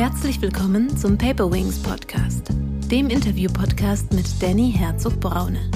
Herzlich 0.00 0.40
willkommen 0.40 0.96
zum 0.96 1.18
Paper 1.18 1.52
Wings 1.52 1.78
Podcast, 1.78 2.48
dem 2.90 3.10
Interview-Podcast 3.10 4.14
mit 4.14 4.24
Danny 4.40 4.72
Herzog-Braune. 4.72 5.70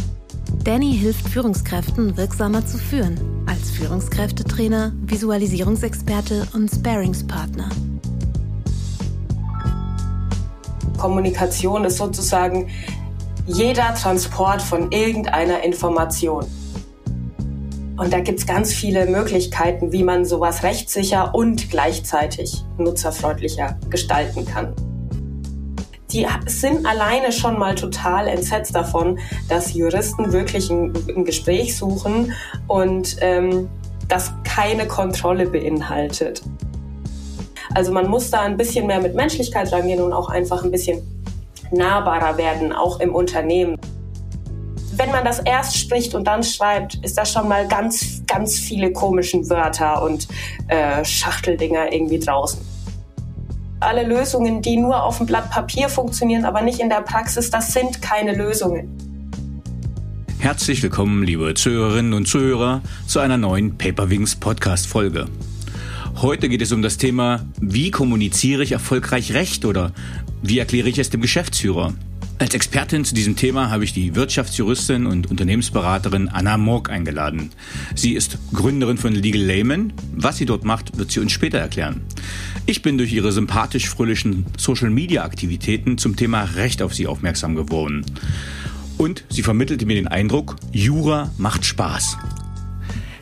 Danny 0.64 0.96
hilft 0.96 1.28
Führungskräften 1.28 2.16
wirksamer 2.16 2.64
zu 2.64 2.78
führen, 2.78 3.20
als 3.44 3.70
Führungskräftetrainer, 3.72 4.94
Visualisierungsexperte 5.02 6.48
und 6.54 6.70
Sparingspartner. 6.70 7.68
Kommunikation 10.96 11.84
ist 11.84 11.98
sozusagen 11.98 12.70
jeder 13.46 13.94
Transport 13.94 14.62
von 14.62 14.90
irgendeiner 14.90 15.62
Information. 15.62 16.46
Und 17.96 18.12
da 18.12 18.20
gibt 18.20 18.40
es 18.40 18.46
ganz 18.46 18.72
viele 18.72 19.06
Möglichkeiten, 19.06 19.92
wie 19.92 20.02
man 20.02 20.24
sowas 20.24 20.62
rechtssicher 20.62 21.34
und 21.34 21.70
gleichzeitig 21.70 22.64
nutzerfreundlicher 22.76 23.78
gestalten 23.88 24.44
kann. 24.44 24.74
Die 26.10 26.26
sind 26.46 26.86
alleine 26.86 27.32
schon 27.32 27.58
mal 27.58 27.74
total 27.74 28.28
entsetzt 28.28 28.74
davon, 28.74 29.18
dass 29.48 29.74
Juristen 29.74 30.32
wirklich 30.32 30.70
ein, 30.70 30.92
ein 31.08 31.24
Gespräch 31.24 31.76
suchen 31.76 32.32
und 32.68 33.16
ähm, 33.20 33.68
das 34.08 34.32
keine 34.44 34.86
Kontrolle 34.86 35.46
beinhaltet. 35.46 36.42
Also 37.74 37.92
man 37.92 38.08
muss 38.08 38.30
da 38.30 38.42
ein 38.42 38.56
bisschen 38.56 38.86
mehr 38.86 39.00
mit 39.00 39.14
Menschlichkeit 39.14 39.72
rangehen 39.72 40.00
und 40.00 40.12
auch 40.12 40.28
einfach 40.28 40.62
ein 40.62 40.70
bisschen 40.70 41.02
nahbarer 41.72 42.36
werden, 42.36 42.72
auch 42.72 43.00
im 43.00 43.14
Unternehmen. 43.14 43.76
Wenn 44.96 45.10
man 45.10 45.24
das 45.24 45.40
erst 45.40 45.76
spricht 45.76 46.14
und 46.14 46.24
dann 46.24 46.44
schreibt, 46.44 46.94
ist 47.04 47.18
da 47.18 47.26
schon 47.26 47.48
mal 47.48 47.66
ganz, 47.66 48.22
ganz 48.28 48.56
viele 48.60 48.92
komischen 48.92 49.48
Wörter 49.50 50.00
und 50.02 50.28
äh, 50.68 51.04
Schachteldinger 51.04 51.92
irgendwie 51.92 52.20
draußen. 52.20 52.60
Alle 53.80 54.06
Lösungen, 54.06 54.62
die 54.62 54.76
nur 54.76 55.02
auf 55.02 55.18
dem 55.18 55.26
Blatt 55.26 55.50
Papier 55.50 55.88
funktionieren, 55.88 56.44
aber 56.44 56.62
nicht 56.62 56.78
in 56.78 56.88
der 56.88 57.00
Praxis, 57.00 57.50
das 57.50 57.72
sind 57.72 58.02
keine 58.02 58.36
Lösungen. 58.36 58.88
Herzlich 60.38 60.80
willkommen, 60.80 61.24
liebe 61.24 61.54
Zuhörerinnen 61.54 62.14
und 62.14 62.28
Zuhörer, 62.28 62.80
zu 63.08 63.18
einer 63.18 63.36
neuen 63.36 63.76
Paperwings 63.76 64.36
Podcast 64.36 64.86
Folge. 64.86 65.26
Heute 66.22 66.48
geht 66.48 66.62
es 66.62 66.70
um 66.70 66.82
das 66.82 66.98
Thema, 66.98 67.44
wie 67.60 67.90
kommuniziere 67.90 68.62
ich 68.62 68.70
erfolgreich 68.70 69.34
Recht 69.34 69.64
oder 69.64 69.90
wie 70.40 70.60
erkläre 70.60 70.88
ich 70.88 70.98
es 70.98 71.10
dem 71.10 71.20
Geschäftsführer? 71.20 71.94
Als 72.36 72.52
Expertin 72.52 73.04
zu 73.04 73.14
diesem 73.14 73.36
Thema 73.36 73.70
habe 73.70 73.84
ich 73.84 73.92
die 73.92 74.16
Wirtschaftsjuristin 74.16 75.06
und 75.06 75.30
Unternehmensberaterin 75.30 76.28
Anna 76.28 76.58
Morg 76.58 76.90
eingeladen. 76.90 77.52
Sie 77.94 78.14
ist 78.14 78.38
Gründerin 78.52 78.98
von 78.98 79.14
Legal 79.14 79.42
Layman. 79.42 79.92
Was 80.12 80.38
sie 80.38 80.44
dort 80.44 80.64
macht, 80.64 80.98
wird 80.98 81.12
sie 81.12 81.20
uns 81.20 81.30
später 81.30 81.58
erklären. 81.58 82.02
Ich 82.66 82.82
bin 82.82 82.98
durch 82.98 83.12
ihre 83.12 83.30
sympathisch 83.30 83.88
fröhlichen 83.88 84.46
Social-Media-Aktivitäten 84.58 85.96
zum 85.96 86.16
Thema 86.16 86.42
Recht 86.56 86.82
auf 86.82 86.92
sie 86.92 87.06
aufmerksam 87.06 87.54
geworden. 87.54 88.04
Und 88.98 89.24
sie 89.28 89.42
vermittelte 89.42 89.86
mir 89.86 89.94
den 89.94 90.08
Eindruck, 90.08 90.56
Jura 90.72 91.30
macht 91.38 91.64
Spaß. 91.64 92.18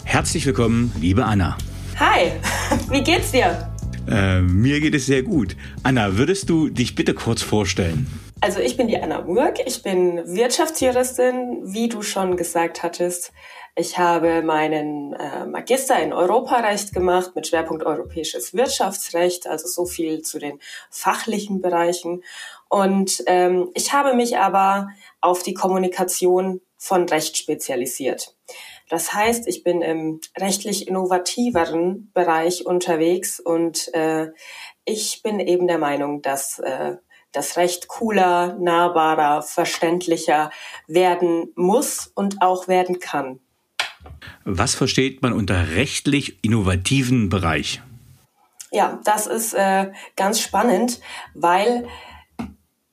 Herzlich 0.04 0.46
willkommen, 0.46 0.90
liebe 1.00 1.26
Anna. 1.26 1.58
Hi, 1.96 2.32
wie 2.90 3.02
geht's 3.02 3.30
dir? 3.32 3.68
Äh, 4.08 4.40
mir 4.40 4.80
geht 4.80 4.94
es 4.94 5.04
sehr 5.04 5.22
gut. 5.22 5.54
Anna, 5.82 6.16
würdest 6.16 6.48
du 6.48 6.70
dich 6.70 6.94
bitte 6.94 7.12
kurz 7.12 7.42
vorstellen? 7.42 8.06
Also 8.42 8.58
ich 8.58 8.76
bin 8.76 8.88
die 8.88 9.00
Anna 9.00 9.20
Murk, 9.20 9.60
ich 9.66 9.84
bin 9.84 10.20
Wirtschaftsjuristin, 10.26 11.60
wie 11.62 11.88
du 11.88 12.02
schon 12.02 12.36
gesagt 12.36 12.82
hattest. 12.82 13.32
Ich 13.76 13.98
habe 13.98 14.42
meinen 14.42 15.12
äh, 15.12 15.46
Magister 15.46 16.02
in 16.02 16.12
Europarecht 16.12 16.92
gemacht 16.92 17.36
mit 17.36 17.46
Schwerpunkt 17.46 17.86
europäisches 17.86 18.52
Wirtschaftsrecht, 18.52 19.46
also 19.46 19.68
so 19.68 19.86
viel 19.86 20.22
zu 20.22 20.40
den 20.40 20.58
fachlichen 20.90 21.60
Bereichen. 21.60 22.24
Und 22.68 23.22
ähm, 23.28 23.70
ich 23.74 23.92
habe 23.92 24.12
mich 24.14 24.36
aber 24.36 24.88
auf 25.20 25.44
die 25.44 25.54
Kommunikation 25.54 26.62
von 26.76 27.08
Recht 27.08 27.36
spezialisiert. 27.36 28.34
Das 28.88 29.14
heißt, 29.14 29.46
ich 29.46 29.62
bin 29.62 29.82
im 29.82 30.20
rechtlich 30.36 30.88
innovativeren 30.88 32.10
Bereich 32.12 32.66
unterwegs 32.66 33.38
und 33.38 33.94
äh, 33.94 34.32
ich 34.84 35.22
bin 35.22 35.38
eben 35.38 35.68
der 35.68 35.78
Meinung, 35.78 36.22
dass 36.22 36.58
äh, 36.58 36.96
das 37.32 37.56
Recht 37.56 37.88
cooler, 37.88 38.56
nahbarer, 38.58 39.42
verständlicher 39.42 40.50
werden 40.86 41.52
muss 41.56 42.10
und 42.14 42.42
auch 42.42 42.68
werden 42.68 43.00
kann. 43.00 43.40
Was 44.44 44.74
versteht 44.74 45.22
man 45.22 45.32
unter 45.32 45.70
rechtlich 45.74 46.44
innovativen 46.44 47.28
Bereich? 47.28 47.80
Ja, 48.70 49.00
das 49.04 49.26
ist 49.26 49.52
äh, 49.54 49.90
ganz 50.16 50.40
spannend, 50.40 51.00
weil 51.34 51.86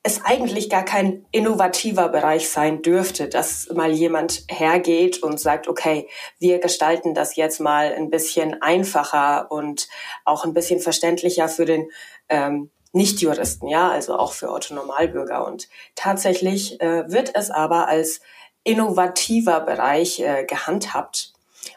es 0.04 0.24
eigentlich 0.24 0.70
gar 0.70 0.84
kein 0.84 1.26
innovativer 1.32 2.10
Bereich 2.10 2.50
sein 2.50 2.82
dürfte, 2.82 3.28
dass 3.28 3.70
mal 3.74 3.92
jemand 3.92 4.44
hergeht 4.50 5.22
und 5.22 5.40
sagt, 5.40 5.68
okay, 5.68 6.08
wir 6.40 6.60
gestalten 6.60 7.14
das 7.14 7.36
jetzt 7.36 7.60
mal 7.60 7.94
ein 7.94 8.10
bisschen 8.10 8.62
einfacher 8.62 9.52
und 9.52 9.90
auch 10.26 10.46
ein 10.46 10.54
bisschen 10.54 10.80
verständlicher 10.80 11.50
für 11.50 11.66
den 11.66 11.90
ähm, 12.30 12.70
Nichtjuristen, 12.92 13.70
ja, 13.70 13.90
also 13.90 14.18
auch 14.18 14.34
für 14.34 14.52
Otto 14.52 14.74
Normalbürger. 14.74 15.46
Und 15.46 15.68
tatsächlich 15.96 16.82
äh, 16.82 17.12
wird 17.12 17.36
es 17.36 17.52
aber 17.52 17.88
als 17.88 18.22
innovativer 18.64 19.62
Bereich 19.62 20.20
äh, 20.20 20.46
gehandhabt. 20.46 21.34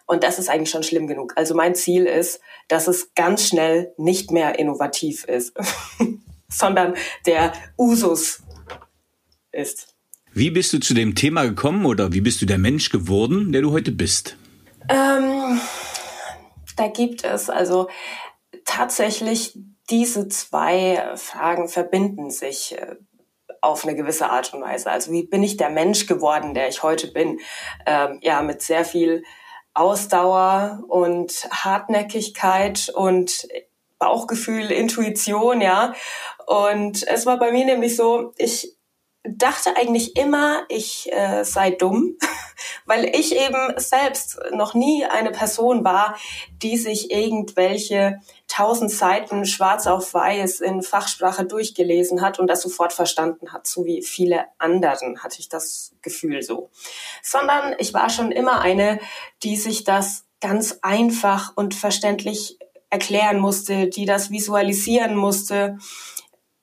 Und 0.07 0.23
das 0.23 0.39
ist 0.39 0.49
eigentlich 0.49 0.71
schon 0.71 0.83
schlimm 0.83 1.07
genug. 1.07 1.35
Also 1.37 1.55
mein 1.55 1.75
Ziel 1.75 2.07
ist, 2.07 2.41
dass 2.69 2.89
es 2.89 3.15
ganz 3.15 3.47
schnell 3.47 3.93
nicht 3.97 4.31
mehr 4.31 4.59
innovativ 4.59 5.25
ist. 5.25 5.55
sondern 6.53 6.95
der 7.27 7.53
Usus 7.77 8.43
ist. 9.51 9.95
Wie 10.33 10.51
bist 10.51 10.73
du 10.73 10.79
zu 10.79 10.95
dem 10.95 11.15
Thema 11.15 11.45
gekommen 11.45 11.85
oder 11.85 12.13
wie 12.13 12.21
bist 12.21 12.41
du 12.41 12.47
der 12.47 12.59
Mensch 12.59 12.91
geworden, 12.91 13.53
der 13.53 13.63
du 13.63 13.73
heute 13.73 13.93
bist? 13.93 14.37
Ähm, 14.89 15.61
da 16.77 16.89
gibt 16.89 17.25
es 17.25 17.51
also 17.51 17.89
tatsächlich 18.65 19.59
diese 19.93 20.27
zwei 20.29 21.13
Fragen 21.17 21.69
verbinden 21.69 22.31
sich 22.31 22.77
äh, 22.79 22.97
auf 23.61 23.85
eine 23.85 23.95
gewisse 23.95 24.31
Art 24.31 24.53
und 24.55 24.63
Weise. 24.63 24.91
Also 24.91 25.13
wie 25.13 25.23
bin 25.23 25.43
ich 25.43 25.59
der 25.59 25.69
Mensch 25.69 26.07
geworden, 26.07 26.55
der 26.55 26.69
ich 26.69 26.83
heute 26.83 27.09
bin? 27.09 27.39
Ähm, 27.87 28.19
ja, 28.23 28.41
mit 28.43 28.63
sehr 28.63 28.87
viel 28.87 29.23
Ausdauer 29.75 30.83
und 30.89 31.47
Hartnäckigkeit 31.51 32.91
und 32.95 33.47
Bauchgefühl, 33.99 34.73
Intuition, 34.73 35.61
ja. 35.61 35.93
Und 36.47 37.07
es 37.07 37.27
war 37.27 37.39
bei 37.39 37.53
mir 37.53 37.67
nämlich 37.67 37.95
so, 37.95 38.33
ich 38.39 38.75
dachte 39.25 39.77
eigentlich 39.77 40.17
immer, 40.17 40.65
ich 40.69 41.13
äh, 41.13 41.45
sei 41.45 41.71
dumm, 41.71 42.17
weil 42.87 43.05
ich 43.05 43.37
eben 43.37 43.75
selbst 43.77 44.39
noch 44.53 44.75
nie 44.75 45.05
eine 45.05 45.31
Person 45.31 45.85
war, 45.85 46.17
die 46.63 46.77
sich 46.77 47.11
irgendwelche 47.11 48.21
tausend 48.49 48.91
Seiten 48.91 49.47
schwarz 49.47 49.87
auf 49.87 50.13
weiß 50.13 50.61
in 50.61 50.83
Fachsprache 50.83 51.45
durchgelesen 51.45 52.21
hat 52.21 52.39
und 52.39 52.49
das 52.49 52.63
sofort 52.63 52.93
verstanden 52.93 53.53
hat, 53.53 53.67
so 53.67 53.85
wie 53.85 54.03
viele 54.03 54.47
anderen 54.59 55.23
hatte 55.23 55.39
ich 55.39 55.49
das 55.49 55.93
Gefühl 56.03 56.43
so. 56.43 56.71
Sondern 57.23 57.75
ich 57.79 57.95
war 57.95 58.11
schon 58.11 58.33
immer 58.33 58.61
eine, 58.61 58.99
die 59.43 59.57
sich 59.57 59.85
das 59.85 60.27
ganz 60.41 60.81
einfach 60.83 61.53
und 61.55 61.75
verständlich 61.75 62.59
erklären 62.91 63.39
musste, 63.39 63.87
die 63.89 64.05
das 64.05 64.31
visualisieren 64.31 65.17
musste, 65.17 65.79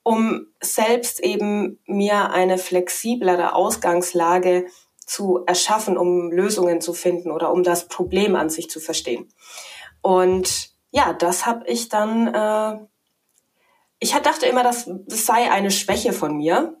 um 0.02 0.46
selbst 0.60 1.20
eben 1.20 1.78
mir 1.86 2.30
eine 2.30 2.58
flexiblere 2.58 3.54
Ausgangslage 3.54 4.66
zu 5.04 5.42
erschaffen, 5.46 5.98
um 5.98 6.30
Lösungen 6.30 6.80
zu 6.80 6.94
finden 6.94 7.30
oder 7.30 7.52
um 7.52 7.62
das 7.62 7.88
Problem 7.88 8.36
an 8.36 8.48
sich 8.48 8.70
zu 8.70 8.80
verstehen. 8.80 9.28
Und 10.02 10.70
ja, 10.90 11.12
das 11.12 11.46
habe 11.46 11.66
ich 11.66 11.88
dann, 11.88 12.28
äh, 12.32 12.78
ich 13.98 14.12
dachte 14.12 14.46
immer, 14.46 14.62
das, 14.62 14.88
das 15.06 15.26
sei 15.26 15.50
eine 15.50 15.70
Schwäche 15.70 16.12
von 16.12 16.36
mir, 16.36 16.76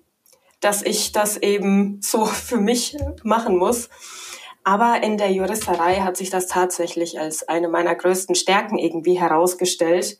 dass 0.60 0.82
ich 0.82 1.12
das 1.12 1.36
eben 1.36 2.00
so 2.02 2.24
für 2.26 2.58
mich 2.58 2.96
machen 3.22 3.56
muss. 3.56 3.88
Aber 4.62 5.02
in 5.02 5.16
der 5.16 5.32
Juristerei 5.32 5.96
hat 5.96 6.16
sich 6.16 6.30
das 6.30 6.46
tatsächlich 6.46 7.18
als 7.18 7.48
eine 7.48 7.68
meiner 7.68 7.94
größten 7.94 8.34
Stärken 8.34 8.78
irgendwie 8.78 9.18
herausgestellt. 9.18 10.18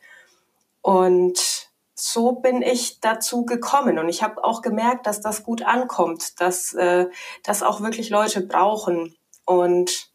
Und 0.82 1.69
so 2.00 2.32
bin 2.32 2.62
ich 2.62 3.00
dazu 3.00 3.44
gekommen. 3.44 3.98
Und 3.98 4.08
ich 4.08 4.22
habe 4.22 4.42
auch 4.42 4.62
gemerkt, 4.62 5.06
dass 5.06 5.20
das 5.20 5.42
gut 5.42 5.62
ankommt, 5.62 6.40
dass 6.40 6.72
äh, 6.74 7.06
das 7.44 7.62
auch 7.62 7.80
wirklich 7.80 8.10
Leute 8.10 8.40
brauchen. 8.40 9.14
Und 9.44 10.10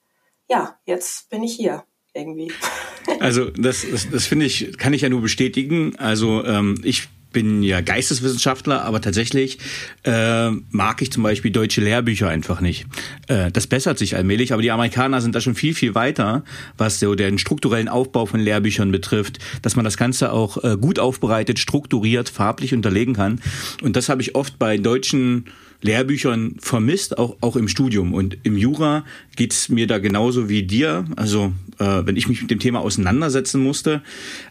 ja, 0.50 0.78
jetzt 0.86 1.30
bin 1.30 1.44
ich 1.44 1.54
hier 1.56 1.84
irgendwie. 2.14 2.52
Also 3.20 3.52
das, 3.52 3.86
das, 3.90 4.10
das 4.10 4.26
finde 4.26 4.48
ich, 4.48 4.80
kann 4.80 4.92
ich 4.92 5.02
ja 5.02 5.10
nur 5.10 5.22
bestätigen. 5.22 5.96
Also 5.98 6.44
ähm, 6.44 6.82
ich 6.84 7.08
bin 7.36 7.64
ja 7.64 7.82
Geisteswissenschaftler, 7.82 8.86
aber 8.86 9.02
tatsächlich 9.02 9.60
äh, 10.04 10.52
mag 10.72 11.02
ich 11.02 11.12
zum 11.12 11.22
Beispiel 11.22 11.52
deutsche 11.52 11.82
Lehrbücher 11.82 12.30
einfach 12.30 12.62
nicht. 12.62 12.86
Äh, 13.28 13.52
das 13.52 13.68
bessert 13.68 14.00
sich 14.00 14.16
allmählich, 14.16 14.54
aber 14.54 14.62
die 14.62 14.72
Amerikaner 14.72 15.20
sind 15.20 15.36
da 15.36 15.42
schon 15.42 15.54
viel, 15.54 15.74
viel 15.74 15.96
weiter, 15.96 16.46
was 16.78 17.02
so 17.02 17.14
den 17.14 17.38
strukturellen 17.38 17.90
Aufbau 17.90 18.26
von 18.26 18.40
Lehrbüchern 18.40 18.90
betrifft, 18.90 19.40
dass 19.62 19.76
man 19.76 19.84
das 19.84 19.98
Ganze 19.98 20.32
auch 20.32 20.64
äh, 20.64 20.78
gut 20.80 20.98
aufbereitet, 20.98 21.60
strukturiert, 21.60 22.30
farblich 22.30 22.74
unterlegen 22.74 23.16
kann. 23.16 23.42
Und 23.84 23.98
das 23.98 24.08
habe 24.08 24.22
ich 24.22 24.34
oft 24.34 24.58
bei 24.58 24.78
deutschen 24.78 25.44
Lehrbüchern 25.82 26.56
vermisst, 26.60 27.18
auch, 27.18 27.36
auch 27.42 27.58
im 27.58 27.68
Studium. 27.68 28.14
Und 28.14 28.38
im 28.44 28.56
Jura 28.56 29.04
geht's 29.36 29.68
mir 29.68 29.88
da 29.88 29.98
genauso 29.98 30.48
wie 30.48 30.64
dir. 30.64 31.04
Also 31.18 31.52
äh, 31.80 32.04
wenn 32.06 32.16
ich 32.16 32.30
mich 32.30 32.42
mit 32.42 32.50
dem 32.50 32.60
Thema 32.60 32.80
auseinandersetzen 32.80 33.62
musste, 33.62 34.02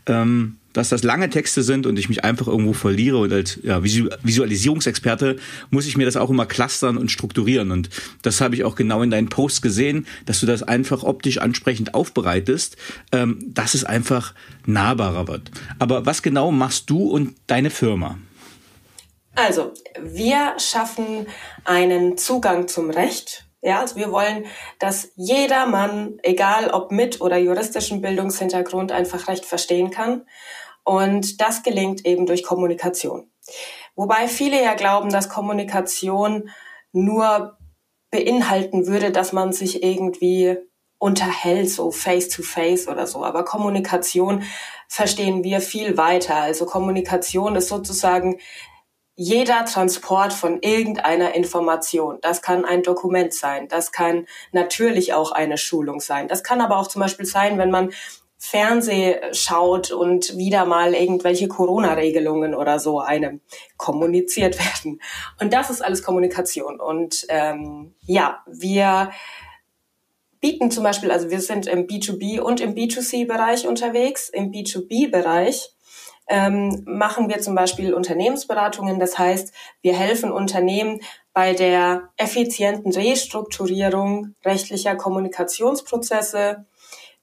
ähm, 0.05 0.57
dass 0.75 0.91
das 0.91 1.03
lange 1.03 1.31
Texte 1.31 1.63
sind 1.63 1.87
und 1.87 1.99
ich 1.99 2.11
mich 2.11 2.25
einfach 2.25 2.47
irgendwo 2.47 2.75
verliere 2.75 3.17
und 3.19 3.33
als 3.33 3.59
ja, 3.63 3.83
Visualisierungsexperte 3.83 5.37
muss 5.71 5.87
ich 5.87 5.97
mir 5.97 6.05
das 6.05 6.17
auch 6.17 6.29
immer 6.29 6.45
clustern 6.45 6.99
und 6.99 7.11
strukturieren. 7.11 7.71
Und 7.71 7.89
das 8.21 8.43
habe 8.43 8.55
ich 8.55 8.65
auch 8.65 8.75
genau 8.75 9.01
in 9.03 9.11
deinen 9.11 9.31
Posts 9.31 9.63
gesehen, 9.63 10.07
dass 10.27 10.41
du 10.41 10.47
das 10.47 10.63
einfach 10.63 11.03
optisch 11.03 11.39
ansprechend 11.39 11.95
aufbereitest, 11.95 12.77
ähm, 13.13 13.39
dass 13.47 13.75
es 13.75 13.85
einfach 13.85 14.35
nahbarer 14.67 15.29
wird. 15.29 15.51
Aber 15.79 16.05
was 16.05 16.23
genau 16.23 16.51
machst 16.51 16.91
du 16.91 17.09
und 17.09 17.37
deine 17.47 17.71
Firma? 17.71 18.19
Also, 19.37 19.73
wir 20.01 20.55
schaffen 20.59 21.27
einen 21.65 22.19
Zugang 22.19 22.69
zum 22.69 22.91
Recht. 22.91 23.47
Ja, 23.63 23.81
also 23.81 23.97
wir 23.97 24.13
wollen, 24.13 24.45
dass 24.79 25.13
jeder 25.17 25.67
Mann, 25.67 26.19
egal 26.23 26.69
ob 26.69 26.93
mit 26.93 27.21
oder 27.23 27.39
juristischen 27.39 28.03
Bildungshintergrund, 28.03 28.93
einfach 28.93 29.27
Recht 29.27 29.47
verstehen 29.47 29.91
kann. 29.91 30.27
Und 30.85 31.41
das 31.41 31.63
gelingt 31.63 32.05
eben 32.07 32.27
durch 32.27 32.43
Kommunikation. 32.43 33.31
Wobei 33.97 34.29
viele 34.29 34.63
ja 34.63 34.75
glauben, 34.75 35.11
dass 35.11 35.29
Kommunikation 35.29 36.51
nur 36.93 37.57
beinhalten 38.11 38.87
würde, 38.87 39.11
dass 39.11 39.33
man 39.33 39.53
sich 39.53 39.83
irgendwie 39.83 40.57
unterhält, 40.99 41.71
so 41.71 41.91
face 41.91 42.29
to 42.29 42.43
face 42.43 42.89
oder 42.89 43.07
so. 43.07 43.25
Aber 43.25 43.45
Kommunikation 43.45 44.45
verstehen 44.89 45.43
wir 45.43 45.61
viel 45.61 45.97
weiter. 45.97 46.37
Also 46.37 46.67
Kommunikation 46.67 47.57
ist 47.57 47.69
sozusagen 47.69 48.39
jeder 49.17 49.65
Transport 49.65 50.33
von 50.33 50.61
irgendeiner 50.61 51.35
Information, 51.35 52.19
das 52.21 52.43
kann 52.43 52.65
ein 52.65 52.83
Dokument 52.83 53.33
sein, 53.33 53.69
das 53.69 53.93
kann 53.93 54.27
natürlich 54.51 55.15
auch 55.15 55.31
eine 55.31 55.57
Schulung 55.57 56.01
sein, 56.01 56.27
das 56.27 56.43
kann 56.43 56.61
aber 56.61 56.79
auch 56.79 56.89
zum 56.89 57.01
Beispiel 57.01 57.27
sein, 57.27 57.57
wenn 57.57 57.71
man 57.71 57.93
Fernseh 58.47 59.21
schaut 59.33 59.91
und 59.91 60.37
wieder 60.37 60.67
mal 60.67 60.93
irgendwelche 60.93 61.49
Corona-Regelungen 61.49 62.55
oder 62.55 62.79
so 62.79 63.01
einem 63.01 63.41
kommuniziert 63.79 64.59
werden. 64.85 65.01
Und 65.41 65.55
das 65.55 65.71
ist 65.71 65.83
alles 65.83 66.03
Kommunikation. 66.03 66.79
Und 66.79 67.25
ähm, 67.31 67.95
ja, 68.03 68.45
wir 68.47 69.13
bieten 70.43 70.71
zum 70.71 70.85
Beispiel, 70.85 71.11
also 71.11 71.31
wir 71.31 71.41
sind 71.41 71.67
im 71.67 71.87
B2B 71.87 72.39
und 72.39 72.61
im 72.61 72.75
B2C-Bereich 72.75 73.67
unterwegs. 73.67 74.29
Im 74.29 74.53
B2B-Bereich 74.53 75.71
ähm, 76.29 76.83
machen 76.85 77.31
wir 77.31 77.41
zum 77.41 77.55
Beispiel 77.55 77.95
Unternehmensberatungen. 77.95 79.01
Das 79.01 79.19
heißt, 79.19 79.55
wir 79.81 79.95
helfen 79.95 80.31
Unternehmen 80.31 81.01
bei 81.33 81.55
der 81.55 82.11
effizienten 82.19 82.93
Restrukturierung 82.93 84.35
rechtlicher 84.45 84.97
Kommunikationsprozesse. 84.97 86.67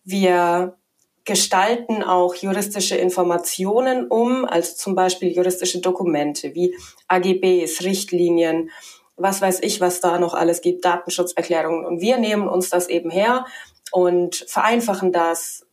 Wir 0.04 0.81
gestalten 1.26 2.04
auch 2.04 2.36
juristische 2.36 2.96
Informationen 2.96 4.08
um, 4.08 4.46
also 4.46 4.76
zum 4.76 4.96
Beispiel 4.96 5.32
juristische 5.32 5.80
Dokumente 5.80 6.56
wie 6.56 6.76
AGBs, 7.08 7.84
Richtlinien, 7.84 8.72
was 9.18 9.42
weiß 9.42 9.60
ich, 9.62 9.82
was 9.82 10.02
da 10.02 10.18
noch 10.18 10.34
alles 10.34 10.62
gibt, 10.62 10.84
Datenschutzerklärungen. 10.84 11.86
Und 11.86 12.02
wir 12.02 12.18
nehmen 12.18 12.48
uns 12.48 12.70
das 12.70 12.88
eben 12.90 13.12
her 13.12 13.46
und 13.92 14.36
vereinfachen 14.48 15.12
das, 15.12 15.68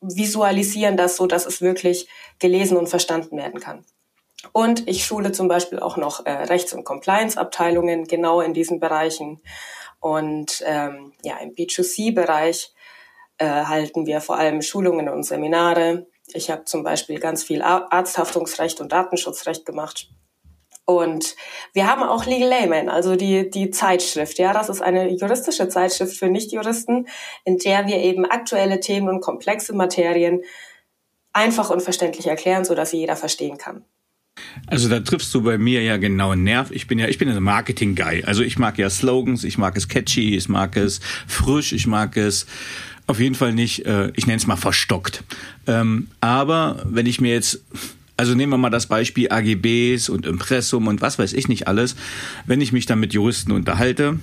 visualisieren 0.00 0.96
das 0.96 1.16
so, 1.16 1.26
dass 1.26 1.46
es 1.46 1.60
wirklich 1.60 2.08
gelesen 2.38 2.76
und 2.76 2.88
verstanden 2.88 3.36
werden 3.36 3.60
kann. 3.60 3.84
Und 4.52 4.88
ich 4.88 5.04
schule 5.04 5.32
zum 5.32 5.48
Beispiel 5.48 5.80
auch 5.80 5.96
noch 5.96 6.24
äh, 6.24 6.30
Rechts- 6.30 6.72
und 6.72 6.84
Compliance-Abteilungen 6.84 8.04
genau 8.04 8.40
in 8.40 8.54
diesen 8.54 8.80
Bereichen. 8.80 9.40
Und 10.00 10.62
ähm, 10.64 11.12
ja, 11.22 11.38
im 11.38 11.54
B2C-Bereich 11.54 12.72
äh, 13.38 13.46
halten 13.46 14.06
wir 14.06 14.20
vor 14.20 14.38
allem 14.38 14.62
Schulungen 14.62 15.08
und 15.08 15.24
Seminare. 15.24 16.06
Ich 16.32 16.50
habe 16.50 16.64
zum 16.64 16.82
Beispiel 16.82 17.18
ganz 17.18 17.42
viel 17.44 17.62
Arzthaftungsrecht 17.62 18.80
und 18.80 18.92
Datenschutzrecht 18.92 19.64
gemacht. 19.64 20.08
Und 20.84 21.34
wir 21.72 21.90
haben 21.90 22.04
auch 22.04 22.26
Legal 22.26 22.48
Layman, 22.48 22.88
also 22.88 23.16
die, 23.16 23.50
die 23.50 23.70
Zeitschrift. 23.70 24.38
Ja, 24.38 24.52
das 24.52 24.68
ist 24.68 24.82
eine 24.82 25.10
juristische 25.10 25.68
Zeitschrift 25.68 26.16
für 26.16 26.28
Nichtjuristen, 26.28 27.08
in 27.44 27.58
der 27.58 27.88
wir 27.88 27.96
eben 27.96 28.24
aktuelle 28.24 28.78
Themen 28.78 29.08
und 29.08 29.20
komplexe 29.20 29.72
Materien 29.74 30.42
einfach 31.32 31.70
und 31.70 31.82
verständlich 31.82 32.28
erklären, 32.28 32.64
so 32.64 32.74
dass 32.74 32.90
sie 32.90 32.98
jeder 32.98 33.16
verstehen 33.16 33.58
kann. 33.58 33.84
Also 34.66 34.88
da 34.88 35.00
triffst 35.00 35.34
du 35.34 35.42
bei 35.42 35.58
mir 35.58 35.82
ja 35.82 35.96
genau 35.96 36.30
einen 36.30 36.44
Nerv. 36.44 36.70
Ich 36.70 36.86
bin 36.86 36.98
ja, 36.98 37.08
ich 37.08 37.18
bin 37.18 37.28
ein 37.28 37.42
Marketing-Guy. 37.42 38.24
Also 38.24 38.42
ich 38.42 38.58
mag 38.58 38.78
ja 38.78 38.88
Slogans, 38.88 39.44
ich 39.44 39.58
mag 39.58 39.76
es 39.76 39.88
catchy, 39.88 40.36
ich 40.36 40.48
mag 40.48 40.76
es 40.76 41.00
frisch, 41.26 41.72
ich 41.72 41.86
mag 41.86 42.16
es 42.16 42.46
auf 43.06 43.20
jeden 43.20 43.34
Fall 43.34 43.52
nicht, 43.52 43.86
äh, 43.86 44.10
ich 44.14 44.26
nenne 44.26 44.38
es 44.38 44.46
mal 44.46 44.56
verstockt. 44.56 45.22
Ähm, 45.66 46.08
aber 46.20 46.82
wenn 46.84 47.06
ich 47.06 47.20
mir 47.20 47.32
jetzt 47.32 47.62
also 48.18 48.34
nehmen 48.34 48.50
wir 48.50 48.56
mal 48.56 48.70
das 48.70 48.86
Beispiel 48.86 49.30
AGBs 49.30 50.08
und 50.08 50.24
Impressum 50.24 50.86
und 50.86 51.02
was 51.02 51.18
weiß 51.18 51.34
ich 51.34 51.48
nicht 51.48 51.68
alles. 51.68 51.96
Wenn 52.46 52.62
ich 52.62 52.72
mich 52.72 52.86
dann 52.86 52.98
mit 52.98 53.12
Juristen 53.12 53.52
unterhalte, 53.52 54.18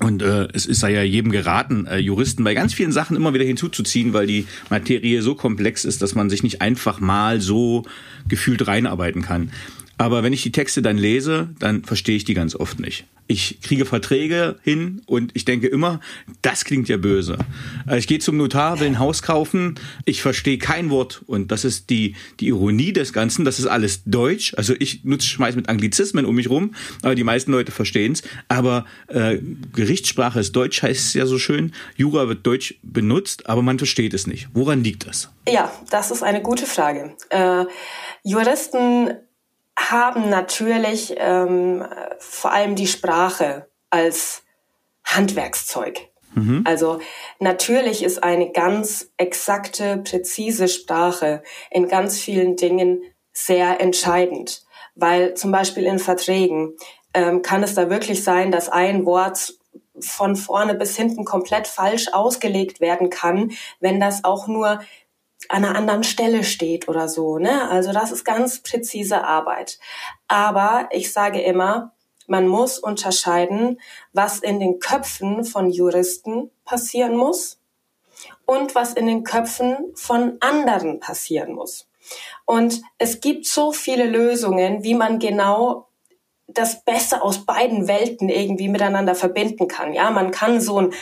und 0.00 0.22
äh, 0.22 0.46
es 0.52 0.64
ist 0.64 0.82
ja 0.82 1.02
jedem 1.02 1.32
geraten, 1.32 1.86
äh, 1.86 1.98
Juristen 1.98 2.44
bei 2.44 2.54
ganz 2.54 2.72
vielen 2.72 2.92
Sachen 2.92 3.16
immer 3.16 3.34
wieder 3.34 3.44
hinzuzuziehen, 3.44 4.12
weil 4.12 4.28
die 4.28 4.46
Materie 4.70 5.22
so 5.22 5.34
komplex 5.34 5.84
ist, 5.84 6.02
dass 6.02 6.14
man 6.14 6.30
sich 6.30 6.44
nicht 6.44 6.60
einfach 6.60 7.00
mal 7.00 7.40
so 7.40 7.84
gefühlt 8.28 8.66
reinarbeiten 8.68 9.22
kann. 9.22 9.50
Aber 9.98 10.22
wenn 10.22 10.32
ich 10.32 10.42
die 10.42 10.52
Texte 10.52 10.80
dann 10.80 10.96
lese, 10.96 11.50
dann 11.58 11.84
verstehe 11.84 12.16
ich 12.16 12.24
die 12.24 12.34
ganz 12.34 12.54
oft 12.54 12.78
nicht. 12.78 13.04
Ich 13.30 13.60
kriege 13.60 13.84
Verträge 13.84 14.56
hin 14.62 15.02
und 15.04 15.32
ich 15.34 15.44
denke 15.44 15.66
immer, 15.66 16.00
das 16.40 16.64
klingt 16.64 16.88
ja 16.88 16.96
böse. 16.96 17.36
Ich 17.94 18.06
gehe 18.06 18.20
zum 18.20 18.38
Notar, 18.38 18.80
will 18.80 18.86
ein 18.86 18.98
Haus 18.98 19.22
kaufen, 19.22 19.74
ich 20.06 20.22
verstehe 20.22 20.56
kein 20.56 20.88
Wort 20.88 21.22
und 21.26 21.52
das 21.52 21.66
ist 21.66 21.90
die 21.90 22.16
die 22.40 22.46
Ironie 22.46 22.94
des 22.94 23.12
Ganzen. 23.12 23.44
Das 23.44 23.58
ist 23.58 23.66
alles 23.66 24.02
Deutsch. 24.06 24.54
Also 24.56 24.74
ich 24.78 25.04
nutze 25.04 25.26
schmeiß 25.26 25.56
mit 25.56 25.68
Anglizismen 25.68 26.24
um 26.24 26.36
mich 26.36 26.48
rum, 26.48 26.74
aber 27.02 27.14
die 27.14 27.24
meisten 27.24 27.52
Leute 27.52 27.70
verstehen's. 27.70 28.22
Aber 28.48 28.86
äh, 29.08 29.38
Gerichtssprache 29.74 30.40
ist 30.40 30.52
Deutsch, 30.52 30.82
heißt 30.82 31.08
es 31.08 31.12
ja 31.12 31.26
so 31.26 31.38
schön. 31.38 31.72
Jura 31.96 32.28
wird 32.28 32.46
Deutsch 32.46 32.76
benutzt, 32.82 33.46
aber 33.46 33.60
man 33.60 33.76
versteht 33.76 34.14
es 34.14 34.26
nicht. 34.26 34.48
Woran 34.54 34.82
liegt 34.82 35.06
das? 35.06 35.30
Ja, 35.46 35.70
das 35.90 36.10
ist 36.10 36.22
eine 36.22 36.40
gute 36.40 36.64
Frage. 36.64 37.14
Äh, 37.28 37.66
Juristen 38.24 39.10
haben 39.78 40.28
natürlich 40.28 41.14
ähm, 41.18 41.86
vor 42.18 42.52
allem 42.52 42.74
die 42.74 42.88
Sprache 42.88 43.68
als 43.90 44.42
Handwerkszeug. 45.04 46.08
Mhm. 46.34 46.64
Also 46.66 47.00
natürlich 47.38 48.02
ist 48.02 48.22
eine 48.22 48.50
ganz 48.50 49.10
exakte, 49.16 49.98
präzise 49.98 50.68
Sprache 50.68 51.42
in 51.70 51.88
ganz 51.88 52.18
vielen 52.18 52.56
Dingen 52.56 53.02
sehr 53.32 53.80
entscheidend, 53.80 54.62
weil 54.94 55.34
zum 55.34 55.52
Beispiel 55.52 55.84
in 55.84 56.00
Verträgen 56.00 56.74
ähm, 57.14 57.42
kann 57.42 57.62
es 57.62 57.74
da 57.74 57.88
wirklich 57.88 58.24
sein, 58.24 58.50
dass 58.50 58.68
ein 58.68 59.06
Wort 59.06 59.54
von 60.00 60.36
vorne 60.36 60.74
bis 60.74 60.96
hinten 60.96 61.24
komplett 61.24 61.66
falsch 61.66 62.08
ausgelegt 62.12 62.80
werden 62.80 63.10
kann, 63.10 63.52
wenn 63.80 64.00
das 64.00 64.24
auch 64.24 64.46
nur 64.46 64.80
an 65.48 65.64
einer 65.64 65.76
anderen 65.76 66.04
Stelle 66.04 66.44
steht 66.44 66.88
oder 66.88 67.08
so. 67.08 67.38
Ne? 67.38 67.68
Also 67.70 67.92
das 67.92 68.10
ist 68.10 68.24
ganz 68.24 68.60
präzise 68.62 69.24
Arbeit. 69.24 69.78
Aber 70.26 70.88
ich 70.92 71.12
sage 71.12 71.40
immer, 71.40 71.92
man 72.26 72.46
muss 72.46 72.78
unterscheiden, 72.78 73.80
was 74.12 74.40
in 74.40 74.60
den 74.60 74.80
Köpfen 74.80 75.44
von 75.44 75.70
Juristen 75.70 76.50
passieren 76.64 77.16
muss 77.16 77.58
und 78.44 78.74
was 78.74 78.92
in 78.92 79.06
den 79.06 79.24
Köpfen 79.24 79.92
von 79.94 80.36
anderen 80.40 81.00
passieren 81.00 81.54
muss. 81.54 81.88
Und 82.44 82.82
es 82.98 83.20
gibt 83.20 83.46
so 83.46 83.72
viele 83.72 84.04
Lösungen, 84.04 84.82
wie 84.82 84.94
man 84.94 85.18
genau 85.18 85.88
das 86.46 86.82
Beste 86.82 87.22
aus 87.22 87.44
beiden 87.44 87.88
Welten 87.88 88.30
irgendwie 88.30 88.68
miteinander 88.68 89.14
verbinden 89.14 89.68
kann. 89.68 89.92
Ja, 89.92 90.10
man 90.10 90.30
kann 90.30 90.60
so 90.60 90.80
ein 90.80 90.94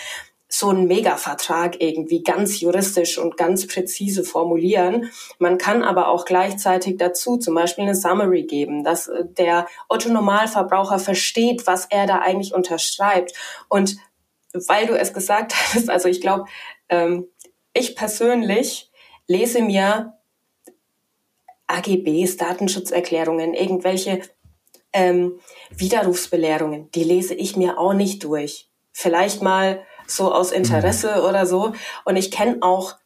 so 0.49 0.69
einen 0.69 0.87
Mega-Vertrag 0.87 1.81
irgendwie 1.81 2.23
ganz 2.23 2.61
juristisch 2.61 3.19
und 3.19 3.37
ganz 3.37 3.67
präzise 3.67 4.23
formulieren. 4.23 5.11
Man 5.39 5.59
kann 5.59 5.83
aber 5.83 6.09
auch 6.09 6.25
gleichzeitig 6.25 6.99
dazu 6.99 7.37
zum 7.37 7.55
Beispiel 7.55 7.85
eine 7.85 7.97
Summary 7.97 8.45
geben, 8.45 8.85
dass 8.85 9.09
äh, 9.09 9.25
der 9.25 9.67
Otto-Normalverbraucher 9.89 10.99
versteht, 10.99 11.67
was 11.67 11.87
er 11.87 12.07
da 12.07 12.19
eigentlich 12.19 12.55
unterschreibt. 12.55 13.33
Und 13.69 13.97
weil 14.53 14.87
du 14.87 14.97
es 14.97 15.13
gesagt 15.13 15.55
hast, 15.75 15.91
also 15.91 16.09
ich 16.09 16.21
glaube, 16.21 16.45
ähm, 16.89 17.27
ich 17.73 17.97
persönlich 17.97 18.91
lese 19.27 19.61
mir 19.61 20.15
AGBs, 21.67 22.37
Datenschutzerklärungen, 22.37 23.53
irgendwelche 23.53 24.23
ähm, 24.93 25.41
Widerrufsbelehrungen, 25.71 26.91
die 26.93 27.03
lese 27.03 27.35
ich 27.35 27.57
mir 27.57 27.79
auch 27.79 27.93
nicht 27.93 28.23
durch. 28.23 28.71
Vielleicht 28.93 29.43
mal 29.43 29.85
so 30.07 30.33
aus 30.33 30.53
Interesse 30.53 31.17
mhm. 31.19 31.25
oder 31.25 31.47
so. 31.47 31.73
Und 32.05 32.17
ich 32.17 32.31
kenne 32.31 32.59
auch 32.61 32.97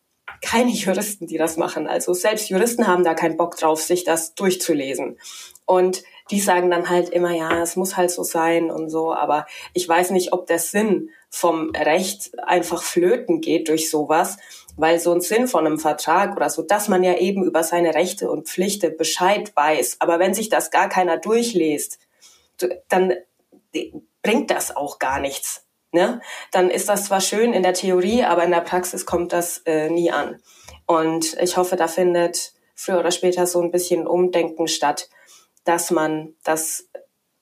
keine 0.43 0.71
Juristen, 0.73 1.27
die 1.27 1.39
das 1.39 1.57
machen. 1.57 1.87
Also 1.87 2.15
selbst 2.15 2.49
Juristen 2.49 2.87
haben 2.87 3.05
da 3.05 3.15
keinen 3.15 3.37
Bock 3.37 3.57
drauf, 3.57 3.83
sich 3.83 4.05
das 4.05 4.35
durchzulesen. 4.35 5.19
Und 5.67 6.03
die 6.31 6.41
sagen 6.41 6.71
dann 6.71 6.89
halt 6.89 7.11
immer, 7.11 7.33
ja, 7.33 7.63
es 7.63 7.77
muss 7.77 7.97
halt 7.97 8.11
so 8.11 8.23
sein 8.23 8.71
und 8.71 8.91
so. 8.91 9.13
Aber 9.13 9.47
ich 9.73 9.89
weiß 9.89 10.11
nicht, 10.11 10.33
ob 10.33 10.47
der 10.47 10.59
Sinn 10.59 11.11
vom 11.29 11.71
Recht 11.71 12.33
einfach 12.43 12.83
flöten 12.83 13.41
geht 13.41 13.69
durch 13.69 13.89
sowas, 13.89 14.37
weil 14.77 14.99
so 14.99 15.13
ein 15.13 15.21
Sinn 15.21 15.47
von 15.47 15.67
einem 15.67 15.79
Vertrag 15.79 16.37
oder 16.37 16.51
so, 16.51 16.63
dass 16.63 16.89
man 16.89 17.05
ja 17.05 17.17
eben 17.19 17.45
über 17.45 17.63
seine 17.63 17.95
Rechte 17.95 18.31
und 18.31 18.49
Pflichten 18.49 18.97
Bescheid 18.97 19.53
weiß. 19.55 19.97
Aber 20.01 20.19
wenn 20.19 20.35
sich 20.35 20.49
das 20.49 20.71
gar 20.71 20.89
keiner 20.89 21.19
durchliest, 21.19 21.99
dann 22.89 23.15
bringt 24.23 24.51
das 24.51 24.75
auch 24.75 24.99
gar 24.99 25.21
nichts. 25.21 25.67
Ne? 25.93 26.21
Dann 26.53 26.71
ist 26.71 26.89
das 26.89 27.07
zwar 27.07 27.21
schön 27.21 27.53
in 27.53 27.63
der 27.63 27.75
Theorie, 27.75 28.23
aber 28.25 28.45
in 28.45 28.51
der 28.51 28.61
Praxis 28.61 29.07
kommt 29.07 29.33
das 29.33 29.59
äh, 29.67 29.91
nie 29.91 30.11
an. 30.11 30.41
Und 30.87 31.37
ich 31.41 31.57
hoffe, 31.57 31.77
da 31.77 31.89
findet 31.89 32.53
früher 32.75 33.01
oder 33.01 33.11
später 33.11 33.47
so 33.47 33.61
ein 33.61 33.71
bisschen 33.71 34.07
Umdenken 34.07 34.69
statt, 34.69 35.09
dass 35.65 35.91
man 35.91 36.35
das 36.45 36.89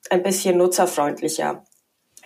ein 0.09 0.23
bisschen 0.23 0.57
nutzerfreundlicher 0.57 1.63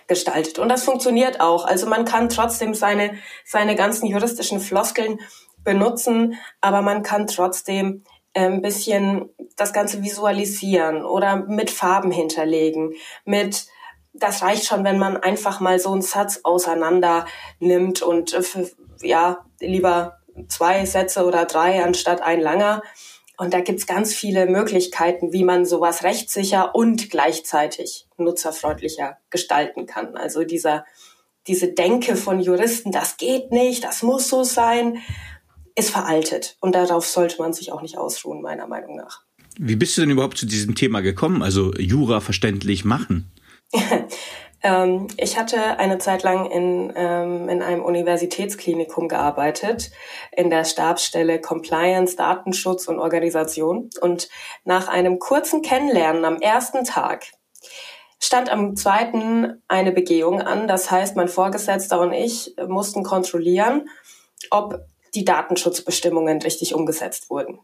gestaltet. 0.06 0.58
Und 0.58 0.68
das 0.68 0.84
funktioniert 0.84 1.40
auch. 1.40 1.64
Also 1.64 1.86
man 1.86 2.04
kann 2.04 2.28
trotzdem 2.28 2.74
seine, 2.74 3.18
seine 3.44 3.74
ganzen 3.74 4.06
juristischen 4.06 4.60
Floskeln 4.60 5.20
benutzen, 5.62 6.38
aber 6.60 6.82
man 6.82 7.02
kann 7.02 7.26
trotzdem 7.26 8.04
äh, 8.34 8.46
ein 8.46 8.62
bisschen 8.62 9.30
das 9.56 9.72
Ganze 9.72 10.02
visualisieren 10.02 11.04
oder 11.04 11.36
mit 11.36 11.70
Farben 11.70 12.10
hinterlegen, 12.10 12.94
mit 13.24 13.66
das 14.14 14.42
reicht 14.42 14.64
schon, 14.64 14.84
wenn 14.84 14.98
man 14.98 15.16
einfach 15.16 15.60
mal 15.60 15.78
so 15.78 15.92
einen 15.92 16.02
Satz 16.02 16.40
auseinander 16.44 17.26
nimmt 17.58 18.00
und 18.00 18.32
äh, 18.32 18.42
ja, 19.02 19.44
lieber 19.60 20.18
zwei 20.48 20.86
Sätze 20.86 21.24
oder 21.24 21.44
drei 21.44 21.84
anstatt 21.84 22.22
ein 22.22 22.40
langer. 22.40 22.82
Und 23.36 23.52
da 23.52 23.60
gibt's 23.60 23.86
ganz 23.86 24.14
viele 24.14 24.46
Möglichkeiten, 24.46 25.32
wie 25.32 25.42
man 25.42 25.66
sowas 25.66 26.04
rechtssicher 26.04 26.74
und 26.74 27.10
gleichzeitig 27.10 28.06
nutzerfreundlicher 28.16 29.18
gestalten 29.30 29.86
kann. 29.86 30.16
Also 30.16 30.44
dieser, 30.44 30.84
diese 31.48 31.72
Denke 31.72 32.14
von 32.14 32.38
Juristen, 32.38 32.92
das 32.92 33.16
geht 33.16 33.50
nicht, 33.50 33.82
das 33.82 34.04
muss 34.04 34.28
so 34.28 34.44
sein, 34.44 34.98
ist 35.74 35.90
veraltet. 35.90 36.56
Und 36.60 36.76
darauf 36.76 37.06
sollte 37.06 37.42
man 37.42 37.52
sich 37.52 37.72
auch 37.72 37.82
nicht 37.82 37.98
ausruhen, 37.98 38.40
meiner 38.40 38.68
Meinung 38.68 38.94
nach. 38.94 39.22
Wie 39.58 39.74
bist 39.74 39.96
du 39.96 40.02
denn 40.02 40.10
überhaupt 40.10 40.38
zu 40.38 40.46
diesem 40.46 40.76
Thema 40.76 41.00
gekommen? 41.00 41.42
Also 41.42 41.74
Jura 41.74 42.20
verständlich 42.20 42.84
machen? 42.84 43.33
ähm, 44.62 45.08
ich 45.16 45.38
hatte 45.38 45.78
eine 45.78 45.98
Zeit 45.98 46.22
lang 46.22 46.50
in, 46.50 46.92
ähm, 46.96 47.48
in 47.48 47.62
einem 47.62 47.82
Universitätsklinikum 47.82 49.08
gearbeitet, 49.08 49.90
in 50.32 50.50
der 50.50 50.64
Stabsstelle 50.64 51.40
Compliance, 51.40 52.16
Datenschutz 52.16 52.88
und 52.88 52.98
Organisation. 52.98 53.90
Und 54.00 54.28
nach 54.64 54.88
einem 54.88 55.18
kurzen 55.18 55.62
Kennenlernen 55.62 56.24
am 56.24 56.40
ersten 56.40 56.84
Tag 56.84 57.26
stand 58.18 58.50
am 58.50 58.76
zweiten 58.76 59.62
eine 59.68 59.92
Begehung 59.92 60.40
an. 60.40 60.66
Das 60.66 60.90
heißt, 60.90 61.16
mein 61.16 61.28
Vorgesetzter 61.28 62.00
und 62.00 62.12
ich 62.12 62.54
mussten 62.66 63.02
kontrollieren, 63.02 63.88
ob 64.50 64.80
die 65.14 65.24
Datenschutzbestimmungen 65.24 66.40
richtig 66.42 66.74
umgesetzt 66.74 67.30
wurden. 67.30 67.60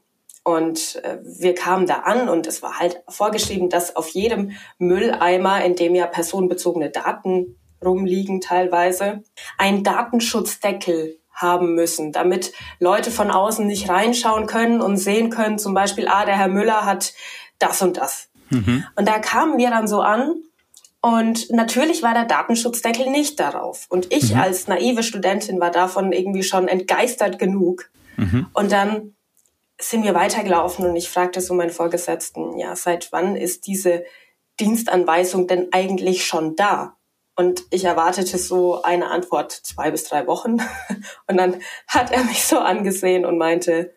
Und 0.51 1.01
äh, 1.05 1.19
wir 1.23 1.55
kamen 1.55 1.87
da 1.87 2.01
an 2.01 2.29
und 2.29 2.47
es 2.47 2.63
war 2.63 2.79
halt 2.79 3.03
vorgeschrieben, 3.09 3.69
dass 3.69 3.97
auf 3.97 4.09
jedem 4.09 4.53
Mülleimer, 4.79 5.65
in 5.65 5.77
dem 5.77 5.95
ja 5.95 6.07
personenbezogene 6.07 6.91
Daten 6.91 7.57
rumliegen 7.85 8.41
teilweise, 8.41 9.23
ein 9.59 9.85
Datenschutzdeckel 9.85 11.19
haben 11.33 11.75
müssen, 11.75 12.13
damit 12.13 12.53
Leute 12.79 13.11
von 13.11 13.31
außen 13.31 13.67
nicht 13.67 13.89
reinschauen 13.89 14.47
können 14.47 14.83
und 14.83 14.99
sehen 14.99 15.31
können, 15.31 15.59
zum 15.59 15.73
Beispiel, 15.73 16.09
ah, 16.09 16.27
der 16.27 16.37
Herr 16.37 16.49
Müller 16.49 16.85
hat 16.85 17.15
das 17.59 17.81
und 17.81 17.97
das. 17.97 18.29
Mhm. 18.51 18.85
Und 18.97 19.09
da 19.09 19.19
kamen 19.19 19.57
wir 19.57 19.71
dann 19.71 19.89
so 19.89 20.01
an 20.01 20.35
und 21.01 21.51
natürlich 21.51 22.03
war 22.03 22.13
der 22.13 22.27
Datenschutzdeckel 22.27 23.09
nicht 23.11 23.41
darauf. 23.41 23.87
Und 23.89 24.13
ich 24.13 24.35
mhm. 24.35 24.41
als 24.41 24.69
naive 24.69 25.03
Studentin 25.03 25.61
war 25.61 25.71
davon 25.71 26.13
irgendwie 26.13 26.43
schon 26.43 26.69
entgeistert 26.69 27.39
genug. 27.39 27.91
Mhm. 28.17 28.47
Und 28.53 28.71
dann 28.71 29.15
sind 29.81 30.05
wir 30.05 30.15
weitergelaufen 30.15 30.87
und 30.87 30.97
ich 30.97 31.09
fragte 31.09 31.41
so 31.41 31.55
meinen 31.55 31.71
Vorgesetzten, 31.71 32.59
ja, 32.59 32.77
seit 32.77 33.13
wann 33.13 33.37
ist 33.37 33.67
diese 33.67 34.05
Dienstanweisung 34.61 35.47
denn 35.47 35.69
eigentlich 35.73 36.27
schon 36.27 36.57
da? 36.57 36.97
Und 37.37 37.63
ich 37.71 37.85
erwartete 37.85 38.37
so 38.37 38.83
eine 38.83 39.07
Antwort 39.09 39.53
zwei 39.53 39.91
bis 39.91 40.05
drei 40.05 40.27
Wochen. 40.27 40.59
Und 41.27 41.39
dann 41.39 41.63
hat 41.87 42.11
er 42.11 42.23
mich 42.25 42.45
so 42.45 42.59
angesehen 42.59 43.25
und 43.25 43.39
meinte, 43.39 43.95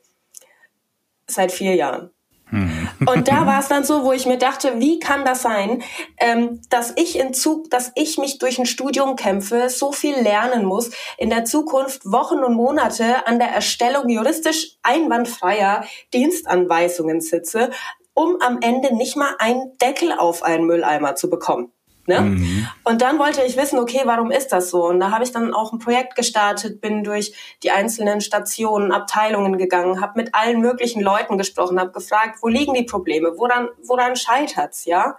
seit 1.27 1.51
vier 1.51 1.75
Jahren. 1.75 2.11
Hm. 2.45 2.82
Und 3.07 3.27
da 3.27 3.45
war 3.45 3.59
es 3.59 3.67
dann 3.67 3.83
so, 3.83 4.03
wo 4.03 4.11
ich 4.11 4.25
mir 4.25 4.37
dachte, 4.37 4.79
wie 4.79 4.99
kann 4.99 5.25
das 5.25 5.41
sein, 5.41 5.83
ähm, 6.19 6.61
dass 6.69 6.93
ich 6.95 7.19
in 7.19 7.33
Zug, 7.33 7.69
dass 7.69 7.91
ich 7.95 8.17
mich 8.17 8.37
durch 8.37 8.59
ein 8.59 8.65
Studium 8.65 9.15
kämpfe, 9.15 9.69
so 9.69 9.91
viel 9.91 10.15
lernen 10.15 10.65
muss, 10.65 10.91
in 11.17 11.29
der 11.29 11.45
Zukunft 11.45 12.05
Wochen 12.05 12.39
und 12.39 12.55
Monate 12.55 13.27
an 13.27 13.39
der 13.39 13.49
Erstellung 13.49 14.09
juristisch 14.09 14.77
einwandfreier 14.83 15.85
Dienstanweisungen 16.13 17.21
sitze, 17.21 17.71
um 18.13 18.37
am 18.41 18.59
Ende 18.61 18.95
nicht 18.95 19.15
mal 19.15 19.35
einen 19.39 19.77
Deckel 19.77 20.11
auf 20.11 20.43
einen 20.43 20.65
Mülleimer 20.65 21.15
zu 21.15 21.29
bekommen. 21.29 21.71
Ne? 22.05 22.19
Mhm. 22.19 22.67
Und 22.83 23.01
dann 23.01 23.17
wollte 23.17 23.43
ich 23.43 23.55
wissen, 23.55 23.79
okay, 23.79 24.01
warum 24.03 24.29
ist 24.29 24.49
das 24.49 24.69
so? 24.69 24.85
Und 24.85 24.99
da 24.99 25.11
habe 25.11 25.23
ich 25.23 25.31
dann 25.31 25.53
auch 25.53 25.71
ein 25.71 25.79
Projekt 25.79 26.15
gestartet, 26.15 26.81
bin 26.81 27.03
durch 27.03 27.33
die 27.63 27.71
einzelnen 27.71 28.19
Stationen, 28.19 28.91
Abteilungen 28.91 29.57
gegangen, 29.57 30.01
habe 30.01 30.19
mit 30.21 30.35
allen 30.35 30.59
möglichen 30.59 31.01
Leuten 31.01 31.37
gesprochen, 31.37 31.79
habe 31.79 31.91
gefragt, 31.91 32.39
wo 32.41 32.49
liegen 32.49 32.73
die 32.73 32.83
Probleme, 32.83 33.37
woran, 33.37 33.69
woran 33.85 34.15
scheitert's, 34.17 34.85
ja? 34.85 35.17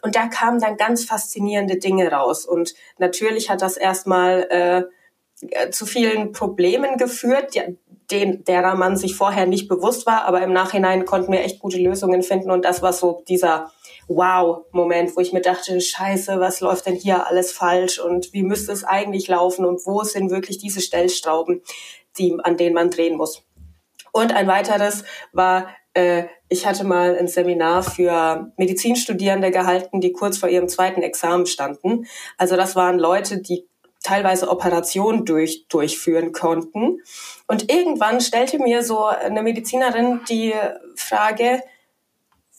Und 0.00 0.16
da 0.16 0.26
kamen 0.28 0.60
dann 0.60 0.76
ganz 0.76 1.04
faszinierende 1.04 1.76
Dinge 1.76 2.10
raus. 2.10 2.44
Und 2.46 2.74
natürlich 2.98 3.50
hat 3.50 3.62
das 3.62 3.76
erstmal 3.76 4.42
äh, 4.50 5.70
zu 5.70 5.86
vielen 5.86 6.32
Problemen 6.32 6.96
geführt, 6.96 7.54
die, 7.54 7.76
den, 8.14 8.44
derer 8.44 8.76
man 8.76 8.96
sich 8.96 9.16
vorher 9.16 9.46
nicht 9.46 9.68
bewusst 9.68 10.06
war, 10.06 10.24
aber 10.24 10.42
im 10.42 10.52
Nachhinein 10.52 11.04
konnten 11.04 11.32
wir 11.32 11.40
echt 11.40 11.58
gute 11.58 11.78
Lösungen 11.78 12.22
finden. 12.22 12.50
Und 12.50 12.64
das 12.64 12.80
war 12.80 12.92
so 12.92 13.22
dieser 13.28 13.72
Wow-Moment, 14.06 15.16
wo 15.16 15.20
ich 15.20 15.32
mir 15.32 15.40
dachte, 15.40 15.80
scheiße, 15.80 16.38
was 16.38 16.60
läuft 16.60 16.86
denn 16.86 16.94
hier 16.94 17.26
alles 17.26 17.50
falsch 17.50 17.98
und 17.98 18.32
wie 18.32 18.42
müsste 18.42 18.72
es 18.72 18.84
eigentlich 18.84 19.26
laufen 19.28 19.64
und 19.64 19.84
wo 19.84 20.02
sind 20.04 20.30
wirklich 20.30 20.58
diese 20.58 20.80
Stellstrauben, 20.80 21.62
die, 22.18 22.36
an 22.42 22.56
denen 22.56 22.74
man 22.74 22.90
drehen 22.90 23.16
muss. 23.16 23.42
Und 24.12 24.32
ein 24.32 24.46
weiteres 24.46 25.02
war, 25.32 25.68
äh, 25.94 26.24
ich 26.48 26.66
hatte 26.66 26.84
mal 26.84 27.16
ein 27.16 27.26
Seminar 27.26 27.82
für 27.82 28.52
Medizinstudierende 28.56 29.50
gehalten, 29.50 30.00
die 30.00 30.12
kurz 30.12 30.38
vor 30.38 30.48
ihrem 30.48 30.68
zweiten 30.68 31.02
Examen 31.02 31.46
standen. 31.46 32.06
Also 32.38 32.54
das 32.54 32.76
waren 32.76 33.00
Leute, 33.00 33.40
die 33.40 33.66
teilweise 34.04 34.48
Operationen 34.48 35.24
durch, 35.24 35.66
durchführen 35.68 36.32
konnten. 36.32 37.00
Und 37.48 37.72
irgendwann 37.72 38.20
stellte 38.20 38.58
mir 38.58 38.84
so 38.84 39.06
eine 39.06 39.42
Medizinerin 39.42 40.20
die 40.28 40.54
Frage, 40.94 41.62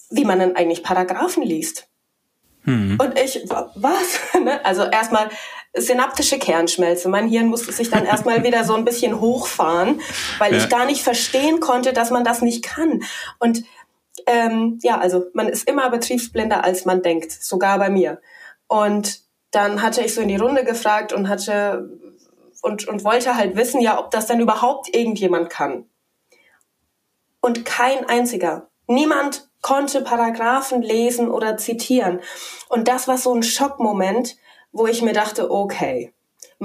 wie 0.10 0.26
man 0.26 0.40
denn 0.40 0.56
eigentlich 0.56 0.84
Paragraphen 0.84 1.44
liest. 1.44 1.88
Hm. 2.64 2.98
Und 3.00 3.18
ich, 3.18 3.48
was? 3.76 4.20
Ne? 4.44 4.64
also 4.66 4.84
erstmal 4.84 5.30
synaptische 5.76 6.40
Kernschmelze. 6.40 7.10
Mein 7.10 7.28
Hirn 7.28 7.48
musste 7.48 7.72
sich 7.72 7.90
dann 7.90 8.06
erstmal 8.06 8.44
wieder 8.44 8.64
so 8.64 8.76
ein 8.76 8.86
bisschen 8.86 9.20
hochfahren, 9.22 10.02
weil 10.40 10.54
ja. 10.54 10.60
ich 10.60 10.70
gar 10.70 10.86
nicht 10.86 11.04
verstehen 11.04 11.60
konnte, 11.60 11.94
dass 11.94 12.12
man 12.12 12.24
das 12.24 12.42
nicht 12.42 12.64
kann. 12.64 13.04
Und 13.40 13.64
ähm, 14.28 14.80
ja, 14.82 14.98
also 14.98 15.26
man 15.34 15.48
ist 15.48 15.70
immer 15.70 15.90
betriebsblinder, 15.90 16.64
als 16.64 16.86
man 16.86 17.02
denkt, 17.02 17.32
sogar 17.32 17.78
bei 17.78 17.90
mir. 17.90 18.22
Und 18.68 19.25
dann 19.56 19.82
hatte 19.82 20.02
ich 20.02 20.14
so 20.14 20.22
in 20.22 20.28
die 20.28 20.36
Runde 20.36 20.64
gefragt 20.64 21.14
und 21.14 21.30
hatte 21.30 21.90
und, 22.62 22.88
und 22.88 23.04
wollte 23.04 23.36
halt 23.36 23.56
wissen, 23.56 23.80
ja, 23.80 24.00
ob 24.00 24.10
das 24.10 24.26
denn 24.26 24.40
überhaupt 24.40 24.94
irgendjemand 24.94 25.52
kann. 25.52 25.86
Und 27.42 27.64
kein 27.64 28.10
einziger. 28.10 28.70
Niemand 28.88 29.48
konnte 29.62 30.02
Paragraphen 30.02 30.82
lesen 30.82 31.30
oder 31.30 31.58
zitieren. 31.58 32.22
Und 32.68 32.88
das 32.88 33.08
war 33.08 33.20
so 33.20 33.34
ein 33.36 33.44
Schockmoment, 33.44 34.36
wo 34.72 34.88
ich 34.88 35.04
mir 35.04 35.14
dachte, 35.14 35.52
okay, 35.52 36.15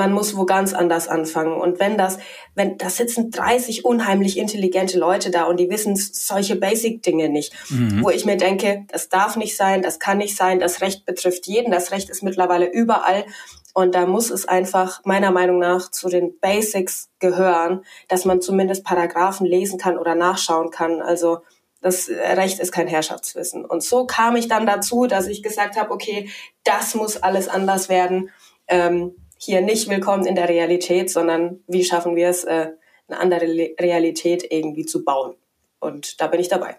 man 0.00 0.12
muss 0.14 0.34
wo 0.34 0.46
ganz 0.46 0.72
anders 0.72 1.08
anfangen. 1.08 1.60
Und 1.60 1.78
wenn 1.78 1.98
das, 1.98 2.18
wenn 2.54 2.78
da 2.78 2.88
sitzen 2.88 3.30
30 3.30 3.84
unheimlich 3.84 4.38
intelligente 4.38 4.98
Leute 4.98 5.30
da 5.30 5.44
und 5.44 5.60
die 5.60 5.68
wissen 5.68 5.94
solche 5.94 6.56
Basic-Dinge 6.56 7.28
nicht, 7.28 7.52
mhm. 7.68 8.02
wo 8.02 8.08
ich 8.08 8.24
mir 8.24 8.38
denke, 8.38 8.86
das 8.88 9.10
darf 9.10 9.36
nicht 9.36 9.58
sein, 9.58 9.82
das 9.82 9.98
kann 9.98 10.16
nicht 10.16 10.36
sein, 10.36 10.58
das 10.58 10.80
Recht 10.80 11.04
betrifft 11.04 11.46
jeden, 11.46 11.70
das 11.70 11.90
Recht 11.90 12.08
ist 12.08 12.22
mittlerweile 12.22 12.72
überall. 12.72 13.26
Und 13.74 13.94
da 13.94 14.06
muss 14.06 14.30
es 14.30 14.48
einfach 14.48 15.02
meiner 15.04 15.30
Meinung 15.32 15.58
nach 15.58 15.90
zu 15.90 16.08
den 16.08 16.40
Basics 16.40 17.10
gehören, 17.18 17.84
dass 18.08 18.24
man 18.24 18.40
zumindest 18.40 18.84
Paragraphen 18.84 19.46
lesen 19.46 19.78
kann 19.78 19.98
oder 19.98 20.14
nachschauen 20.14 20.70
kann. 20.70 21.02
Also 21.02 21.40
Das 21.82 22.08
Recht 22.08 22.58
ist 22.58 22.72
kein 22.72 22.88
Herrschaftswissen. 22.88 23.66
Und 23.66 23.82
so 23.82 24.06
kam 24.06 24.34
ich 24.34 24.48
dann 24.48 24.64
dazu, 24.64 25.06
dass 25.06 25.26
ich 25.26 25.42
gesagt 25.42 25.76
habe, 25.78 25.90
okay, 25.90 26.30
das 26.64 26.94
muss 26.94 27.18
alles 27.18 27.48
anders 27.48 27.90
werden. 27.90 28.30
Ähm, 28.66 29.14
hier 29.42 29.62
nicht 29.62 29.88
willkommen 29.88 30.26
in 30.26 30.34
der 30.34 30.48
Realität, 30.48 31.10
sondern 31.10 31.60
wie 31.66 31.84
schaffen 31.84 32.14
wir 32.14 32.28
es, 32.28 32.44
äh, 32.44 32.68
eine 33.08 33.18
andere 33.18 33.46
Realität 33.80 34.46
irgendwie 34.50 34.84
zu 34.84 35.02
bauen. 35.02 35.34
Und 35.80 36.20
da 36.20 36.26
bin 36.26 36.40
ich 36.40 36.48
dabei. 36.48 36.76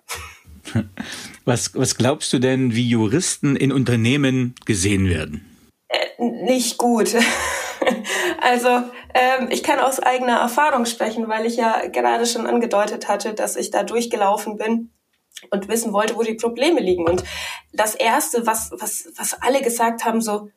Was, 1.43 1.71
was 1.73 1.97
glaubst 1.97 2.31
du 2.33 2.39
denn, 2.39 2.75
wie 2.75 2.87
Juristen 2.87 3.55
in 3.55 3.71
Unternehmen 3.71 4.53
gesehen 4.67 5.09
werden? 5.09 5.57
Äh, 5.87 6.23
nicht 6.23 6.77
gut. 6.77 7.15
also 8.41 8.69
ähm, 9.15 9.47
ich 9.49 9.63
kann 9.63 9.79
aus 9.79 9.99
eigener 9.99 10.37
Erfahrung 10.37 10.85
sprechen, 10.85 11.27
weil 11.27 11.47
ich 11.47 11.55
ja 11.55 11.87
gerade 11.87 12.27
schon 12.27 12.45
angedeutet 12.45 13.07
hatte, 13.07 13.33
dass 13.33 13.55
ich 13.55 13.71
da 13.71 13.81
durchgelaufen 13.81 14.57
bin 14.57 14.91
und 15.49 15.67
wissen 15.67 15.93
wollte, 15.93 16.15
wo 16.15 16.21
die 16.21 16.35
Probleme 16.35 16.79
liegen. 16.79 17.09
Und 17.09 17.23
das 17.73 17.95
Erste, 17.95 18.45
was, 18.45 18.69
was, 18.77 19.11
was 19.17 19.33
alle 19.41 19.63
gesagt 19.63 20.05
haben, 20.05 20.21
so, 20.21 20.51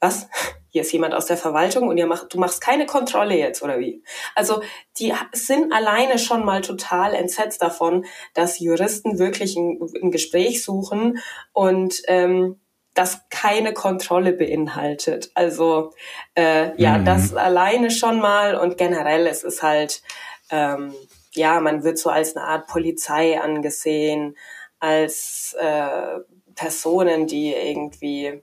was? 0.00 0.28
Hier 0.70 0.82
ist 0.82 0.92
jemand 0.92 1.14
aus 1.14 1.26
der 1.26 1.38
Verwaltung 1.38 1.88
und 1.88 1.96
ihr 1.96 2.06
macht, 2.06 2.32
du 2.34 2.38
machst 2.38 2.60
keine 2.60 2.84
Kontrolle 2.84 3.36
jetzt 3.36 3.62
oder 3.62 3.78
wie? 3.78 4.02
Also 4.34 4.60
die 4.98 5.14
sind 5.32 5.72
alleine 5.72 6.18
schon 6.18 6.44
mal 6.44 6.60
total 6.60 7.14
entsetzt 7.14 7.62
davon, 7.62 8.04
dass 8.34 8.58
Juristen 8.58 9.18
wirklich 9.18 9.56
ein, 9.56 9.80
ein 10.02 10.10
Gespräch 10.10 10.62
suchen 10.62 11.20
und 11.52 12.02
ähm, 12.06 12.60
das 12.92 13.22
keine 13.30 13.72
Kontrolle 13.72 14.32
beinhaltet. 14.32 15.30
Also 15.34 15.94
äh, 16.34 16.80
ja, 16.80 16.98
mhm. 16.98 17.04
das 17.06 17.34
alleine 17.34 17.90
schon 17.90 18.20
mal 18.20 18.54
und 18.54 18.76
generell 18.76 19.26
es 19.26 19.44
ist 19.44 19.62
halt 19.62 20.02
ähm, 20.50 20.94
ja, 21.32 21.60
man 21.60 21.84
wird 21.84 21.98
so 21.98 22.10
als 22.10 22.36
eine 22.36 22.44
Art 22.44 22.66
Polizei 22.66 23.40
angesehen, 23.40 24.36
als 24.80 25.56
äh, 25.58 26.18
Personen, 26.54 27.26
die 27.26 27.52
irgendwie 27.52 28.42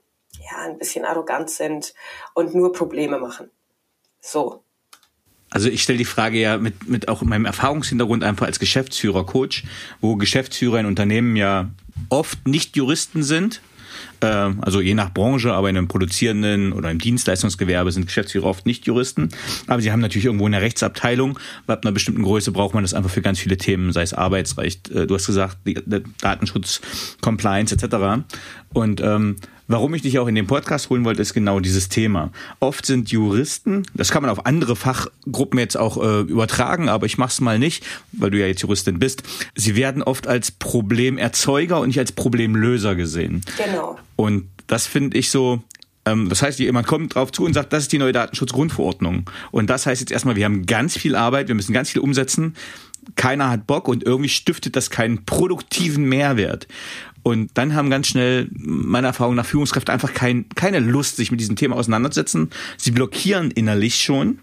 ja, 0.50 0.64
ein 0.64 0.78
bisschen 0.78 1.04
arrogant 1.04 1.50
sind 1.50 1.94
und 2.34 2.54
nur 2.54 2.72
Probleme 2.72 3.18
machen. 3.18 3.50
So. 4.20 4.62
Also 5.50 5.68
ich 5.68 5.82
stelle 5.82 5.98
die 5.98 6.04
Frage 6.04 6.38
ja 6.38 6.58
mit, 6.58 6.88
mit 6.88 7.08
auch 7.08 7.22
meinem 7.22 7.44
Erfahrungshintergrund 7.44 8.24
einfach 8.24 8.46
als 8.46 8.58
Geschäftsführer, 8.58 9.24
Coach, 9.24 9.64
wo 10.00 10.16
Geschäftsführer 10.16 10.80
in 10.80 10.86
Unternehmen 10.86 11.36
ja 11.36 11.70
oft 12.08 12.46
nicht 12.46 12.76
Juristen 12.76 13.22
sind, 13.22 13.60
äh, 14.20 14.26
also 14.26 14.80
je 14.80 14.94
nach 14.94 15.12
Branche, 15.12 15.52
aber 15.52 15.70
in 15.70 15.76
einem 15.76 15.88
produzierenden 15.88 16.72
oder 16.72 16.90
im 16.90 16.98
Dienstleistungsgewerbe 16.98 17.92
sind 17.92 18.06
Geschäftsführer 18.06 18.46
oft 18.46 18.66
nicht 18.66 18.86
Juristen. 18.86 19.30
Aber 19.66 19.80
sie 19.80 19.92
haben 19.92 20.00
natürlich 20.00 20.26
irgendwo 20.26 20.46
eine 20.46 20.60
Rechtsabteilung. 20.60 21.38
Bei 21.66 21.80
einer 21.80 21.92
bestimmten 21.92 22.22
Größe 22.22 22.52
braucht 22.52 22.74
man 22.74 22.84
das 22.84 22.94
einfach 22.94 23.10
für 23.10 23.22
ganz 23.22 23.38
viele 23.38 23.56
Themen, 23.56 23.92
sei 23.92 24.02
es 24.02 24.14
Arbeitsrecht, 24.14 24.90
äh, 24.90 25.06
du 25.06 25.14
hast 25.14 25.26
gesagt, 25.26 25.58
Datenschutz, 26.20 26.80
Compliance 27.20 27.74
etc. 27.74 28.24
Und 28.72 29.00
ähm, 29.00 29.36
Warum 29.68 29.94
ich 29.94 30.02
dich 30.02 30.18
auch 30.18 30.28
in 30.28 30.34
den 30.34 30.46
Podcast 30.46 30.90
holen 30.90 31.04
wollte, 31.04 31.22
ist 31.22 31.34
genau 31.34 31.58
dieses 31.58 31.88
Thema. 31.88 32.30
Oft 32.60 32.86
sind 32.86 33.10
Juristen, 33.10 33.84
das 33.94 34.10
kann 34.10 34.22
man 34.22 34.30
auf 34.30 34.46
andere 34.46 34.76
Fachgruppen 34.76 35.58
jetzt 35.58 35.76
auch 35.76 36.02
äh, 36.02 36.20
übertragen, 36.20 36.88
aber 36.88 37.06
ich 37.06 37.18
mach's 37.18 37.40
mal 37.40 37.58
nicht, 37.58 37.84
weil 38.12 38.30
du 38.30 38.38
ja 38.38 38.46
jetzt 38.46 38.62
Juristin 38.62 38.98
bist. 38.98 39.24
Sie 39.56 39.74
werden 39.74 40.02
oft 40.02 40.28
als 40.28 40.52
Problemerzeuger 40.52 41.80
und 41.80 41.88
nicht 41.88 41.98
als 41.98 42.12
Problemlöser 42.12 42.94
gesehen. 42.94 43.42
Genau. 43.56 43.98
Und 44.14 44.48
das 44.68 44.86
finde 44.86 45.18
ich 45.18 45.30
so, 45.30 45.62
ähm, 46.06 46.28
das 46.28 46.42
heißt, 46.42 46.58
jemand 46.60 46.86
kommt 46.86 47.14
drauf 47.14 47.32
zu 47.32 47.44
und 47.44 47.52
sagt, 47.52 47.72
das 47.72 47.84
ist 47.84 47.92
die 47.92 47.98
neue 47.98 48.12
Datenschutzgrundverordnung. 48.12 49.28
Und 49.50 49.68
das 49.68 49.86
heißt 49.86 50.00
jetzt 50.00 50.12
erstmal, 50.12 50.36
wir 50.36 50.44
haben 50.44 50.64
ganz 50.66 50.96
viel 50.96 51.16
Arbeit, 51.16 51.48
wir 51.48 51.54
müssen 51.54 51.72
ganz 51.72 51.90
viel 51.90 52.00
umsetzen. 52.00 52.54
Keiner 53.14 53.50
hat 53.50 53.66
Bock 53.66 53.88
und 53.88 54.04
irgendwie 54.04 54.28
stiftet 54.28 54.74
das 54.74 54.90
keinen 54.90 55.24
produktiven 55.24 56.04
Mehrwert. 56.08 56.66
Und 57.26 57.50
dann 57.54 57.74
haben 57.74 57.90
ganz 57.90 58.06
schnell, 58.06 58.48
meiner 58.52 59.08
Erfahrung 59.08 59.34
nach, 59.34 59.44
Führungskräfte 59.44 59.92
einfach 59.92 60.14
kein, 60.14 60.48
keine 60.54 60.78
Lust, 60.78 61.16
sich 61.16 61.32
mit 61.32 61.40
diesem 61.40 61.56
Thema 61.56 61.74
auseinanderzusetzen. 61.74 62.50
Sie 62.76 62.92
blockieren 62.92 63.50
innerlich 63.50 63.96
schon. 63.96 64.38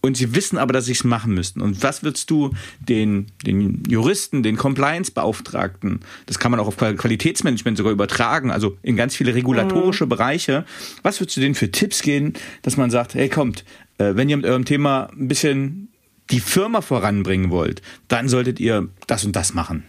Und 0.00 0.16
sie 0.16 0.34
wissen 0.34 0.58
aber, 0.58 0.72
dass 0.72 0.86
sie 0.86 0.92
es 0.92 1.04
machen 1.04 1.34
müssten. 1.34 1.60
Und 1.60 1.84
was 1.84 2.02
würdest 2.02 2.28
du 2.28 2.50
den, 2.80 3.26
den 3.46 3.84
Juristen, 3.86 4.42
den 4.42 4.56
Compliance-Beauftragten, 4.56 6.00
das 6.26 6.40
kann 6.40 6.50
man 6.50 6.58
auch 6.58 6.66
auf 6.66 6.76
Qualitätsmanagement 6.76 7.78
sogar 7.78 7.92
übertragen, 7.92 8.50
also 8.50 8.76
in 8.82 8.96
ganz 8.96 9.14
viele 9.14 9.32
regulatorische 9.32 10.06
mhm. 10.06 10.08
Bereiche, 10.08 10.64
was 11.04 11.20
würdest 11.20 11.36
du 11.36 11.42
denen 11.42 11.54
für 11.54 11.70
Tipps 11.70 12.02
geben, 12.02 12.32
dass 12.62 12.76
man 12.76 12.90
sagt, 12.90 13.14
hey, 13.14 13.28
kommt, 13.28 13.64
äh, 13.98 14.16
wenn 14.16 14.28
ihr 14.28 14.36
mit 14.36 14.46
eurem 14.46 14.64
Thema 14.64 15.10
ein 15.12 15.28
bisschen 15.28 15.92
die 16.32 16.40
Firma 16.40 16.80
voranbringen 16.80 17.52
wollt, 17.52 17.82
dann 18.08 18.28
solltet 18.28 18.58
ihr 18.58 18.88
das 19.06 19.24
und 19.24 19.36
das 19.36 19.54
machen? 19.54 19.84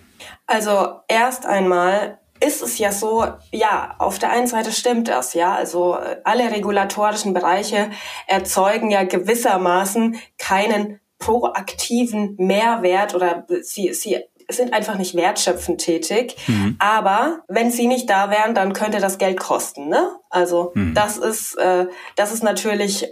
Also 0.45 0.99
erst 1.07 1.47
einmal 1.47 2.19
ist 2.39 2.61
es 2.61 2.77
ja 2.77 2.91
so, 2.91 3.25
ja, 3.51 3.95
auf 3.99 4.19
der 4.19 4.31
einen 4.31 4.47
Seite 4.47 4.71
stimmt 4.71 5.07
das, 5.07 5.33
ja, 5.33 5.53
also 5.53 5.95
äh, 5.95 6.17
alle 6.23 6.51
regulatorischen 6.51 7.33
Bereiche 7.33 7.89
erzeugen 8.27 8.91
ja 8.91 9.03
gewissermaßen 9.03 10.19
keinen 10.37 10.99
proaktiven 11.19 12.35
Mehrwert 12.37 13.15
oder 13.15 13.45
sie, 13.61 13.93
sie 13.93 14.23
sind 14.49 14.73
einfach 14.73 14.97
nicht 14.97 15.15
wertschöpfend 15.15 15.81
tätig. 15.81 16.37
Mhm. 16.47 16.77
Aber 16.79 17.39
wenn 17.47 17.71
sie 17.71 17.87
nicht 17.87 18.09
da 18.09 18.29
wären, 18.29 18.55
dann 18.55 18.73
könnte 18.73 18.99
das 18.99 19.17
Geld 19.17 19.39
kosten. 19.39 19.89
Ne? 19.89 20.09
Also 20.29 20.71
mhm. 20.73 20.93
das 20.93 21.17
ist 21.17 21.55
äh, 21.55 21.87
das 22.15 22.31
ist 22.31 22.43
natürlich 22.43 23.07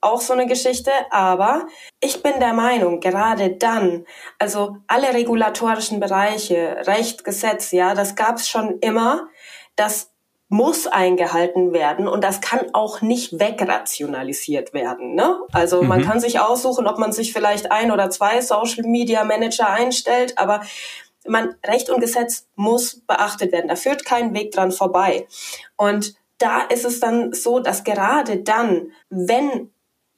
auch 0.00 0.20
so 0.20 0.32
eine 0.32 0.46
Geschichte, 0.46 0.90
aber 1.10 1.66
ich 2.00 2.22
bin 2.22 2.40
der 2.40 2.52
Meinung, 2.52 3.00
gerade 3.00 3.50
dann, 3.50 4.06
also 4.38 4.76
alle 4.86 5.14
regulatorischen 5.14 6.00
Bereiche, 6.00 6.82
Recht, 6.86 7.24
Gesetz, 7.24 7.70
ja, 7.70 7.94
das 7.94 8.16
gab's 8.16 8.48
schon 8.48 8.78
immer, 8.80 9.28
das 9.76 10.10
muss 10.48 10.86
eingehalten 10.86 11.72
werden 11.72 12.08
und 12.08 12.24
das 12.24 12.40
kann 12.40 12.70
auch 12.72 13.02
nicht 13.02 13.38
wegrationalisiert 13.38 14.72
werden. 14.72 15.14
Ne? 15.14 15.38
Also 15.52 15.82
mhm. 15.82 15.88
man 15.88 16.02
kann 16.02 16.20
sich 16.20 16.40
aussuchen, 16.40 16.86
ob 16.86 16.98
man 16.98 17.12
sich 17.12 17.32
vielleicht 17.32 17.70
ein 17.70 17.92
oder 17.92 18.08
zwei 18.08 18.40
Social 18.40 18.84
Media 18.84 19.24
Manager 19.24 19.68
einstellt, 19.68 20.38
aber 20.38 20.62
man, 21.26 21.54
Recht 21.66 21.90
und 21.90 22.00
Gesetz 22.00 22.48
muss 22.54 23.00
beachtet 23.06 23.52
werden. 23.52 23.68
Da 23.68 23.76
führt 23.76 24.06
kein 24.06 24.32
Weg 24.32 24.52
dran 24.52 24.72
vorbei. 24.72 25.26
Und 25.76 26.14
da 26.38 26.62
ist 26.62 26.84
es 26.84 27.00
dann 27.00 27.32
so, 27.32 27.60
dass 27.60 27.84
gerade 27.84 28.38
dann, 28.38 28.92
wenn 29.10 29.70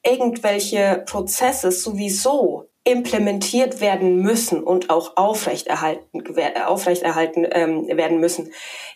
irgendwelche 0.03 1.03
Prozesse 1.05 1.71
sowieso 1.71 2.67
implementiert 2.83 3.79
werden 3.79 4.17
müssen 4.17 4.63
und 4.63 4.89
auch 4.89 5.15
aufrechterhalten, 5.15 6.23
aufrechterhalten 6.65 7.47
ähm, 7.51 7.87
werden 7.87 8.19
müssen, 8.19 8.51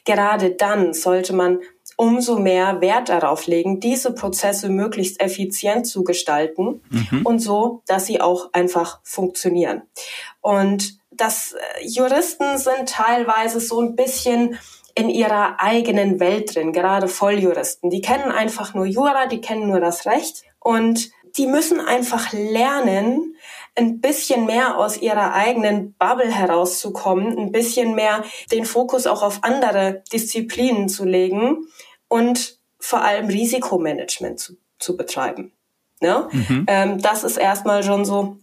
gerade 0.05 0.51
dann 0.51 0.93
sollte 0.93 1.33
man 1.33 1.59
umso 1.97 2.37
mehr 2.39 2.81
Wert 2.81 3.09
darauf 3.09 3.45
legen, 3.47 3.79
diese 3.79 4.13
Prozesse 4.13 4.69
möglichst 4.69 5.21
effizient 5.21 5.87
zu 5.87 6.03
gestalten 6.03 6.81
mhm. 6.89 7.21
und 7.25 7.39
so, 7.39 7.83
dass 7.85 8.07
sie 8.07 8.21
auch 8.21 8.49
einfach 8.53 8.99
funktionieren. 9.03 9.83
Und 10.41 10.97
das 11.11 11.53
äh, 11.53 11.85
Juristen 11.85 12.57
sind 12.57 12.89
teilweise 12.89 13.59
so 13.59 13.79
ein 13.81 13.95
bisschen 13.95 14.57
in 14.95 15.09
ihrer 15.09 15.59
eigenen 15.59 16.19
Welt 16.19 16.55
drin, 16.55 16.71
gerade 16.71 17.07
Volljuristen. 17.07 17.89
Die 17.89 18.01
kennen 18.01 18.31
einfach 18.31 18.73
nur 18.73 18.85
Jura, 18.85 19.27
die 19.27 19.41
kennen 19.41 19.67
nur 19.67 19.81
das 19.81 20.05
Recht 20.05 20.43
und 20.59 21.11
die 21.37 21.47
müssen 21.47 21.81
einfach 21.81 22.31
lernen, 22.31 23.35
ein 23.75 23.99
bisschen 23.99 24.45
mehr 24.45 24.77
aus 24.77 24.97
ihrer 25.01 25.33
eigenen 25.33 25.93
Bubble 25.95 26.31
herauszukommen, 26.31 27.37
ein 27.37 27.51
bisschen 27.51 27.93
mehr 27.93 28.23
den 28.51 28.65
Fokus 28.65 29.05
auch 29.05 29.21
auf 29.21 29.39
andere 29.43 30.01
Disziplinen 30.13 30.87
zu 30.87 31.03
legen 31.03 31.67
und 32.07 32.57
vor 32.79 33.01
allem 33.01 33.27
Risikomanagement 33.27 34.39
zu, 34.39 34.53
zu 34.79 34.95
betreiben. 34.95 35.51
Ne? 35.99 36.29
Mhm. 36.31 36.65
Ähm, 36.69 37.01
das 37.01 37.25
ist 37.25 37.37
erstmal 37.37 37.83
schon 37.83 38.05
so 38.05 38.37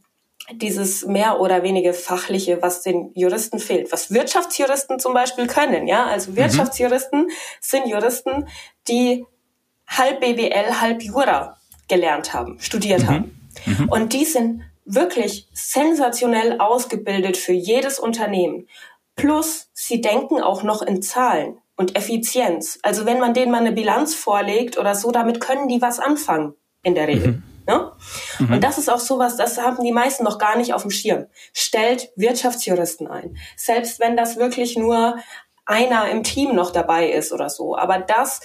dieses 0.51 1.05
mehr 1.07 1.41
oder 1.41 1.63
weniger 1.63 1.95
fachliche, 1.95 2.61
was 2.63 2.83
den 2.83 3.13
Juristen 3.15 3.59
fehlt, 3.59 3.93
was 3.93 4.11
Wirtschaftsjuristen 4.11 4.99
zum 4.99 5.15
Beispiel 5.15 5.47
können. 5.47 5.87
Ja, 5.87 6.07
also 6.07 6.33
mhm. 6.33 6.37
Wirtschaftsjuristen 6.37 7.25
mhm. 7.25 7.31
sind 7.61 7.87
Juristen, 7.87 8.49
die 8.89 9.25
halb 9.87 10.21
BWL, 10.21 10.81
halb 10.81 11.03
Jura 11.03 11.57
gelernt 11.89 12.33
haben, 12.33 12.59
studiert 12.61 13.03
mhm. 13.03 13.09
haben. 13.09 13.51
Mhm. 13.67 13.89
Und 13.89 14.13
die 14.13 14.25
sind 14.25 14.63
wirklich 14.85 15.49
sensationell 15.53 16.59
ausgebildet 16.59 17.37
für 17.37 17.53
jedes 17.53 17.99
Unternehmen. 17.99 18.69
Plus, 19.15 19.71
sie 19.75 20.01
denken 20.01 20.41
auch 20.41 20.63
noch 20.63 20.83
in 20.83 21.03
Zahlen 21.03 21.59
und 21.77 21.97
Effizienz. 21.97 22.79
Also 22.83 23.07
wenn 23.07 23.21
man 23.21 23.35
denen 23.35 23.53
mal 23.53 23.61
eine 23.61 23.73
Bilanz 23.73 24.15
vorlegt 24.15 24.79
oder 24.79 24.95
so, 24.95 25.13
damit 25.13 25.41
können 25.41 25.69
die 25.69 25.81
was 25.81 26.01
anfangen 26.01 26.55
in 26.83 26.95
der 26.95 27.09
Regel. 27.09 27.33
Mhm. 27.33 27.43
Ne? 27.67 27.93
Mhm. 28.39 28.55
Und 28.55 28.65
das 28.65 28.79
ist 28.79 28.89
auch 28.89 28.99
sowas, 28.99 29.37
das 29.37 29.59
haben 29.59 29.83
die 29.85 29.93
meisten 29.93 30.25
noch 30.25 30.39
gar 30.39 30.57
nicht 30.57 30.75
auf 30.75 30.83
dem 30.83 30.91
Schirm. 30.91 31.27
Stellt 31.53 32.11
Wirtschaftsjuristen 32.17 33.07
ein. 33.07 33.37
Selbst 33.57 34.01
wenn 34.01 34.17
das 34.17 34.37
wirklich 34.37 34.77
nur 34.77 35.19
einer 35.65 36.11
im 36.11 36.23
Team 36.23 36.55
noch 36.55 36.71
dabei 36.71 37.11
ist 37.11 37.33
oder 37.33 37.49
so. 37.49 37.77
Aber 37.77 37.99
das 37.99 38.41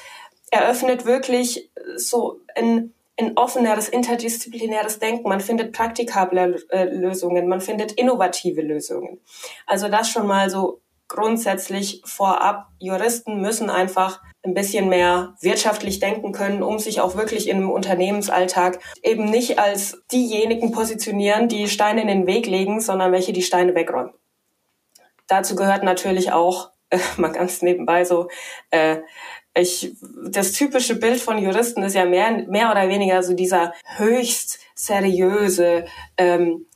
eröffnet 0.52 1.06
wirklich 1.06 1.72
so 1.96 2.40
ein 2.56 2.94
ein 3.20 3.36
offeneres, 3.36 3.90
interdisziplinäres 3.90 5.00
Denken. 5.00 5.28
Man 5.28 5.42
findet 5.42 5.74
praktikable 5.74 6.64
äh, 6.70 6.86
Lösungen, 6.86 7.48
man 7.48 7.62
findet 7.62 7.94
innovative 7.94 8.62
Lösungen. 8.62 9.20
Also 9.66 9.90
das 9.90 10.10
schon 10.10 10.28
mal 10.28 10.50
so 10.50 10.82
grundsätzlich 11.08 12.02
vorab. 12.06 12.68
Juristen 12.80 13.42
müssen 13.42 13.70
einfach 13.70 14.22
ein 14.48 14.54
bisschen 14.54 14.90
mehr 14.90 15.36
wirtschaftlich 15.42 16.00
denken 16.00 16.32
können, 16.32 16.64
um 16.64 16.80
sich 16.80 17.02
auch 17.02 17.16
wirklich 17.16 17.48
im 17.48 17.70
Unternehmensalltag 17.70 18.80
eben 19.04 19.26
nicht 19.26 19.60
als 19.60 20.04
diejenigen 20.12 20.72
positionieren, 20.72 21.50
die 21.50 21.68
Steine 21.68 22.02
in 22.02 22.08
den 22.08 22.28
Weg 22.28 22.48
legen, 22.48 22.82
sondern 22.82 23.12
welche 23.12 23.34
die 23.34 23.44
Steine 23.44 23.76
wegräumen. 23.76 24.14
Dazu 25.28 25.56
gehört 25.56 25.84
natürlich 25.84 26.32
auch, 26.32 26.72
äh, 26.90 27.00
mal 27.18 27.32
ganz 27.32 27.62
nebenbei 27.62 28.06
so, 28.06 28.30
äh, 28.72 28.98
ich, 29.54 29.96
das 30.30 30.54
typische 30.54 30.96
Bild 30.96 31.20
von 31.20 31.40
Juristen 31.40 31.82
ist 31.82 31.96
ja 31.96 32.06
mehr, 32.06 32.46
mehr 32.48 32.72
oder 32.72 32.90
weniger 32.90 33.24
so 33.24 33.34
dieser 33.34 33.74
höchst 33.98 34.60
seriöse, 34.76 35.86
ähm, 36.18 36.68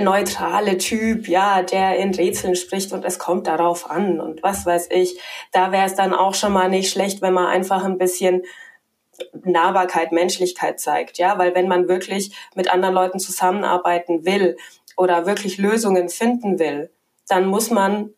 neutrale 0.00 0.78
Typ, 0.78 1.28
ja, 1.28 1.62
der 1.62 1.96
in 1.96 2.14
Rätseln 2.14 2.56
spricht 2.56 2.92
und 2.92 3.04
es 3.04 3.18
kommt 3.18 3.46
darauf 3.46 3.90
an 3.90 4.20
und 4.20 4.42
was 4.42 4.66
weiß 4.66 4.88
ich. 4.90 5.20
Da 5.52 5.72
wäre 5.72 5.86
es 5.86 5.94
dann 5.94 6.14
auch 6.14 6.34
schon 6.34 6.52
mal 6.52 6.68
nicht 6.68 6.90
schlecht, 6.90 7.22
wenn 7.22 7.34
man 7.34 7.46
einfach 7.46 7.84
ein 7.84 7.98
bisschen 7.98 8.42
Nahbarkeit, 9.44 10.12
Menschlichkeit 10.12 10.80
zeigt, 10.80 11.18
ja, 11.18 11.38
weil 11.38 11.54
wenn 11.54 11.68
man 11.68 11.88
wirklich 11.88 12.34
mit 12.54 12.72
anderen 12.72 12.94
Leuten 12.94 13.18
zusammenarbeiten 13.18 14.24
will 14.24 14.56
oder 14.96 15.26
wirklich 15.26 15.58
Lösungen 15.58 16.08
finden 16.08 16.58
will, 16.58 16.90
dann 17.28 17.46
muss 17.46 17.70
man 17.70 18.14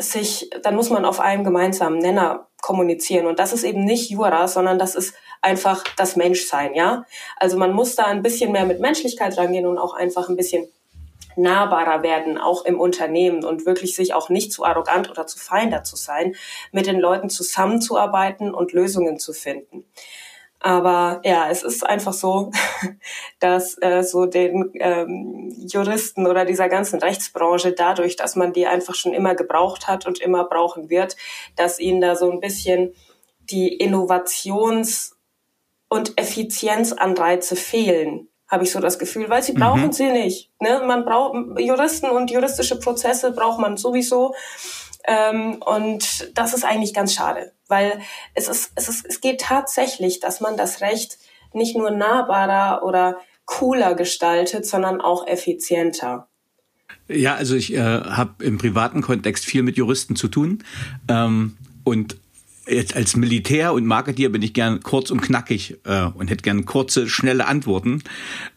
sich, 0.00 0.50
dann 0.62 0.76
muss 0.76 0.90
man 0.90 1.04
auf 1.04 1.20
einem 1.20 1.44
gemeinsamen 1.44 1.98
Nenner 1.98 2.48
kommunizieren. 2.60 3.26
Und 3.26 3.38
das 3.38 3.52
ist 3.52 3.64
eben 3.64 3.84
nicht 3.84 4.10
Jura, 4.10 4.48
sondern 4.48 4.78
das 4.78 4.94
ist 4.94 5.14
einfach 5.42 5.84
das 5.96 6.16
Menschsein, 6.16 6.74
ja. 6.74 7.04
Also 7.36 7.56
man 7.56 7.72
muss 7.72 7.94
da 7.94 8.04
ein 8.04 8.22
bisschen 8.22 8.52
mehr 8.52 8.64
mit 8.64 8.80
Menschlichkeit 8.80 9.36
rangehen 9.38 9.66
und 9.66 9.78
auch 9.78 9.94
einfach 9.94 10.28
ein 10.28 10.36
bisschen 10.36 10.68
nahbarer 11.38 12.02
werden, 12.02 12.36
auch 12.38 12.64
im 12.64 12.78
Unternehmen 12.80 13.44
und 13.44 13.64
wirklich 13.64 13.94
sich 13.94 14.12
auch 14.12 14.28
nicht 14.28 14.52
zu 14.52 14.64
arrogant 14.64 15.10
oder 15.10 15.26
zu 15.26 15.38
fein 15.38 15.68
zu 15.84 15.96
sein, 15.96 16.34
mit 16.72 16.86
den 16.86 16.98
Leuten 16.98 17.30
zusammenzuarbeiten 17.30 18.52
und 18.52 18.72
Lösungen 18.72 19.18
zu 19.18 19.32
finden. 19.32 19.84
Aber 20.60 21.20
ja, 21.24 21.48
es 21.50 21.62
ist 21.62 21.86
einfach 21.86 22.12
so, 22.12 22.50
dass 23.38 23.80
äh, 23.80 24.02
so 24.02 24.26
den 24.26 24.72
ähm, 24.74 25.54
Juristen 25.56 26.26
oder 26.26 26.44
dieser 26.44 26.68
ganzen 26.68 26.98
Rechtsbranche 26.98 27.72
dadurch, 27.72 28.16
dass 28.16 28.34
man 28.34 28.52
die 28.52 28.66
einfach 28.66 28.94
schon 28.94 29.14
immer 29.14 29.36
gebraucht 29.36 29.86
hat 29.86 30.06
und 30.06 30.20
immer 30.20 30.44
brauchen 30.44 30.90
wird, 30.90 31.16
dass 31.54 31.78
ihnen 31.78 32.00
da 32.00 32.16
so 32.16 32.30
ein 32.30 32.40
bisschen 32.40 32.94
die 33.50 33.78
Innovations- 33.78 35.14
und 35.88 36.18
Effizienzanreize 36.18 37.54
fehlen, 37.56 38.27
habe 38.48 38.64
ich 38.64 38.72
so 38.72 38.80
das 38.80 38.98
Gefühl, 38.98 39.28
weil 39.28 39.42
sie 39.42 39.52
mhm. 39.52 39.58
brauchen 39.58 39.92
sie 39.92 40.10
nicht. 40.10 40.50
Ne? 40.60 40.82
Man 40.86 41.04
braucht 41.04 41.60
Juristen 41.60 42.10
und 42.10 42.30
juristische 42.30 42.78
Prozesse 42.78 43.32
braucht 43.32 43.60
man 43.60 43.76
sowieso. 43.76 44.34
Ähm, 45.06 45.62
und 45.64 46.30
das 46.36 46.54
ist 46.54 46.64
eigentlich 46.64 46.92
ganz 46.92 47.14
schade, 47.14 47.52
weil 47.68 48.00
es 48.34 48.48
ist, 48.48 48.72
es 48.74 48.88
ist, 48.88 49.06
es 49.06 49.20
geht 49.20 49.40
tatsächlich, 49.40 50.20
dass 50.20 50.40
man 50.40 50.56
das 50.56 50.80
Recht 50.80 51.18
nicht 51.52 51.76
nur 51.76 51.90
nahbarer 51.90 52.82
oder 52.82 53.18
cooler 53.46 53.94
gestaltet, 53.94 54.66
sondern 54.66 55.00
auch 55.00 55.26
effizienter. 55.26 56.28
Ja, 57.08 57.36
also 57.36 57.54
ich 57.54 57.72
äh, 57.72 57.78
habe 57.78 58.44
im 58.44 58.58
privaten 58.58 59.00
Kontext 59.00 59.46
viel 59.46 59.62
mit 59.62 59.76
Juristen 59.78 60.14
zu 60.14 60.28
tun 60.28 60.62
ähm, 61.08 61.56
und 61.84 62.18
jetzt 62.70 62.94
als 62.94 63.16
Militär 63.16 63.72
und 63.72 63.86
Marketeer 63.86 64.28
bin 64.28 64.42
ich 64.42 64.52
gern 64.52 64.80
kurz 64.82 65.10
und 65.10 65.20
knackig 65.20 65.78
äh, 65.84 66.04
und 66.04 66.30
hätte 66.30 66.42
gern 66.42 66.64
kurze, 66.64 67.08
schnelle 67.08 67.46
Antworten. 67.46 68.02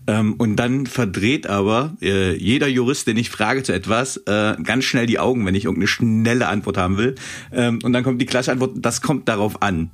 Ähm, 0.08 0.34
und 0.34 0.56
dann 0.56 0.86
verdreht 0.86 1.48
aber 1.48 1.96
äh, 2.02 2.36
jeder 2.36 2.68
Jurist, 2.68 3.08
den 3.08 3.18
ich 3.18 3.30
frage 3.30 3.64
zu 3.64 3.74
etwas, 3.74 4.18
äh, 4.18 4.56
ganz 4.64 4.86
schnell 4.86 5.06
die 5.06 5.20
Augen, 5.20 5.46
wenn 5.46 5.56
ich 5.56 5.66
irgendeine 5.66 5.88
schnelle 5.88 6.48
Antwort 6.48 6.78
haben 6.78 6.98
will. 6.98 7.16
Ähm, 7.52 7.80
und 7.84 7.94
dann 7.94 8.04
kommt 8.04 8.22
die 8.22 8.26
klassische 8.26 8.54
Antwort, 8.54 8.72
das 8.76 9.02
kommt 9.02 9.28
darauf 9.28 9.62
an. 9.62 9.92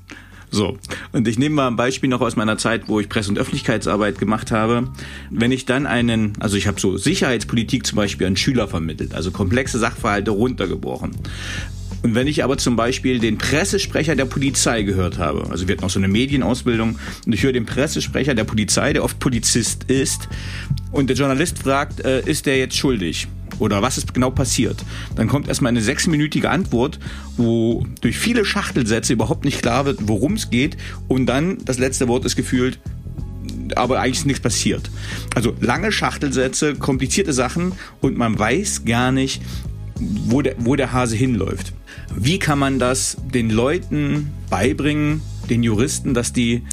So, 0.50 0.78
und 1.12 1.28
ich 1.28 1.38
nehme 1.38 1.56
mal 1.56 1.68
ein 1.68 1.76
Beispiel 1.76 2.10
noch 2.10 2.22
aus 2.22 2.38
meiner 2.38 2.58
Zeit, 2.58 2.88
wo 2.88 3.02
ich 3.02 3.10
Presse- 3.10 3.30
und 3.30 3.38
Öffentlichkeitsarbeit 3.38 4.18
gemacht 4.18 4.52
habe. 4.52 4.90
Wenn 5.30 5.52
ich 5.52 5.66
dann 5.66 5.86
einen, 5.86 6.34
also 6.40 6.56
ich 6.56 6.68
habe 6.68 6.80
so 6.80 6.98
Sicherheitspolitik 6.98 7.86
zum 7.86 7.98
Beispiel 7.98 8.28
an 8.28 8.38
Schüler 8.38 8.68
vermittelt, 8.68 9.14
also 9.14 9.32
komplexe 9.32 9.78
Sachverhalte 9.78 10.32
runtergebrochen. 10.32 11.12
Und 12.04 12.16
wenn 12.16 12.28
ich 12.28 12.44
aber 12.44 12.58
zum 12.58 12.76
Beispiel 12.76 13.20
den 13.20 13.38
Pressesprecher 13.38 14.16
der 14.16 14.26
Polizei 14.26 14.84
gehört 14.84 15.18
habe, 15.18 15.50
also 15.50 15.68
wir 15.68 15.76
hatten 15.76 15.86
auch 15.86 15.90
so 15.90 16.00
eine 16.00 16.08
Medienausbildung, 16.08 16.98
und 17.26 17.34
ich 17.34 17.44
höre 17.44 17.54
den 17.54 17.66
Pressesprecher 17.66 18.36
der 18.36 18.44
Polizei, 18.44 18.94
der 18.94 19.04
oft 19.04 19.20
Polizist 19.20 19.86
ist, 19.86 20.30
und 20.92 21.10
der 21.10 21.18
Journalist 21.18 21.60
fragt, 21.60 22.02
äh, 22.02 22.22
ist 22.26 22.46
der 22.46 22.58
jetzt 22.58 22.78
schuldig? 22.78 23.28
Oder 23.60 23.82
was 23.82 23.98
ist 23.98 24.14
genau 24.14 24.30
passiert? 24.30 24.84
Dann 25.16 25.28
kommt 25.28 25.48
erstmal 25.48 25.70
eine 25.70 25.82
sechsminütige 25.82 26.50
Antwort, 26.50 27.00
wo 27.38 27.86
durch 28.02 28.18
viele 28.18 28.46
Schachtelsätze 28.46 29.14
überhaupt 29.14 29.46
nicht 29.46 29.62
klar 29.62 29.86
wird, 29.86 30.00
worum 30.04 30.34
es 30.34 30.50
geht. 30.50 30.78
Und 31.08 31.26
dann 31.26 31.58
das 31.66 31.80
letzte 31.80 32.08
Wort 32.08 32.26
ist 32.26 32.36
gefühlt, 32.36 32.80
aber 33.76 34.00
eigentlich 34.00 34.20
ist 34.20 34.26
nichts 34.26 34.42
passiert. 34.42 34.90
Also 35.34 35.56
lange 35.60 35.92
Schachtelsätze, 35.92 36.76
komplizierte 36.76 37.34
Sachen 37.34 37.74
und 38.02 38.18
man 38.18 38.38
weiß 38.38 38.86
gar 38.86 39.12
nicht, 39.12 39.42
wo 40.00 40.42
der, 40.42 40.56
wo 40.60 40.76
der 40.76 40.94
Hase 40.94 41.16
hinläuft. 41.16 41.74
Wie 42.16 42.40
kann 42.40 42.60
man 42.60 42.80
das 42.80 43.18
den 43.34 43.50
Leuten 43.50 44.32
beibringen, 44.50 45.22
den 45.50 45.64
Juristen, 45.64 46.14
dass 46.14 46.34
die 46.34 46.64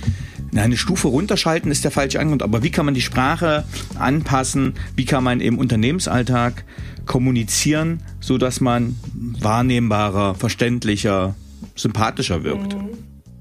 eine 0.56 0.76
Stufe 0.76 1.08
runterschalten 1.08 1.70
ist 1.70 1.84
der 1.84 1.90
falsche 1.90 2.20
Angrund, 2.20 2.42
aber 2.42 2.62
wie 2.62 2.70
kann 2.70 2.84
man 2.84 2.94
die 2.94 3.00
Sprache 3.00 3.64
anpassen? 3.98 4.74
Wie 4.94 5.04
kann 5.04 5.24
man 5.24 5.40
im 5.40 5.58
Unternehmensalltag 5.58 6.64
kommunizieren, 7.06 8.02
so 8.20 8.38
dass 8.38 8.60
man 8.60 8.96
wahrnehmbarer, 9.40 10.36
verständlicher, 10.36 11.34
sympathischer 11.74 12.44
wirkt? 12.44 12.74
Mhm. 12.74 12.90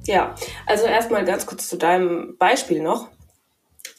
Ja, 0.05 0.35
also 0.65 0.85
erstmal 0.85 1.23
ganz 1.23 1.45
kurz 1.45 1.69
zu 1.69 1.77
deinem 1.77 2.35
Beispiel 2.37 2.81
noch. 2.81 3.09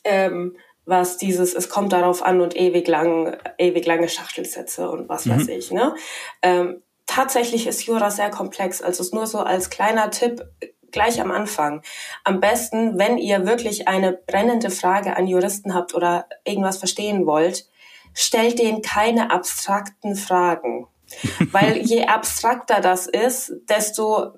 Ähm, 0.03 0.57
was 0.87 1.17
dieses, 1.17 1.55
es 1.55 1.69
kommt 1.69 1.93
darauf 1.93 2.23
an 2.23 2.41
und 2.41 2.57
ewig 2.57 2.87
lang, 2.89 3.37
ewig 3.59 3.87
lange 3.87 4.09
Schachtelsätze 4.09 4.91
und 4.91 5.09
was 5.09 5.27
mhm. 5.27 5.33
weiß 5.33 5.49
ich, 5.49 5.71
ne? 5.71 5.95
Ähm, 6.43 6.83
tatsächlich 7.07 7.67
ist 7.67 7.85
Jura 7.85 8.11
sehr 8.11 8.31
komplex. 8.31 8.83
Also 8.83 9.03
es 9.03 9.13
nur 9.13 9.27
so 9.27 9.41
als 9.41 9.71
kleiner 9.71 10.11
Tipp 10.11 10.45
gleich 10.93 11.21
am 11.21 11.31
Anfang. 11.31 11.83
Am 12.23 12.41
besten, 12.41 12.99
wenn 12.99 13.19
ihr 13.19 13.47
wirklich 13.47 13.89
eine 13.89 14.13
brennende 14.13 14.71
Frage 14.71 15.17
an 15.17 15.27
Juristen 15.27 15.75
habt 15.75 15.95
oder 15.95 16.27
irgendwas 16.45 16.79
verstehen 16.79 17.27
wollt, 17.27 17.69
stellt 18.15 18.59
denen 18.59 18.81
keine 18.81 19.31
abstrakten 19.31 20.17
Fragen. 20.17 20.87
Weil 21.53 21.79
je 21.79 22.07
abstrakter 22.07 22.81
das 22.81 23.07
ist, 23.07 23.53
desto 23.69 24.33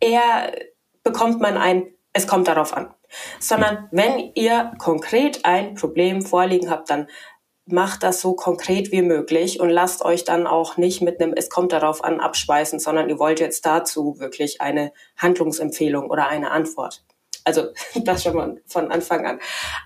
eher 0.00 0.52
bekommt 1.04 1.40
man 1.40 1.56
ein, 1.56 1.86
es 2.12 2.26
kommt 2.26 2.48
darauf 2.48 2.76
an. 2.76 2.92
Sondern 3.38 3.88
wenn 3.90 4.32
ihr 4.34 4.72
konkret 4.78 5.44
ein 5.44 5.74
Problem 5.74 6.22
vorliegen 6.22 6.70
habt, 6.70 6.90
dann 6.90 7.08
macht 7.70 8.02
das 8.02 8.20
so 8.20 8.34
konkret 8.34 8.92
wie 8.92 9.02
möglich 9.02 9.60
und 9.60 9.68
lasst 9.68 10.02
euch 10.02 10.24
dann 10.24 10.46
auch 10.46 10.76
nicht 10.76 11.02
mit 11.02 11.20
einem, 11.20 11.34
es 11.36 11.50
kommt 11.50 11.72
darauf 11.72 12.02
an, 12.02 12.20
abspeisen, 12.20 12.78
sondern 12.78 13.08
ihr 13.08 13.18
wollt 13.18 13.40
jetzt 13.40 13.66
dazu 13.66 14.18
wirklich 14.18 14.60
eine 14.60 14.92
Handlungsempfehlung 15.16 16.10
oder 16.10 16.28
eine 16.28 16.50
Antwort. 16.50 17.04
Also 17.44 17.68
das 18.04 18.22
schon 18.22 18.36
mal 18.36 18.60
von 18.66 18.90
Anfang 18.90 19.26
an. 19.26 19.40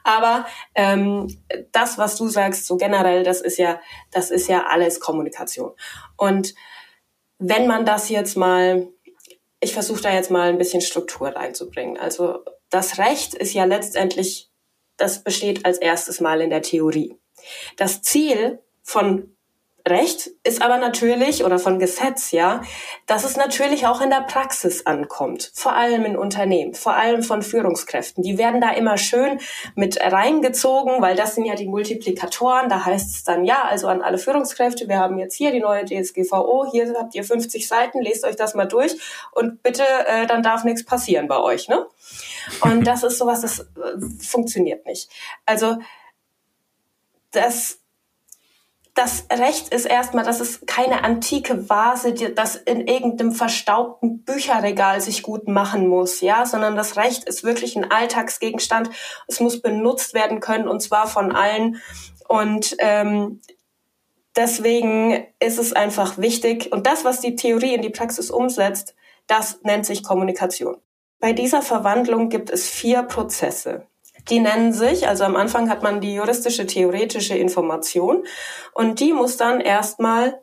Aber 0.04 0.46
ähm, 0.74 1.38
das, 1.72 1.98
was 1.98 2.16
du 2.16 2.28
sagst, 2.28 2.66
so 2.66 2.76
generell, 2.76 3.24
das 3.24 3.40
ist 3.40 3.58
ja, 3.58 3.80
das 4.10 4.30
ist 4.30 4.48
ja 4.48 4.66
alles 4.66 5.00
Kommunikation. 5.00 5.72
Und 6.16 6.54
wenn 7.38 7.66
man 7.66 7.84
das 7.84 8.08
jetzt 8.08 8.36
mal, 8.36 8.88
ich 9.60 9.72
versuche 9.72 10.02
da 10.02 10.12
jetzt 10.12 10.30
mal 10.30 10.48
ein 10.48 10.58
bisschen 10.58 10.80
Struktur 10.80 11.28
reinzubringen. 11.28 11.96
Also 11.98 12.44
das 12.72 12.98
Recht 12.98 13.34
ist 13.34 13.52
ja 13.52 13.64
letztendlich, 13.64 14.50
das 14.96 15.22
besteht 15.22 15.64
als 15.64 15.78
erstes 15.78 16.20
Mal 16.20 16.40
in 16.40 16.50
der 16.50 16.62
Theorie. 16.62 17.16
Das 17.76 18.02
Ziel 18.02 18.60
von 18.82 19.36
Recht 19.86 20.30
ist 20.44 20.62
aber 20.62 20.78
natürlich 20.78 21.44
oder 21.44 21.58
von 21.58 21.80
Gesetz, 21.80 22.30
ja, 22.30 22.62
dass 23.06 23.24
es 23.24 23.36
natürlich 23.36 23.86
auch 23.86 24.00
in 24.00 24.10
der 24.10 24.20
Praxis 24.20 24.86
ankommt. 24.86 25.50
Vor 25.54 25.72
allem 25.72 26.04
in 26.04 26.16
Unternehmen, 26.16 26.74
vor 26.74 26.94
allem 26.94 27.24
von 27.24 27.42
Führungskräften. 27.42 28.22
Die 28.22 28.38
werden 28.38 28.60
da 28.60 28.70
immer 28.70 28.96
schön 28.96 29.40
mit 29.74 30.00
reingezogen, 30.00 31.02
weil 31.02 31.16
das 31.16 31.34
sind 31.34 31.46
ja 31.46 31.56
die 31.56 31.66
Multiplikatoren. 31.66 32.68
Da 32.68 32.84
heißt 32.84 33.12
es 33.12 33.24
dann, 33.24 33.44
ja, 33.44 33.64
also 33.64 33.88
an 33.88 34.02
alle 34.02 34.18
Führungskräfte, 34.18 34.88
wir 34.88 35.00
haben 35.00 35.18
jetzt 35.18 35.34
hier 35.34 35.50
die 35.50 35.60
neue 35.60 35.84
DSGVO, 35.84 36.70
hier 36.70 36.94
habt 36.96 37.14
ihr 37.16 37.24
50 37.24 37.66
Seiten, 37.66 38.00
lest 38.00 38.24
euch 38.24 38.36
das 38.36 38.54
mal 38.54 38.66
durch 38.66 38.96
und 39.32 39.64
bitte, 39.64 39.84
äh, 40.06 40.26
dann 40.26 40.44
darf 40.44 40.62
nichts 40.62 40.84
passieren 40.84 41.26
bei 41.26 41.38
euch, 41.38 41.68
ne? 41.68 41.86
Und 42.60 42.86
das 42.86 43.02
ist 43.02 43.18
sowas, 43.18 43.40
das 43.42 43.60
äh, 43.60 43.64
funktioniert 44.20 44.86
nicht. 44.86 45.10
Also, 45.46 45.78
das 47.30 47.82
das 48.94 49.24
Recht 49.32 49.72
ist 49.72 49.86
erstmal, 49.86 50.24
dass 50.24 50.40
es 50.40 50.66
keine 50.66 51.02
antike 51.02 51.70
Vase, 51.70 52.12
die, 52.12 52.34
das 52.34 52.56
in 52.56 52.86
irgendeinem 52.86 53.32
verstaubten 53.32 54.22
Bücherregal 54.22 55.00
sich 55.00 55.22
gut 55.22 55.48
machen 55.48 55.88
muss, 55.88 56.20
ja, 56.20 56.44
sondern 56.44 56.76
das 56.76 56.96
Recht 56.96 57.24
ist 57.24 57.42
wirklich 57.42 57.74
ein 57.74 57.90
Alltagsgegenstand. 57.90 58.90
Es 59.26 59.40
muss 59.40 59.62
benutzt 59.62 60.12
werden 60.12 60.40
können 60.40 60.68
und 60.68 60.80
zwar 60.80 61.06
von 61.06 61.34
allen. 61.34 61.80
Und 62.28 62.76
ähm, 62.80 63.40
deswegen 64.36 65.26
ist 65.40 65.58
es 65.58 65.72
einfach 65.72 66.18
wichtig. 66.18 66.70
Und 66.70 66.86
das, 66.86 67.02
was 67.02 67.20
die 67.20 67.34
Theorie 67.34 67.74
in 67.74 67.82
die 67.82 67.90
Praxis 67.90 68.30
umsetzt, 68.30 68.94
das 69.26 69.60
nennt 69.62 69.86
sich 69.86 70.02
Kommunikation. 70.02 70.76
Bei 71.22 71.32
dieser 71.32 71.62
Verwandlung 71.62 72.30
gibt 72.30 72.50
es 72.50 72.68
vier 72.68 73.04
Prozesse. 73.04 73.86
Die 74.28 74.40
nennen 74.40 74.72
sich, 74.72 75.06
also 75.06 75.22
am 75.22 75.36
Anfang 75.36 75.70
hat 75.70 75.80
man 75.80 76.00
die 76.00 76.14
juristische 76.14 76.66
theoretische 76.66 77.36
Information 77.36 78.24
und 78.74 78.98
die 78.98 79.12
muss 79.12 79.36
dann 79.36 79.60
erstmal 79.60 80.42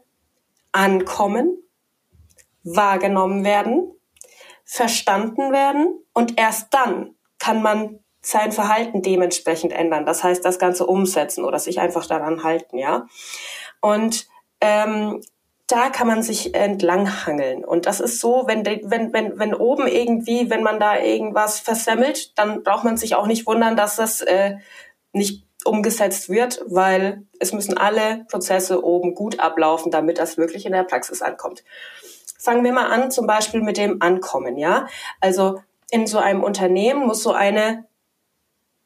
ankommen, 0.72 1.62
wahrgenommen 2.64 3.44
werden, 3.44 3.92
verstanden 4.64 5.52
werden 5.52 6.02
und 6.14 6.40
erst 6.40 6.74
dann 6.74 7.14
kann 7.40 7.62
man 7.62 8.00
sein 8.22 8.54
Verhalten 8.54 9.02
dementsprechend 9.02 9.74
ändern. 9.74 10.06
Das 10.06 10.24
heißt, 10.24 10.46
das 10.46 10.60
Ganze 10.60 10.86
umsetzen 10.86 11.44
oder 11.44 11.60
sich 11.60 11.82
einfach 11.82 12.06
daran 12.06 12.46
halten, 12.46 12.78
ja. 12.78 13.06
Und 13.82 14.28
ähm, 14.62 15.22
da 15.70 15.90
kann 15.90 16.08
man 16.08 16.24
sich 16.24 16.56
entlanghangeln. 16.56 17.64
Und 17.64 17.86
das 17.86 18.00
ist 18.00 18.20
so, 18.20 18.46
wenn, 18.48 18.66
wenn, 18.66 19.14
wenn, 19.14 19.38
wenn 19.38 19.54
oben 19.54 19.88
irgendwie, 19.88 20.50
wenn 20.50 20.64
man 20.64 20.80
da 20.80 21.00
irgendwas 21.00 21.60
versemmelt, 21.60 22.38
dann 22.40 22.64
braucht 22.64 22.84
man 22.84 22.98
sich 22.98 23.14
auch 23.14 23.28
nicht 23.28 23.46
wundern, 23.46 23.78
dass 23.78 23.96
das 23.96 24.22
äh, 24.22 24.58
nicht 25.14 25.46
umgesetzt 25.66 26.30
wird, 26.30 26.64
weil 26.66 27.24
es 27.40 27.54
müssen 27.54 27.78
alle 27.78 28.26
Prozesse 28.32 28.84
oben 28.84 29.14
gut 29.14 29.40
ablaufen, 29.40 29.92
damit 29.92 30.18
das 30.18 30.38
wirklich 30.38 30.66
in 30.66 30.72
der 30.72 30.84
Praxis 30.84 31.22
ankommt. 31.22 31.64
Fangen 32.40 32.64
wir 32.64 32.74
mal 32.74 32.90
an, 32.90 33.12
zum 33.12 33.28
Beispiel 33.28 33.62
mit 33.62 33.78
dem 33.78 34.02
Ankommen, 34.02 34.58
ja. 34.58 34.88
Also 35.20 35.62
in 35.92 36.08
so 36.08 36.18
einem 36.18 36.44
Unternehmen 36.44 37.06
muss 37.06 37.22
so 37.22 37.32
eine 37.32 37.86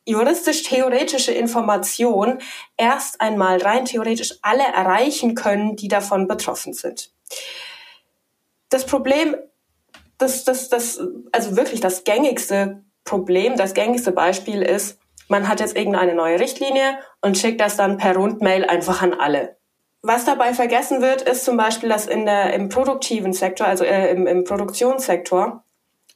juristisch-theoretische 0.06 1.32
Information 1.32 2.40
erst 2.78 3.22
einmal 3.22 3.62
rein 3.62 3.86
theoretisch 3.86 4.34
alle 4.42 4.64
erreichen 4.64 5.36
können, 5.36 5.76
die 5.76 5.88
davon 5.88 6.28
betroffen 6.28 6.74
sind. 6.74 7.12
Das 8.70 8.86
Problem, 8.86 9.36
das, 10.18 10.44
das, 10.44 10.70
das, 10.70 11.00
also 11.32 11.56
wirklich 11.56 11.80
das 11.80 12.04
gängigste 12.04 12.84
Problem, 13.04 13.56
das 13.56 13.74
gängigste 13.74 14.12
Beispiel 14.12 14.62
ist, 14.62 14.98
man 15.28 15.48
hat 15.48 15.60
jetzt 15.60 15.76
irgendeine 15.76 16.16
neue 16.16 16.40
Richtlinie 16.40 16.98
und 17.22 17.38
schickt 17.38 17.62
das 17.62 17.78
dann 17.78 17.98
per 17.98 18.16
Rundmail 18.16 18.66
einfach 18.66 19.02
an 19.02 19.14
alle. 19.14 19.58
Was 20.02 20.26
dabei 20.26 20.54
vergessen 20.54 21.02
wird, 21.02 21.22
ist 21.22 21.46
zum 21.46 21.56
Beispiel, 21.56 21.88
dass 21.88 22.08
in 22.08 22.26
der, 22.26 22.54
im 22.54 22.68
produktiven 22.68 23.32
Sektor, 23.32 23.68
also 23.68 23.86
äh, 23.86 24.12
im, 24.12 24.28
im 24.28 24.44
Produktionssektor, 24.44 25.64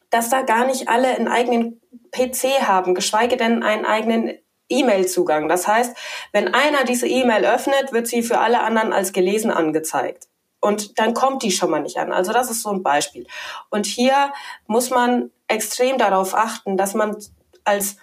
dass 0.10 0.30
da 0.30 0.42
gar 0.42 0.66
nicht 0.66 0.90
alle 0.90 1.10
einen 1.10 1.28
eigenen 1.28 1.82
PC 2.12 2.62
haben, 2.68 2.96
geschweige 2.96 3.38
denn 3.38 3.64
einen 3.64 3.86
eigenen 3.86 4.38
E-Mail-Zugang. 4.70 5.48
Das 5.48 5.68
heißt, 5.68 5.96
wenn 6.34 6.54
einer 6.54 6.84
diese 6.84 7.08
E-Mail 7.08 7.46
öffnet, 7.46 7.94
wird 7.94 8.08
sie 8.08 8.24
für 8.24 8.40
alle 8.40 8.62
anderen 8.62 8.94
als 8.94 9.14
gelesen 9.14 9.52
angezeigt. 9.52 10.28
Und 10.60 11.00
dann 11.00 11.14
kommt 11.14 11.44
die 11.44 11.52
schon 11.52 11.70
mal 11.70 11.82
nicht 11.82 11.98
an. 11.98 12.12
Also 12.12 12.34
das 12.34 12.50
ist 12.50 12.64
so 12.64 12.70
ein 12.70 12.84
Beispiel. 12.84 13.28
Und 13.70 13.86
hier 13.86 14.34
muss 14.66 14.90
man 14.90 15.32
extrem 15.48 15.98
darauf 15.98 16.34
achten, 16.34 16.78
dass 16.78 16.94
man 16.94 17.16
als 17.64 17.98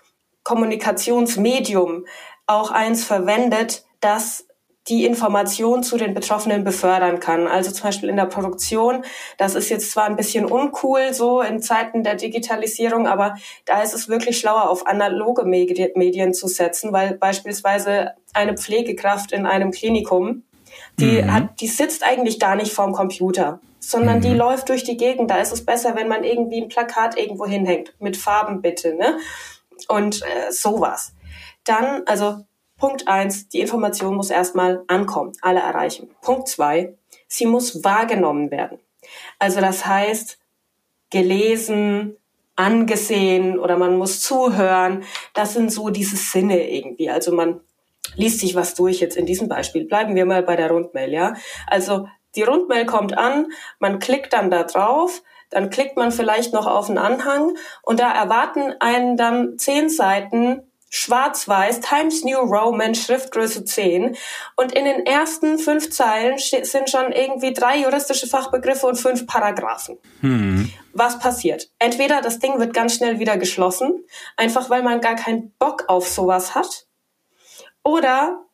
Kommunikationsmedium 0.44 2.06
auch 2.46 2.70
eins 2.70 3.04
verwendet, 3.04 3.84
das 4.00 4.46
die 4.88 5.06
Information 5.06 5.82
zu 5.82 5.96
den 5.96 6.12
Betroffenen 6.12 6.62
befördern 6.62 7.18
kann. 7.18 7.46
Also 7.46 7.70
zum 7.70 7.84
Beispiel 7.84 8.10
in 8.10 8.16
der 8.16 8.26
Produktion. 8.26 9.04
Das 9.38 9.54
ist 9.54 9.70
jetzt 9.70 9.90
zwar 9.90 10.04
ein 10.04 10.16
bisschen 10.16 10.44
uncool 10.44 11.14
so 11.14 11.40
in 11.40 11.62
Zeiten 11.62 12.02
der 12.02 12.16
Digitalisierung, 12.16 13.06
aber 13.06 13.36
da 13.64 13.82
ist 13.82 13.94
es 13.94 14.08
wirklich 14.08 14.38
schlauer, 14.38 14.68
auf 14.68 14.86
analoge 14.86 15.44
Medien 15.44 16.34
zu 16.34 16.48
setzen, 16.48 16.92
weil 16.92 17.14
beispielsweise 17.14 18.12
eine 18.34 18.56
Pflegekraft 18.56 19.32
in 19.32 19.46
einem 19.46 19.70
Klinikum, 19.70 20.42
die 20.98 21.22
mhm. 21.22 21.32
hat, 21.32 21.60
die 21.60 21.68
sitzt 21.68 22.04
eigentlich 22.04 22.38
gar 22.38 22.56
nicht 22.56 22.72
vorm 22.72 22.92
Computer, 22.92 23.60
sondern 23.78 24.18
mhm. 24.18 24.22
die 24.22 24.34
läuft 24.34 24.68
durch 24.68 24.84
die 24.84 24.98
Gegend. 24.98 25.30
Da 25.30 25.40
ist 25.40 25.52
es 25.52 25.64
besser, 25.64 25.96
wenn 25.96 26.08
man 26.08 26.24
irgendwie 26.24 26.60
ein 26.60 26.68
Plakat 26.68 27.18
irgendwo 27.18 27.46
hinhängt 27.46 27.94
mit 28.00 28.16
Farben 28.16 28.60
bitte, 28.60 28.94
ne? 28.94 29.18
Und 29.88 30.22
äh, 30.22 30.52
sowas. 30.52 31.14
Dann, 31.64 32.02
also 32.06 32.44
Punkt 32.78 33.08
eins, 33.08 33.48
die 33.48 33.60
Information 33.60 34.16
muss 34.16 34.30
erstmal 34.30 34.82
ankommen, 34.88 35.32
alle 35.40 35.60
erreichen. 35.60 36.10
Punkt 36.20 36.48
zwei, 36.48 36.94
sie 37.28 37.46
muss 37.46 37.84
wahrgenommen 37.84 38.50
werden. 38.50 38.78
Also 39.38 39.60
das 39.60 39.86
heißt, 39.86 40.38
gelesen, 41.10 42.16
angesehen 42.56 43.58
oder 43.58 43.76
man 43.76 43.96
muss 43.96 44.20
zuhören. 44.20 45.04
Das 45.32 45.54
sind 45.54 45.72
so 45.72 45.90
diese 45.90 46.16
Sinne 46.16 46.70
irgendwie. 46.70 47.10
Also 47.10 47.32
man 47.32 47.60
liest 48.16 48.40
sich 48.40 48.54
was 48.54 48.74
durch 48.74 49.00
jetzt 49.00 49.16
in 49.16 49.26
diesem 49.26 49.48
Beispiel. 49.48 49.84
Bleiben 49.84 50.14
wir 50.14 50.26
mal 50.26 50.42
bei 50.42 50.56
der 50.56 50.70
Rundmail, 50.70 51.12
ja. 51.12 51.34
Also 51.66 52.08
die 52.36 52.42
Rundmail 52.42 52.86
kommt 52.86 53.16
an, 53.16 53.46
man 53.78 53.98
klickt 53.98 54.32
dann 54.32 54.50
da 54.50 54.64
drauf, 54.64 55.22
dann 55.50 55.70
klickt 55.70 55.96
man 55.96 56.10
vielleicht 56.10 56.52
noch 56.52 56.66
auf 56.66 56.88
einen 56.88 56.98
Anhang 56.98 57.56
und 57.82 58.00
da 58.00 58.12
erwarten 58.12 58.74
einen 58.80 59.16
dann 59.16 59.58
zehn 59.58 59.88
Seiten 59.88 60.62
schwarz-weiß, 60.94 61.80
Times 61.80 62.22
New 62.22 62.38
Roman, 62.38 62.94
Schriftgröße 62.94 63.64
10. 63.64 64.16
Und 64.54 64.72
in 64.72 64.84
den 64.84 65.04
ersten 65.04 65.58
fünf 65.58 65.90
Zeilen 65.90 66.38
sind 66.38 66.88
schon 66.88 67.10
irgendwie 67.10 67.52
drei 67.52 67.78
juristische 67.78 68.28
Fachbegriffe 68.28 68.86
und 68.86 68.94
fünf 68.94 69.26
Paragraphen. 69.26 69.98
Hm. 70.20 70.72
Was 70.92 71.18
passiert? 71.18 71.68
Entweder 71.80 72.20
das 72.20 72.38
Ding 72.38 72.60
wird 72.60 72.74
ganz 72.74 72.94
schnell 72.94 73.18
wieder 73.18 73.36
geschlossen, 73.36 74.04
einfach 74.36 74.70
weil 74.70 74.84
man 74.84 75.00
gar 75.00 75.16
keinen 75.16 75.50
Bock 75.58 75.86
auf 75.88 76.06
sowas 76.06 76.54
hat. 76.54 76.86
Oder 77.82 78.44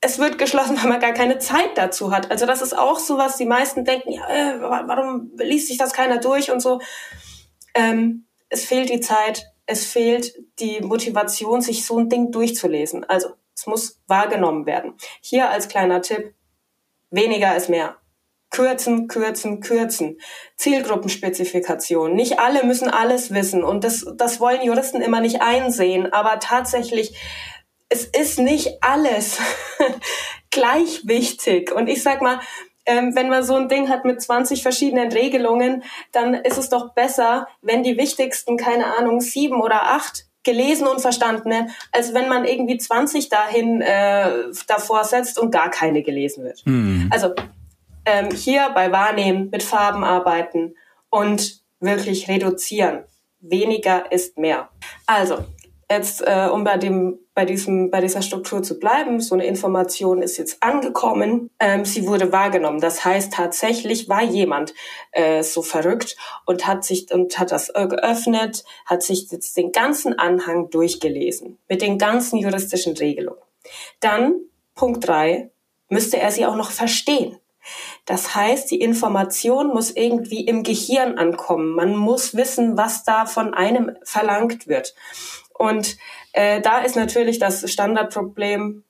es 0.00 0.18
wird 0.18 0.38
geschlossen, 0.38 0.78
weil 0.82 0.88
man 0.88 1.00
gar 1.00 1.12
keine 1.12 1.38
Zeit 1.40 1.76
dazu 1.76 2.10
hat. 2.10 2.30
Also 2.30 2.46
das 2.46 2.62
ist 2.62 2.76
auch 2.76 2.98
sowas, 2.98 3.36
die 3.36 3.44
meisten 3.44 3.84
denken, 3.84 4.12
ja, 4.12 4.26
äh, 4.28 4.60
warum 4.62 5.30
liest 5.36 5.68
sich 5.68 5.76
das 5.76 5.92
keiner 5.92 6.18
durch 6.20 6.50
und 6.50 6.60
so. 6.60 6.80
Ähm, 7.74 8.24
es 8.48 8.64
fehlt 8.64 8.88
die 8.88 9.00
Zeit, 9.00 9.52
es 9.66 9.86
fehlt 9.86 10.34
die 10.60 10.80
Motivation, 10.80 11.60
sich 11.60 11.84
so 11.84 11.98
ein 11.98 12.08
Ding 12.08 12.30
durchzulesen. 12.30 13.04
Also 13.04 13.30
es 13.54 13.66
muss 13.66 14.00
wahrgenommen 14.06 14.66
werden. 14.66 14.94
Hier 15.20 15.50
als 15.50 15.68
kleiner 15.68 16.02
Tipp, 16.02 16.34
weniger 17.10 17.56
ist 17.56 17.68
mehr. 17.68 17.96
Kürzen, 18.50 19.08
kürzen, 19.08 19.60
kürzen. 19.60 20.20
Zielgruppenspezifikation. 20.56 22.14
Nicht 22.14 22.38
alle 22.38 22.64
müssen 22.64 22.88
alles 22.88 23.34
wissen 23.34 23.64
und 23.64 23.82
das, 23.82 24.06
das 24.16 24.40
wollen 24.40 24.62
Juristen 24.62 25.02
immer 25.02 25.20
nicht 25.20 25.42
einsehen, 25.42 26.12
aber 26.12 26.38
tatsächlich, 26.38 27.16
es 27.88 28.04
ist 28.04 28.38
nicht 28.38 28.82
alles 28.82 29.38
gleich 30.50 31.06
wichtig. 31.06 31.72
Und 31.72 31.88
ich 31.88 32.02
sag 32.02 32.22
mal, 32.22 32.40
ähm, 32.86 33.14
wenn 33.14 33.28
man 33.28 33.42
so 33.42 33.54
ein 33.56 33.68
Ding 33.68 33.88
hat 33.88 34.04
mit 34.04 34.22
20 34.22 34.62
verschiedenen 34.62 35.12
Regelungen, 35.12 35.82
dann 36.12 36.34
ist 36.34 36.58
es 36.58 36.68
doch 36.68 36.94
besser, 36.94 37.48
wenn 37.60 37.82
die 37.82 37.98
wichtigsten, 37.98 38.56
keine 38.56 38.96
Ahnung, 38.96 39.20
sieben 39.20 39.60
oder 39.60 39.90
acht 39.94 40.26
gelesen 40.44 40.86
und 40.86 41.00
verstanden 41.00 41.50
werden, 41.50 41.72
als 41.92 42.14
wenn 42.14 42.28
man 42.28 42.44
irgendwie 42.44 42.78
20 42.78 43.28
dahin 43.28 43.82
äh, 43.82 44.30
davor 44.68 45.04
setzt 45.04 45.38
und 45.38 45.50
gar 45.50 45.70
keine 45.70 46.02
gelesen 46.02 46.44
wird. 46.44 46.64
Mhm. 46.64 47.10
Also 47.12 47.34
ähm, 48.06 48.30
hier 48.30 48.70
bei 48.72 48.92
Wahrnehmen 48.92 49.50
mit 49.50 49.64
Farben 49.64 50.04
arbeiten 50.04 50.76
und 51.10 51.60
wirklich 51.80 52.28
reduzieren. 52.28 53.04
Weniger 53.40 54.10
ist 54.12 54.38
mehr. 54.38 54.70
Also 55.06 55.44
jetzt, 55.90 56.22
äh, 56.22 56.48
um 56.50 56.64
bei 56.64 56.78
dem, 56.78 57.18
bei 57.36 57.44
diesem, 57.44 57.90
bei 57.90 58.00
dieser 58.00 58.22
Struktur 58.22 58.62
zu 58.62 58.78
bleiben, 58.78 59.20
so 59.20 59.34
eine 59.34 59.44
Information 59.44 60.22
ist 60.22 60.38
jetzt 60.38 60.62
angekommen, 60.62 61.50
ähm, 61.60 61.84
sie 61.84 62.06
wurde 62.06 62.32
wahrgenommen. 62.32 62.80
Das 62.80 63.04
heißt, 63.04 63.30
tatsächlich 63.30 64.08
war 64.08 64.22
jemand 64.22 64.72
äh, 65.12 65.42
so 65.42 65.60
verrückt 65.60 66.16
und 66.46 66.66
hat 66.66 66.82
sich 66.82 67.12
und 67.12 67.38
hat 67.38 67.52
das 67.52 67.68
äh, 67.68 67.86
geöffnet, 67.88 68.64
hat 68.86 69.02
sich 69.02 69.30
jetzt 69.30 69.54
den 69.58 69.70
ganzen 69.70 70.18
Anhang 70.18 70.70
durchgelesen 70.70 71.58
mit 71.68 71.82
den 71.82 71.98
ganzen 71.98 72.38
juristischen 72.38 72.96
Regelungen. 72.96 73.42
Dann 74.00 74.36
Punkt 74.74 75.06
drei 75.06 75.50
müsste 75.90 76.18
er 76.18 76.32
sie 76.32 76.46
auch 76.46 76.56
noch 76.56 76.70
verstehen. 76.70 77.38
Das 78.06 78.34
heißt, 78.34 78.70
die 78.70 78.80
Information 78.80 79.68
muss 79.68 79.90
irgendwie 79.90 80.46
im 80.46 80.62
Gehirn 80.62 81.18
ankommen. 81.18 81.74
Man 81.74 81.96
muss 81.96 82.34
wissen, 82.34 82.78
was 82.78 83.04
da 83.04 83.26
von 83.26 83.52
einem 83.52 83.94
verlangt 84.04 84.68
wird. 84.68 84.94
Und 85.58 85.96
äh, 86.36 86.60
da 86.60 86.80
ist 86.80 86.96
natürlich 86.96 87.38
das 87.38 87.68
Standardproblem 87.70 88.84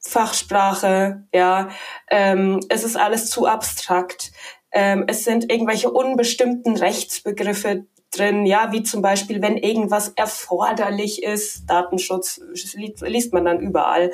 Fachsprache, 0.00 1.24
ja, 1.32 1.68
ähm, 2.10 2.60
es 2.70 2.82
ist 2.82 2.96
alles 2.96 3.28
zu 3.28 3.46
abstrakt. 3.46 4.32
Ähm, 4.72 5.04
es 5.06 5.22
sind 5.24 5.52
irgendwelche 5.52 5.90
unbestimmten 5.90 6.76
Rechtsbegriffe 6.76 7.84
drin, 8.10 8.46
ja, 8.46 8.72
wie 8.72 8.82
zum 8.82 9.02
Beispiel, 9.02 9.42
wenn 9.42 9.58
irgendwas 9.58 10.08
erforderlich 10.08 11.22
ist, 11.22 11.66
Datenschutz 11.66 12.40
liest 12.74 13.34
man 13.34 13.44
dann 13.44 13.60
überall 13.60 14.10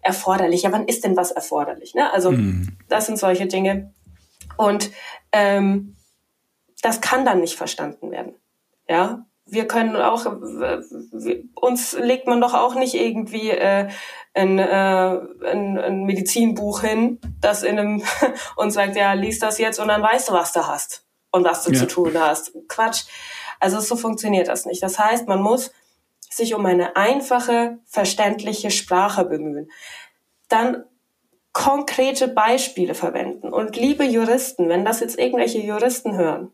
erforderlich. 0.00 0.62
Ja, 0.62 0.72
wann 0.72 0.86
ist 0.86 1.02
denn 1.02 1.16
was 1.16 1.32
erforderlich? 1.32 1.94
Ne? 1.94 2.12
Also 2.12 2.30
mhm. 2.30 2.78
das 2.88 3.06
sind 3.06 3.18
solche 3.18 3.46
Dinge. 3.46 3.92
Und 4.56 4.92
ähm, 5.32 5.96
das 6.80 7.00
kann 7.00 7.24
dann 7.24 7.40
nicht 7.40 7.56
verstanden 7.56 8.12
werden. 8.12 8.36
Ja, 8.88 9.26
wir 9.50 9.66
können 9.66 9.96
auch, 9.96 10.26
uns 11.54 11.98
legt 11.98 12.26
man 12.26 12.40
doch 12.40 12.54
auch 12.54 12.74
nicht 12.74 12.94
irgendwie 12.94 13.50
äh, 13.50 13.88
ein, 14.34 14.58
äh, 14.58 15.20
ein, 15.44 15.78
ein 15.78 16.04
Medizinbuch 16.04 16.82
hin, 16.82 17.20
das 17.40 17.62
in 17.62 17.78
einem 17.78 18.02
und 18.56 18.70
sagt, 18.70 18.96
ja, 18.96 19.12
lies 19.14 19.38
das 19.38 19.58
jetzt 19.58 19.80
und 19.80 19.88
dann 19.88 20.02
weißt 20.02 20.28
du, 20.28 20.32
was 20.32 20.52
du 20.52 20.66
hast 20.66 21.04
und 21.30 21.44
was 21.44 21.64
du 21.64 21.72
ja. 21.72 21.78
zu 21.78 21.86
tun 21.86 22.12
hast. 22.18 22.52
Quatsch. 22.68 23.04
Also 23.60 23.80
so 23.80 23.96
funktioniert 23.96 24.48
das 24.48 24.66
nicht. 24.66 24.82
Das 24.82 24.98
heißt, 24.98 25.26
man 25.26 25.42
muss 25.42 25.72
sich 26.30 26.54
um 26.54 26.64
eine 26.66 26.96
einfache, 26.96 27.78
verständliche 27.86 28.70
Sprache 28.70 29.24
bemühen. 29.24 29.70
Dann 30.48 30.84
konkrete 31.52 32.28
Beispiele 32.28 32.94
verwenden. 32.94 33.52
Und 33.52 33.76
liebe 33.76 34.04
Juristen, 34.04 34.68
wenn 34.68 34.84
das 34.84 35.00
jetzt 35.00 35.18
irgendwelche 35.18 35.58
Juristen 35.58 36.16
hören, 36.16 36.52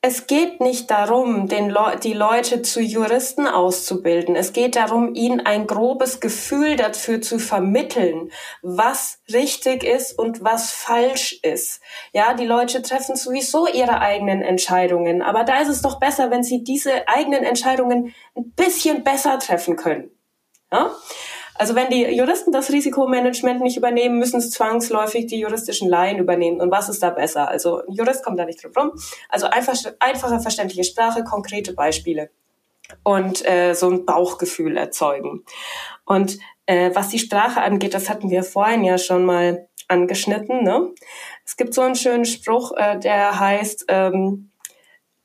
es 0.00 0.28
geht 0.28 0.60
nicht 0.60 0.92
darum, 0.92 1.48
den 1.48 1.70
Le 1.70 1.98
die 2.00 2.12
Leute 2.12 2.62
zu 2.62 2.80
Juristen 2.80 3.48
auszubilden. 3.48 4.36
Es 4.36 4.52
geht 4.52 4.76
darum, 4.76 5.14
ihnen 5.14 5.44
ein 5.44 5.66
grobes 5.66 6.20
Gefühl 6.20 6.76
dafür 6.76 7.20
zu 7.20 7.40
vermitteln, 7.40 8.30
was 8.62 9.18
richtig 9.32 9.82
ist 9.82 10.16
und 10.16 10.44
was 10.44 10.70
falsch 10.70 11.40
ist. 11.42 11.80
Ja, 12.12 12.34
die 12.34 12.46
Leute 12.46 12.80
treffen 12.82 13.16
sowieso 13.16 13.66
ihre 13.66 14.00
eigenen 14.00 14.40
Entscheidungen. 14.40 15.20
Aber 15.20 15.42
da 15.42 15.60
ist 15.60 15.68
es 15.68 15.82
doch 15.82 15.98
besser, 15.98 16.30
wenn 16.30 16.44
sie 16.44 16.62
diese 16.62 17.08
eigenen 17.08 17.42
Entscheidungen 17.42 18.14
ein 18.36 18.52
bisschen 18.52 19.02
besser 19.02 19.40
treffen 19.40 19.74
können. 19.74 20.12
Ja? 20.70 20.92
Also 21.58 21.74
wenn 21.74 21.90
die 21.90 22.04
Juristen 22.04 22.52
das 22.52 22.70
Risikomanagement 22.70 23.60
nicht 23.60 23.76
übernehmen, 23.76 24.18
müssen 24.18 24.38
es 24.38 24.50
zwangsläufig 24.50 25.26
die 25.26 25.40
juristischen 25.40 25.88
Laien 25.88 26.18
übernehmen. 26.18 26.60
Und 26.60 26.70
was 26.70 26.88
ist 26.88 27.02
da 27.02 27.10
besser? 27.10 27.48
Also 27.48 27.82
ein 27.84 27.92
Jurist 27.92 28.24
kommt 28.24 28.38
da 28.38 28.44
nicht 28.44 28.62
drum 28.62 28.72
rum. 28.76 28.92
Also 29.28 29.46
einfach, 29.46 29.74
einfache, 29.98 30.38
verständliche 30.38 30.84
Sprache, 30.84 31.24
konkrete 31.24 31.72
Beispiele 31.72 32.30
und 33.02 33.44
äh, 33.44 33.74
so 33.74 33.90
ein 33.90 34.06
Bauchgefühl 34.06 34.76
erzeugen. 34.76 35.44
Und 36.04 36.38
äh, 36.66 36.90
was 36.94 37.08
die 37.08 37.18
Sprache 37.18 37.60
angeht, 37.60 37.92
das 37.92 38.08
hatten 38.08 38.30
wir 38.30 38.44
vorhin 38.44 38.84
ja 38.84 38.96
schon 38.96 39.24
mal 39.24 39.68
angeschnitten. 39.88 40.62
Ne? 40.62 40.92
Es 41.44 41.56
gibt 41.56 41.74
so 41.74 41.82
einen 41.82 41.96
schönen 41.96 42.24
Spruch, 42.24 42.72
äh, 42.76 42.98
der 42.98 43.40
heißt, 43.40 43.86
ähm, 43.88 44.52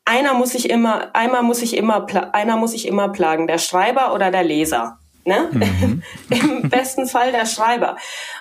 einer 0.06 0.34
muss 0.34 0.52
sich 0.52 0.70
immer, 0.70 1.16
einmal 1.16 1.44
muss 1.44 1.62
ich 1.62 1.78
immer, 1.78 2.08
einer 2.34 2.58
muss 2.58 2.72
sich 2.72 2.88
immer 2.88 3.10
plagen, 3.10 3.48
der 3.48 3.60
Schreiber 3.60 4.14
oder 4.14 4.32
der 4.32 4.44
Leser. 4.44 5.00
Ne? 5.26 5.50
Mhm. 5.52 6.04
Im 6.30 6.70
besten 6.70 7.08
Fall 7.08 7.32
der 7.32 7.46
Schreiber. 7.46 7.98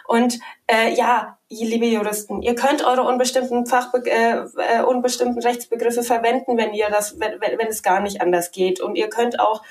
Und 0.07 0.39
äh, 0.67 0.95
ja, 0.95 1.39
liebe 1.49 1.87
Juristen, 1.87 2.43
ihr 2.43 2.55
könnt 2.55 2.85
eure 2.85 3.03
unbestimmten 3.03 3.67
Fachbe 3.67 4.03
äh, 4.07 4.45
äh, 4.57 4.83
unbestimmten 4.83 5.41
Rechtsbegriffe 5.43 6.03
verwenden, 6.03 6.57
wenn 6.57 6.75
ihr 6.75 6.89
das, 6.91 7.21
wenn, 7.21 7.41
wenn 7.41 7.69
es 7.69 7.83
gar 7.83 8.01
nicht 8.01 8.21
anders 8.21 8.51
geht. 8.51 8.81
Und 8.81 8.97
ihr 8.97 9.09
könnt 9.09 9.39
auch 9.39 9.63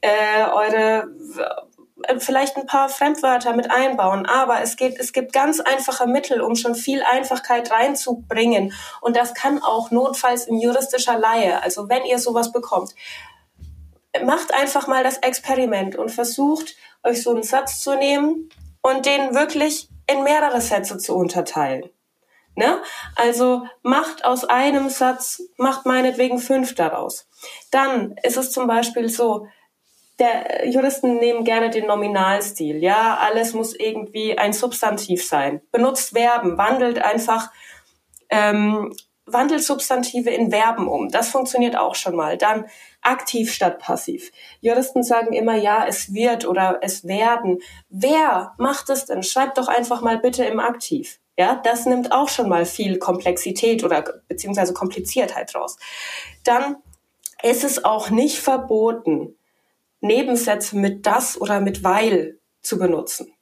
äh, 0.00 0.44
eure 0.52 1.08
äh, 2.04 2.18
vielleicht 2.18 2.56
ein 2.56 2.66
paar 2.66 2.88
Fremdwörter 2.88 3.54
mit 3.54 3.70
einbauen, 3.70 4.26
aber 4.26 4.60
es 4.60 4.76
geht, 4.76 4.98
es 4.98 5.12
gibt 5.12 5.32
ganz 5.32 5.60
einfache 5.60 6.06
Mittel, 6.06 6.40
um 6.40 6.54
schon 6.54 6.74
viel 6.74 7.02
Einfachkeit 7.02 7.70
reinzubringen. 7.70 8.72
Und 9.00 9.16
das 9.16 9.34
kann 9.34 9.62
auch 9.62 9.90
notfalls 9.90 10.46
in 10.46 10.60
juristischer 10.60 11.18
Laie, 11.18 11.62
also 11.62 11.88
wenn 11.88 12.04
ihr 12.04 12.18
sowas 12.18 12.52
bekommt, 12.52 12.94
macht 14.24 14.54
einfach 14.54 14.86
mal 14.86 15.04
das 15.04 15.18
Experiment 15.18 15.96
und 15.96 16.10
versucht, 16.10 16.76
euch 17.02 17.22
so 17.22 17.30
einen 17.30 17.42
Satz 17.42 17.80
zu 17.80 17.94
nehmen 17.94 18.50
und 18.82 19.06
den 19.06 19.34
wirklich 19.34 19.88
in 20.06 20.22
mehrere 20.22 20.60
Sätze 20.60 20.98
zu 20.98 21.14
unterteilen. 21.16 21.90
Ne? 22.54 22.80
Also 23.16 23.64
macht 23.82 24.24
aus 24.24 24.44
einem 24.44 24.88
Satz, 24.88 25.42
macht 25.56 25.84
meinetwegen 25.84 26.38
fünf 26.38 26.74
daraus. 26.74 27.28
Dann 27.70 28.16
ist 28.22 28.36
es 28.36 28.50
zum 28.50 28.66
Beispiel 28.66 29.08
so, 29.08 29.48
der 30.18 30.66
Juristen 30.66 31.18
nehmen 31.18 31.44
gerne 31.44 31.68
den 31.68 31.86
Nominalstil. 31.86 32.82
Ja, 32.82 33.18
alles 33.20 33.52
muss 33.52 33.74
irgendwie 33.74 34.38
ein 34.38 34.54
Substantiv 34.54 35.26
sein. 35.26 35.60
Benutzt 35.70 36.16
Verben, 36.16 36.56
wandelt 36.56 36.98
einfach 36.98 37.50
ähm, 38.30 38.94
wandelt 39.26 39.62
Substantive 39.62 40.30
in 40.30 40.50
Verben 40.50 40.88
um. 40.88 41.10
Das 41.10 41.28
funktioniert 41.28 41.76
auch 41.76 41.96
schon 41.96 42.14
mal. 42.14 42.38
Dann 42.38 42.66
aktiv 43.06 43.52
statt 43.52 43.78
passiv. 43.78 44.32
Juristen 44.60 45.02
sagen 45.02 45.32
immer, 45.32 45.56
ja, 45.56 45.86
es 45.86 46.12
wird 46.12 46.46
oder 46.46 46.80
es 46.82 47.06
werden. 47.06 47.60
Wer 47.88 48.54
macht 48.58 48.90
es 48.90 49.06
denn? 49.06 49.22
Schreibt 49.22 49.58
doch 49.58 49.68
einfach 49.68 50.02
mal 50.02 50.18
bitte 50.18 50.44
im 50.44 50.60
Aktiv. 50.60 51.20
Ja, 51.38 51.60
das 51.62 51.86
nimmt 51.86 52.12
auch 52.12 52.28
schon 52.28 52.48
mal 52.48 52.64
viel 52.64 52.98
Komplexität 52.98 53.84
oder 53.84 54.02
beziehungsweise 54.26 54.72
Kompliziertheit 54.72 55.54
raus. 55.54 55.76
Dann 56.44 56.76
ist 57.42 57.62
es 57.62 57.84
auch 57.84 58.10
nicht 58.10 58.38
verboten, 58.38 59.36
Nebensätze 60.00 60.76
mit 60.76 61.06
das 61.06 61.40
oder 61.40 61.60
mit 61.60 61.84
weil 61.84 62.38
zu 62.62 62.78
benutzen. 62.78 63.35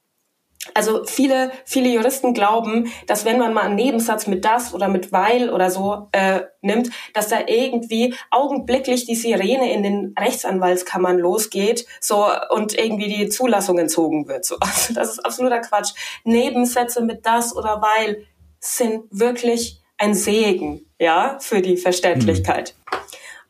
Also 0.73 1.03
viele, 1.05 1.51
viele 1.63 1.89
Juristen 1.89 2.33
glauben, 2.33 2.91
dass 3.05 3.23
wenn 3.23 3.37
man 3.37 3.53
mal 3.53 3.63
einen 3.63 3.75
Nebensatz 3.75 4.25
mit 4.25 4.43
das 4.45 4.73
oder 4.73 4.87
mit 4.87 5.11
weil 5.11 5.51
oder 5.51 5.69
so 5.69 6.07
äh, 6.11 6.41
nimmt, 6.61 6.89
dass 7.13 7.29
da 7.29 7.41
irgendwie 7.45 8.15
augenblicklich 8.31 9.05
die 9.05 9.15
Sirene 9.15 9.71
in 9.71 9.83
den 9.83 10.15
Rechtsanwaltskammern 10.17 11.19
losgeht, 11.19 11.85
so 12.01 12.25
und 12.49 12.77
irgendwie 12.77 13.13
die 13.13 13.29
Zulassung 13.29 13.77
entzogen 13.77 14.27
wird. 14.27 14.43
So, 14.45 14.57
also 14.59 14.93
das 14.93 15.11
ist 15.11 15.19
absoluter 15.19 15.59
Quatsch. 15.59 15.93
Nebensätze 16.23 17.01
mit 17.01 17.25
das 17.25 17.55
oder 17.55 17.81
weil 17.81 18.25
sind 18.59 19.03
wirklich 19.11 19.81
ein 19.97 20.13
Segen, 20.13 20.89
ja, 20.99 21.37
für 21.39 21.61
die 21.61 21.77
Verständlichkeit. 21.77 22.73
Mhm. 22.73 22.97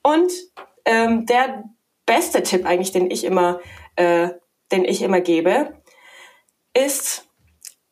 Und 0.04 0.32
ähm, 0.86 1.26
der 1.26 1.63
beste 2.06 2.44
Tipp 2.44 2.65
eigentlich, 2.65 2.91
den 2.91 3.10
ich 3.10 3.24
immer, 3.24 3.60
äh, 3.96 4.30
den 4.72 4.86
ich 4.86 5.02
immer 5.02 5.22
gebe, 5.22 5.74
ist 6.76 7.28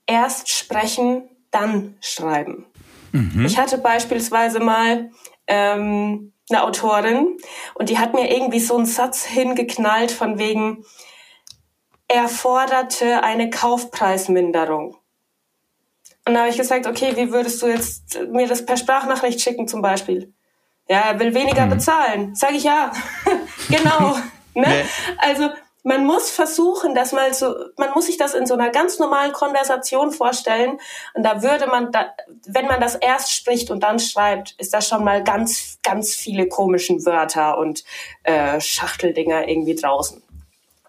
erst 0.05 0.51
sprechen, 0.51 1.29
dann 1.51 1.97
schreiben. 2.01 2.65
Mhm. 3.11 3.45
Ich 3.45 3.57
hatte 3.57 3.77
beispielsweise 3.77 4.59
mal 4.59 5.11
ähm, 5.47 6.33
eine 6.49 6.63
Autorin 6.63 7.37
und 7.75 7.89
die 7.89 7.97
hat 7.97 8.13
mir 8.13 8.31
irgendwie 8.31 8.59
so 8.59 8.75
einen 8.75 8.85
Satz 8.85 9.23
hingeknallt 9.25 10.11
von 10.11 10.37
wegen, 10.37 10.83
er 12.07 12.27
forderte 12.27 13.23
eine 13.23 13.49
Kaufpreisminderung. 13.49 14.97
Und 16.25 16.33
da 16.33 16.41
habe 16.41 16.49
ich 16.49 16.57
gesagt, 16.57 16.87
okay, 16.87 17.13
wie 17.15 17.31
würdest 17.31 17.61
du 17.61 17.67
jetzt 17.67 18.17
mir 18.31 18.47
das 18.47 18.65
per 18.65 18.77
Sprachnachricht 18.77 19.41
schicken 19.41 19.67
zum 19.67 19.81
Beispiel? 19.81 20.33
Ja, 20.87 21.11
er 21.11 21.19
will 21.19 21.33
weniger 21.33 21.65
mhm. 21.65 21.71
bezahlen. 21.71 22.35
Sage 22.35 22.55
ich 22.55 22.63
ja. 22.63 22.91
genau. 23.69 24.17
ne? 24.53 24.85
Also 25.17 25.49
man 25.83 26.05
muss 26.05 26.31
versuchen, 26.31 26.95
dass 26.95 27.11
mal 27.11 27.33
so, 27.33 27.53
man 27.77 27.91
muss 27.91 28.05
sich 28.05 28.17
das 28.17 28.33
in 28.33 28.45
so 28.45 28.53
einer 28.53 28.69
ganz 28.69 28.99
normalen 28.99 29.33
Konversation 29.33 30.11
vorstellen. 30.11 30.79
Und 31.13 31.23
da 31.23 31.43
würde 31.43 31.67
man, 31.67 31.91
da, 31.91 32.13
wenn 32.47 32.67
man 32.67 32.79
das 32.79 32.95
erst 32.95 33.33
spricht 33.33 33.69
und 33.69 33.83
dann 33.83 33.99
schreibt, 33.99 34.55
ist 34.57 34.73
das 34.73 34.87
schon 34.87 35.03
mal 35.03 35.23
ganz, 35.23 35.79
ganz 35.83 36.15
viele 36.15 36.47
komischen 36.47 37.05
Wörter 37.05 37.57
und 37.57 37.83
äh, 38.23 38.59
Schachteldinger 38.61 39.47
irgendwie 39.47 39.75
draußen. 39.75 40.23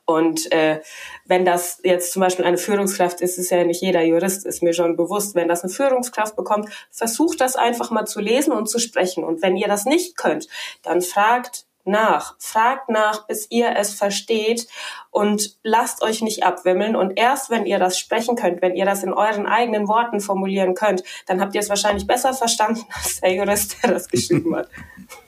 Und 0.07 0.53
äh, 0.53 0.81
wenn 1.25 1.45
das 1.45 1.81
jetzt 1.83 2.13
zum 2.13 2.21
Beispiel 2.21 2.45
eine 2.45 2.59
Führungskraft 2.59 3.21
ist, 3.23 3.39
ist 3.39 3.51
ja 3.51 3.65
nicht 3.65 3.81
jeder 3.81 4.03
Jurist, 4.03 4.45
ist 4.45 4.63
mir 4.63 4.75
schon 4.75 4.97
bewusst, 4.97 5.35
wenn 5.35 5.49
das 5.49 5.65
eine 5.65 5.73
Führungskraft 5.73 6.37
bekommt, 6.37 6.69
versucht 6.91 7.41
das 7.41 7.57
einfach 7.57 7.91
mal 7.91 8.07
zu 8.07 8.21
lesen 8.21 8.53
und 8.53 8.69
zu 8.69 8.79
sprechen. 8.79 9.25
Und 9.25 9.43
wenn 9.43 9.57
ihr 9.57 9.67
das 9.67 9.87
nicht 9.87 10.17
könnt, 10.17 10.47
dann 10.83 11.01
fragt 11.01 11.65
nach, 11.85 12.35
fragt 12.38 12.88
nach, 12.88 13.27
bis 13.27 13.47
ihr 13.51 13.77
es 13.77 13.94
versteht 13.94 14.66
und 15.11 15.57
lasst 15.62 16.03
euch 16.03 16.23
nicht 16.23 16.44
abwimmeln. 16.44 16.97
Und 16.97 17.18
erst 17.18 17.51
wenn 17.51 17.66
ihr 17.66 17.79
das 17.79 17.99
sprechen 17.99 18.37
könnt, 18.37 18.62
wenn 18.62 18.75
ihr 18.75 18.85
das 18.85 19.03
in 19.03 19.12
euren 19.12 19.47
eigenen 19.47 19.88
Worten 19.88 20.20
formulieren 20.20 20.75
könnt, 20.75 21.03
dann 21.27 21.40
habt 21.40 21.55
ihr 21.55 21.61
es 21.61 21.68
wahrscheinlich 21.68 22.07
besser 22.07 22.35
verstanden 22.35 22.85
als 22.94 23.20
der 23.20 23.35
Jurist, 23.35 23.83
der 23.83 23.92
das 23.92 24.09
geschrieben 24.09 24.57
hat. 24.57 24.68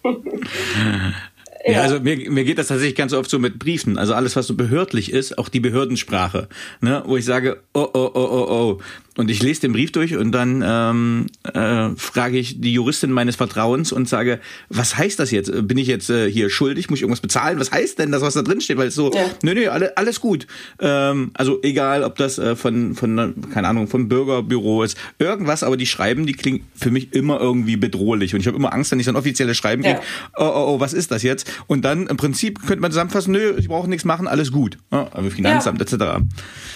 Ja, 1.66 1.72
ja, 1.72 1.82
also 1.82 1.98
mir, 1.98 2.30
mir 2.30 2.44
geht 2.44 2.58
das 2.58 2.68
tatsächlich 2.68 2.94
ganz 2.94 3.12
oft 3.12 3.28
so 3.28 3.40
mit 3.40 3.58
Briefen. 3.58 3.98
Also 3.98 4.14
alles, 4.14 4.36
was 4.36 4.46
so 4.46 4.54
behördlich 4.54 5.12
ist, 5.12 5.36
auch 5.36 5.48
die 5.48 5.58
Behördensprache, 5.58 6.48
ne, 6.80 7.02
wo 7.06 7.16
ich 7.16 7.24
sage, 7.24 7.60
oh, 7.74 7.88
oh, 7.92 8.10
oh, 8.14 8.28
oh, 8.30 8.46
oh. 8.48 8.80
Und 9.16 9.30
ich 9.30 9.42
lese 9.42 9.62
den 9.62 9.72
Brief 9.72 9.92
durch 9.92 10.14
und 10.14 10.30
dann 10.32 10.62
ähm, 10.64 11.26
äh, 11.42 11.96
frage 11.96 12.38
ich 12.38 12.60
die 12.60 12.74
Juristin 12.74 13.10
meines 13.10 13.36
Vertrauens 13.36 13.90
und 13.90 14.08
sage, 14.08 14.40
was 14.68 14.98
heißt 14.98 15.18
das 15.18 15.30
jetzt? 15.30 15.50
Bin 15.66 15.78
ich 15.78 15.86
jetzt 15.86 16.10
äh, 16.10 16.30
hier 16.30 16.50
schuldig? 16.50 16.90
Muss 16.90 16.98
ich 16.98 17.02
irgendwas 17.02 17.22
bezahlen? 17.22 17.58
Was 17.58 17.72
heißt 17.72 17.98
denn 17.98 18.12
das, 18.12 18.20
was 18.20 18.34
da 18.34 18.42
drin 18.42 18.60
steht? 18.60 18.76
Weil 18.76 18.88
es 18.88 18.94
so, 18.94 19.10
ja. 19.12 19.24
nö, 19.42 19.54
nö, 19.54 19.68
alle, 19.68 19.96
alles 19.96 20.20
gut. 20.20 20.46
Ähm, 20.80 21.30
also 21.32 21.60
egal, 21.62 22.04
ob 22.04 22.16
das 22.16 22.38
äh, 22.38 22.56
von, 22.56 22.94
von, 22.94 23.34
keine 23.52 23.68
Ahnung, 23.68 23.88
vom 23.88 24.08
Bürgerbüro 24.08 24.82
ist, 24.82 24.98
irgendwas, 25.18 25.62
aber 25.62 25.78
die 25.78 25.86
Schreiben, 25.86 26.26
die 26.26 26.34
klingen 26.34 26.66
für 26.74 26.90
mich 26.90 27.14
immer 27.14 27.40
irgendwie 27.40 27.76
bedrohlich. 27.76 28.34
Und 28.34 28.40
ich 28.40 28.46
habe 28.46 28.58
immer 28.58 28.74
Angst, 28.74 28.90
wenn 28.90 29.00
ich 29.00 29.06
so 29.06 29.12
ein 29.12 29.16
offizielles 29.16 29.56
Schreiben 29.56 29.82
ja. 29.82 29.94
kriege, 29.94 30.06
oh, 30.36 30.44
oh, 30.44 30.74
oh, 30.74 30.80
was 30.80 30.92
ist 30.92 31.10
das 31.10 31.22
jetzt? 31.22 31.50
Und 31.66 31.84
dann 31.84 32.06
im 32.06 32.16
Prinzip 32.16 32.60
könnte 32.66 32.80
man 32.80 32.90
zusammenfassen, 32.90 33.32
nö, 33.32 33.54
ich 33.58 33.68
brauche 33.68 33.88
nichts 33.88 34.04
machen, 34.04 34.28
alles 34.28 34.52
gut. 34.52 34.78
Ja, 34.92 35.08
also 35.12 35.30
Finanzamt 35.30 35.80
ja. 35.80 35.84
etc. 35.84 36.24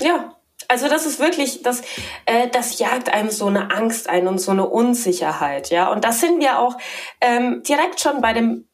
Ja, 0.01 0.35
Also 0.68 0.89
das 0.89 1.07
ist 1.07 1.18
wirklich, 1.20 1.62
das, 1.62 1.83
äh, 2.26 2.49
das 2.53 2.78
jagt 2.78 3.12
einem 3.12 3.31
so 3.31 3.47
eine 3.47 3.70
Angst 3.70 4.09
ein 4.09 4.28
und 4.28 4.41
so 4.41 4.53
eine 4.53 4.68
Unsicherheit, 4.68 5.70
ja. 5.70 5.91
Und 5.91 6.05
das 6.05 6.20
sind 6.20 6.41
wir 6.41 6.59
auch 6.59 6.76
ähm, 7.20 7.62
direkt 7.66 8.01
schon 8.01 8.20
bei 8.20 8.33
dem 8.33 8.66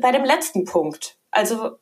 bei 0.00 0.12
dem 0.12 0.24
letzten 0.24 0.64
Punkt. 0.64 1.16
Also 1.30 1.78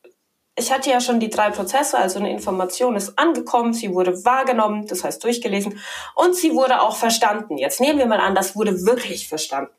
ich 0.57 0.71
hatte 0.71 0.89
ja 0.89 0.99
schon 0.99 1.19
die 1.19 1.29
drei 1.29 1.49
Prozesse, 1.49 1.97
also 1.97 2.19
eine 2.19 2.31
Information 2.31 2.95
ist 2.95 3.17
angekommen, 3.17 3.73
sie 3.73 3.93
wurde 3.93 4.25
wahrgenommen, 4.25 4.85
das 4.85 5.03
heißt 5.03 5.23
durchgelesen, 5.23 5.79
und 6.15 6.35
sie 6.35 6.53
wurde 6.53 6.81
auch 6.81 6.97
verstanden. 6.97 7.57
Jetzt 7.57 7.79
nehmen 7.79 7.99
wir 7.99 8.05
mal 8.05 8.19
an, 8.19 8.35
das 8.35 8.55
wurde 8.55 8.85
wirklich 8.85 9.27
verstanden 9.29 9.71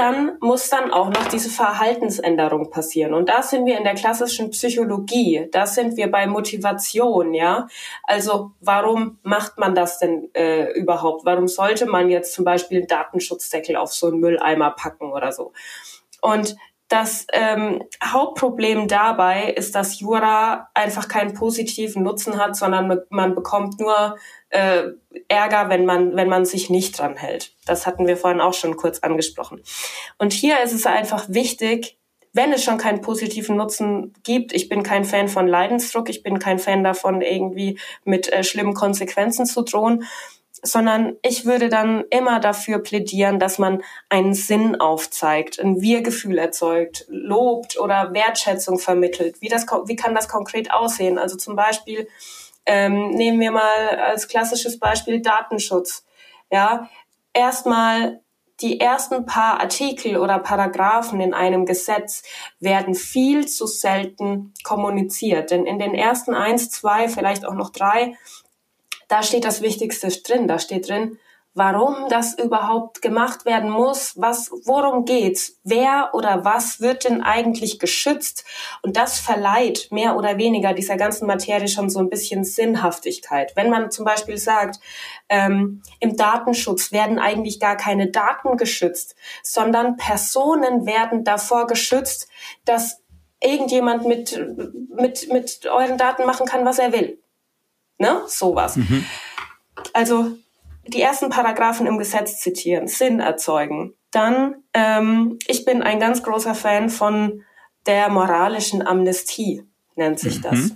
dann 0.00 0.38
muss 0.40 0.70
dann 0.70 0.90
auch 0.90 1.10
noch 1.10 1.26
diese 1.28 1.50
Verhaltensänderung 1.50 2.70
passieren. 2.70 3.12
Und 3.12 3.28
da 3.28 3.42
sind 3.42 3.66
wir 3.66 3.76
in 3.76 3.84
der 3.84 3.94
klassischen 3.94 4.48
Psychologie. 4.50 5.46
Da 5.52 5.66
sind 5.66 5.98
wir 5.98 6.10
bei 6.10 6.26
Motivation, 6.26 7.34
ja. 7.34 7.68
Also 8.04 8.52
warum 8.60 9.18
macht 9.22 9.58
man 9.58 9.74
das 9.74 9.98
denn 9.98 10.30
äh, 10.32 10.72
überhaupt? 10.72 11.26
Warum 11.26 11.48
sollte 11.48 11.84
man 11.84 12.08
jetzt 12.08 12.32
zum 12.32 12.46
Beispiel 12.46 12.78
einen 12.78 12.86
Datenschutzdeckel 12.86 13.76
auf 13.76 13.92
so 13.92 14.06
einen 14.06 14.20
Mülleimer 14.20 14.70
packen 14.70 15.12
oder 15.12 15.32
so? 15.32 15.52
Und 16.22 16.56
das 16.88 17.26
ähm, 17.34 17.82
Hauptproblem 18.02 18.88
dabei 18.88 19.52
ist, 19.52 19.74
dass 19.74 20.00
Jura 20.00 20.70
einfach 20.72 21.08
keinen 21.08 21.34
positiven 21.34 22.02
Nutzen 22.02 22.38
hat, 22.38 22.56
sondern 22.56 23.02
man 23.10 23.34
bekommt 23.34 23.78
nur 23.78 24.16
äh, 24.50 24.82
Ärger, 25.28 25.68
wenn 25.68 25.84
man, 25.84 26.16
wenn 26.16 26.28
man 26.28 26.44
sich 26.44 26.70
nicht 26.70 26.98
dran 26.98 27.16
hält. 27.16 27.52
Das 27.66 27.86
hatten 27.86 28.06
wir 28.06 28.16
vorhin 28.16 28.40
auch 28.40 28.54
schon 28.54 28.76
kurz 28.76 29.00
angesprochen. 29.00 29.62
Und 30.18 30.32
hier 30.32 30.62
ist 30.62 30.72
es 30.72 30.86
einfach 30.86 31.26
wichtig, 31.28 31.96
wenn 32.32 32.52
es 32.52 32.62
schon 32.62 32.78
keinen 32.78 33.00
positiven 33.00 33.56
Nutzen 33.56 34.14
gibt, 34.22 34.52
ich 34.52 34.68
bin 34.68 34.82
kein 34.82 35.04
Fan 35.04 35.28
von 35.28 35.48
Leidensdruck, 35.48 36.08
ich 36.08 36.22
bin 36.22 36.38
kein 36.38 36.58
Fan 36.58 36.84
davon, 36.84 37.22
irgendwie 37.22 37.78
mit 38.04 38.32
äh, 38.32 38.44
schlimmen 38.44 38.74
Konsequenzen 38.74 39.46
zu 39.46 39.62
drohen, 39.62 40.04
sondern 40.62 41.16
ich 41.22 41.46
würde 41.46 41.68
dann 41.68 42.04
immer 42.10 42.38
dafür 42.38 42.78
plädieren, 42.80 43.38
dass 43.38 43.58
man 43.58 43.82
einen 44.08 44.34
Sinn 44.34 44.76
aufzeigt, 44.80 45.58
ein 45.58 45.80
Wir-Gefühl 45.80 46.38
erzeugt, 46.38 47.06
lobt 47.08 47.78
oder 47.78 48.12
Wertschätzung 48.12 48.78
vermittelt. 48.78 49.40
Wie, 49.40 49.48
das, 49.48 49.66
wie 49.86 49.96
kann 49.96 50.14
das 50.14 50.28
konkret 50.28 50.70
aussehen? 50.72 51.18
Also 51.18 51.36
zum 51.36 51.56
Beispiel 51.56 52.08
ähm, 52.66 53.10
nehmen 53.10 53.40
wir 53.40 53.50
mal 53.50 53.88
als 53.88 54.28
klassisches 54.28 54.78
Beispiel 54.78 55.20
Datenschutz. 55.20 56.04
Ja, 56.50 56.88
erstmal 57.32 58.20
die 58.60 58.78
ersten 58.78 59.24
paar 59.24 59.60
Artikel 59.60 60.18
oder 60.18 60.38
Paragraphen 60.38 61.20
in 61.20 61.32
einem 61.32 61.64
Gesetz 61.64 62.22
werden 62.58 62.94
viel 62.94 63.48
zu 63.48 63.66
selten 63.66 64.52
kommuniziert. 64.64 65.50
Denn 65.50 65.64
in 65.64 65.78
den 65.78 65.94
ersten 65.94 66.34
eins, 66.34 66.70
zwei, 66.70 67.08
vielleicht 67.08 67.46
auch 67.46 67.54
noch 67.54 67.70
drei 67.70 68.16
da 69.10 69.24
steht 69.24 69.44
das 69.44 69.60
Wichtigste 69.60 70.08
drin. 70.08 70.46
Da 70.46 70.58
steht 70.58 70.88
drin, 70.88 71.18
warum 71.54 72.08
das 72.08 72.38
überhaupt 72.38 73.02
gemacht 73.02 73.44
werden 73.44 73.70
muss, 73.70 74.14
was, 74.16 74.50
worum 74.64 75.04
geht's, 75.04 75.58
wer 75.64 76.10
oder 76.12 76.44
was 76.44 76.80
wird 76.80 77.04
denn 77.04 77.22
eigentlich 77.22 77.78
geschützt? 77.78 78.44
Und 78.82 78.96
das 78.96 79.18
verleiht 79.18 79.88
mehr 79.90 80.16
oder 80.16 80.38
weniger 80.38 80.74
dieser 80.74 80.96
ganzen 80.96 81.26
Materie 81.26 81.68
schon 81.68 81.90
so 81.90 81.98
ein 81.98 82.08
bisschen 82.08 82.44
Sinnhaftigkeit. 82.44 83.52
Wenn 83.56 83.68
man 83.68 83.90
zum 83.90 84.04
Beispiel 84.04 84.38
sagt, 84.38 84.78
ähm, 85.28 85.82
im 85.98 86.16
Datenschutz 86.16 86.92
werden 86.92 87.18
eigentlich 87.18 87.58
gar 87.58 87.76
keine 87.76 88.10
Daten 88.10 88.56
geschützt, 88.56 89.16
sondern 89.42 89.96
Personen 89.96 90.86
werden 90.86 91.24
davor 91.24 91.66
geschützt, 91.66 92.28
dass 92.64 93.02
irgendjemand 93.42 94.06
mit, 94.06 94.38
mit, 94.94 95.32
mit 95.32 95.66
euren 95.66 95.98
Daten 95.98 96.26
machen 96.26 96.46
kann, 96.46 96.64
was 96.64 96.78
er 96.78 96.92
will. 96.92 97.18
Ne? 97.98 98.22
Sowas. 98.26 98.76
Mhm. 98.76 99.04
Also 99.92 100.36
die 100.90 101.00
ersten 101.00 101.30
Paragraphen 101.30 101.86
im 101.86 101.98
Gesetz 101.98 102.40
zitieren, 102.40 102.88
Sinn 102.88 103.20
erzeugen. 103.20 103.94
Dann, 104.10 104.56
ähm, 104.74 105.38
ich 105.46 105.64
bin 105.64 105.82
ein 105.82 106.00
ganz 106.00 106.22
großer 106.22 106.54
Fan 106.54 106.90
von 106.90 107.44
der 107.86 108.08
moralischen 108.08 108.86
Amnestie, 108.86 109.64
nennt 109.94 110.18
sich 110.18 110.38
mhm. 110.38 110.42
das. 110.42 110.70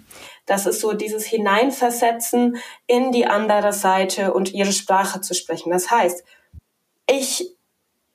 Das 0.47 0.67
ist 0.67 0.81
so 0.81 0.93
dieses 0.93 1.25
Hineinversetzen 1.25 2.59
in 2.87 3.13
die 3.13 3.27
andere 3.27 3.73
Seite 3.73 4.35
und 4.35 4.53
ihre 4.53 4.73
Sprache 4.73 5.21
zu 5.21 5.35
sprechen. 5.35 5.71
Das 5.71 5.91
heißt, 5.91 6.25
ich 7.11 7.51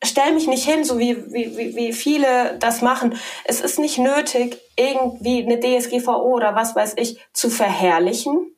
stelle 0.03 0.33
mich 0.33 0.47
nicht 0.47 0.65
hin, 0.65 0.83
so 0.83 0.99
wie, 0.99 1.17
wie, 1.33 1.75
wie 1.75 1.93
viele 1.93 2.57
das 2.59 2.81
machen. 2.81 3.17
Es 3.45 3.61
ist 3.61 3.79
nicht 3.79 3.97
nötig, 3.97 4.59
irgendwie 4.75 5.43
eine 5.43 5.59
DSGVO 5.59 6.35
oder 6.35 6.55
was 6.55 6.75
weiß 6.75 6.93
ich 6.97 7.19
zu 7.33 7.49
verherrlichen, 7.49 8.55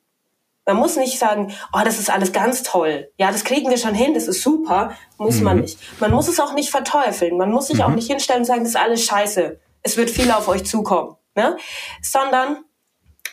man 0.64 0.76
muss 0.76 0.96
nicht 0.96 1.18
sagen, 1.18 1.52
oh, 1.72 1.80
das 1.84 1.98
ist 1.98 2.10
alles 2.10 2.32
ganz 2.32 2.62
toll. 2.62 3.10
Ja, 3.16 3.32
das 3.32 3.44
kriegen 3.44 3.68
wir 3.70 3.78
schon 3.78 3.94
hin, 3.94 4.14
das 4.14 4.28
ist 4.28 4.42
super. 4.42 4.96
Muss 5.18 5.36
mhm. 5.36 5.44
man 5.44 5.60
nicht. 5.60 5.78
Man 6.00 6.12
muss 6.12 6.28
es 6.28 6.38
auch 6.38 6.54
nicht 6.54 6.70
verteufeln. 6.70 7.36
Man 7.36 7.50
muss 7.50 7.66
sich 7.66 7.78
mhm. 7.78 7.82
auch 7.82 7.90
nicht 7.90 8.08
hinstellen 8.08 8.42
und 8.42 8.46
sagen, 8.46 8.60
das 8.60 8.70
ist 8.70 8.76
alles 8.76 9.04
scheiße. 9.04 9.60
Es 9.82 9.96
wird 9.96 10.10
viel 10.10 10.30
auf 10.30 10.48
euch 10.48 10.64
zukommen. 10.64 11.16
Ne? 11.34 11.56
Sondern 12.00 12.64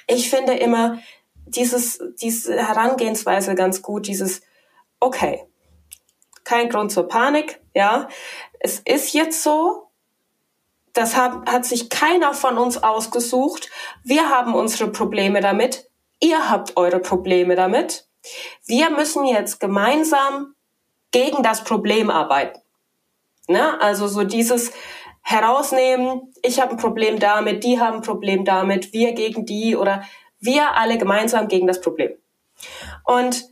ich 0.07 0.29
finde 0.29 0.53
immer 0.53 0.99
dieses, 1.45 1.99
diese 2.21 2.55
Herangehensweise 2.55 3.55
ganz 3.55 3.81
gut, 3.81 4.07
dieses, 4.07 4.41
okay, 4.99 5.45
kein 6.43 6.69
Grund 6.69 6.91
zur 6.91 7.07
Panik, 7.07 7.61
ja. 7.75 8.07
Es 8.59 8.79
ist 8.79 9.13
jetzt 9.13 9.43
so, 9.43 9.89
das 10.93 11.15
hat, 11.15 11.49
hat 11.49 11.65
sich 11.65 11.89
keiner 11.89 12.33
von 12.33 12.57
uns 12.57 12.81
ausgesucht. 12.81 13.69
Wir 14.03 14.29
haben 14.29 14.55
unsere 14.55 14.91
Probleme 14.91 15.41
damit 15.41 15.88
ihr 16.19 16.49
habt 16.49 16.77
eure 16.77 16.99
Probleme 16.99 17.55
damit. 17.55 18.07
Wir 18.65 18.89
müssen 18.89 19.25
jetzt 19.25 19.59
gemeinsam 19.59 20.55
gegen 21.11 21.43
das 21.43 21.63
Problem 21.63 22.09
arbeiten. 22.09 22.59
Ne? 23.47 23.79
Also 23.81 24.07
so 24.07 24.23
dieses 24.23 24.71
herausnehmen, 25.21 26.33
ich 26.43 26.59
habe 26.59 26.71
ein 26.71 26.77
Problem 26.77 27.19
damit, 27.19 27.63
die 27.63 27.79
haben 27.79 27.97
ein 27.97 28.01
Problem 28.01 28.45
damit, 28.45 28.93
wir 28.93 29.13
gegen 29.13 29.45
die 29.45 29.75
oder 29.75 30.03
wir 30.39 30.75
alle 30.75 30.97
gemeinsam 30.97 31.47
gegen 31.47 31.67
das 31.67 31.81
Problem. 31.81 32.11
Und 33.05 33.45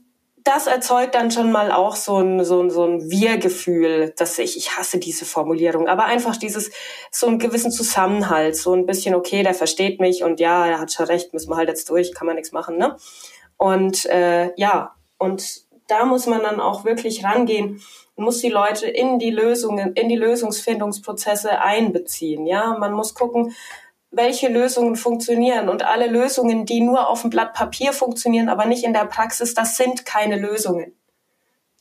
das 0.47 0.65
erzeugt 0.65 1.15
dann 1.15 1.29
schon 1.29 1.51
mal 1.51 1.71
auch 1.73 1.97
so 1.97 2.17
ein, 2.19 2.45
so 2.45 2.61
ein, 2.61 2.69
so 2.69 2.85
ein 2.85 3.11
Wir-Gefühl, 3.11 4.13
dass 4.15 4.39
ich, 4.39 4.55
ich 4.55 4.77
hasse 4.77 4.97
diese 4.97 5.25
Formulierung, 5.25 5.87
aber 5.87 6.05
einfach 6.05 6.37
dieses, 6.37 6.71
so 7.11 7.27
einen 7.27 7.37
gewissen 7.37 7.69
Zusammenhalt, 7.69 8.55
so 8.55 8.73
ein 8.73 8.85
bisschen, 8.85 9.13
okay, 9.13 9.43
der 9.43 9.53
versteht 9.53 9.99
mich 9.99 10.23
und 10.23 10.39
ja, 10.39 10.65
er 10.65 10.79
hat 10.79 10.93
schon 10.93 11.07
recht, 11.07 11.33
müssen 11.33 11.49
wir 11.49 11.57
halt 11.57 11.67
jetzt 11.67 11.89
durch, 11.89 12.13
kann 12.13 12.27
man 12.27 12.37
nichts 12.37 12.53
machen, 12.53 12.77
ne? 12.77 12.95
Und 13.57 14.05
äh, 14.05 14.51
ja, 14.55 14.95
und 15.17 15.65
da 15.87 16.05
muss 16.05 16.27
man 16.27 16.41
dann 16.43 16.61
auch 16.61 16.85
wirklich 16.85 17.25
rangehen, 17.25 17.81
muss 18.15 18.39
die 18.39 18.49
Leute 18.49 18.87
in 18.87 19.19
die 19.19 19.31
Lösungen, 19.31 19.93
in 19.93 20.07
die 20.07 20.15
Lösungsfindungsprozesse 20.15 21.59
einbeziehen, 21.59 22.45
ja? 22.47 22.77
Man 22.79 22.93
muss 22.93 23.15
gucken, 23.15 23.53
welche 24.12 24.47
Lösungen 24.47 24.95
funktionieren. 24.95 25.70
Und 25.70 25.84
alle 25.84 26.08
Lösungen, 26.08 26.66
die 26.66 26.82
nur 26.82 27.10
auf 27.10 27.22
dem 27.22 27.30
Blatt 27.30 27.53
Papier 27.53 27.93
funktionieren, 27.93 28.49
aber 28.49 28.66
nicht 28.66 28.84
in 28.84 28.93
der 28.93 29.05
Praxis, 29.05 29.53
das 29.53 29.78
sind 29.78 30.05
keine 30.05 30.38
Lösungen. 30.38 30.93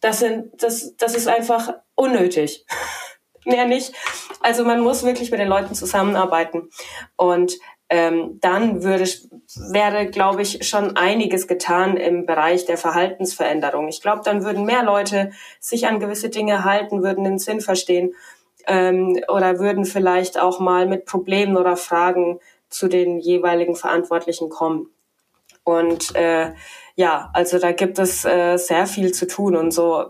Das 0.00 0.18
sind, 0.18 0.50
das, 0.62 0.96
das 0.96 1.14
ist 1.14 1.28
einfach 1.28 1.74
unnötig. 1.94 2.66
Mehr 3.44 3.66
nicht. 3.66 3.94
Also 4.40 4.64
man 4.64 4.80
muss 4.80 5.04
wirklich 5.04 5.30
mit 5.30 5.38
den 5.40 5.48
Leuten 5.48 5.74
zusammenarbeiten. 5.74 6.68
Und 7.14 7.54
ähm, 7.88 8.38
dann 8.40 8.82
würde, 8.82 9.04
wäre, 9.70 10.06
glaube 10.06 10.42
ich, 10.42 10.66
schon 10.66 10.96
einiges 10.96 11.46
getan 11.46 11.96
im 11.96 12.26
Bereich 12.26 12.64
der 12.64 12.76
Verhaltensveränderung. 12.76 13.86
Ich 13.86 14.02
glaube, 14.02 14.22
dann 14.24 14.44
würden 14.44 14.64
mehr 14.64 14.82
Leute 14.82 15.30
sich 15.60 15.86
an 15.86 16.00
gewisse 16.00 16.28
Dinge 16.28 16.64
halten, 16.64 17.04
würden 17.04 17.22
den 17.22 17.38
Sinn 17.38 17.60
verstehen 17.60 18.12
ähm, 18.66 19.20
oder 19.28 19.58
würden 19.58 19.84
vielleicht 19.84 20.40
auch 20.40 20.60
mal 20.60 20.86
mit 20.86 21.04
Problemen 21.06 21.56
oder 21.56 21.76
Fragen 21.76 22.40
zu 22.68 22.88
den 22.88 23.18
jeweiligen 23.18 23.76
Verantwortlichen 23.76 24.48
kommen. 24.48 24.90
Und 25.64 26.14
äh, 26.14 26.52
ja, 26.94 27.30
also 27.34 27.58
da 27.58 27.72
gibt 27.72 27.98
es 27.98 28.24
äh, 28.24 28.56
sehr 28.56 28.86
viel 28.86 29.12
zu 29.12 29.26
tun 29.26 29.56
und 29.56 29.72
so 29.72 30.04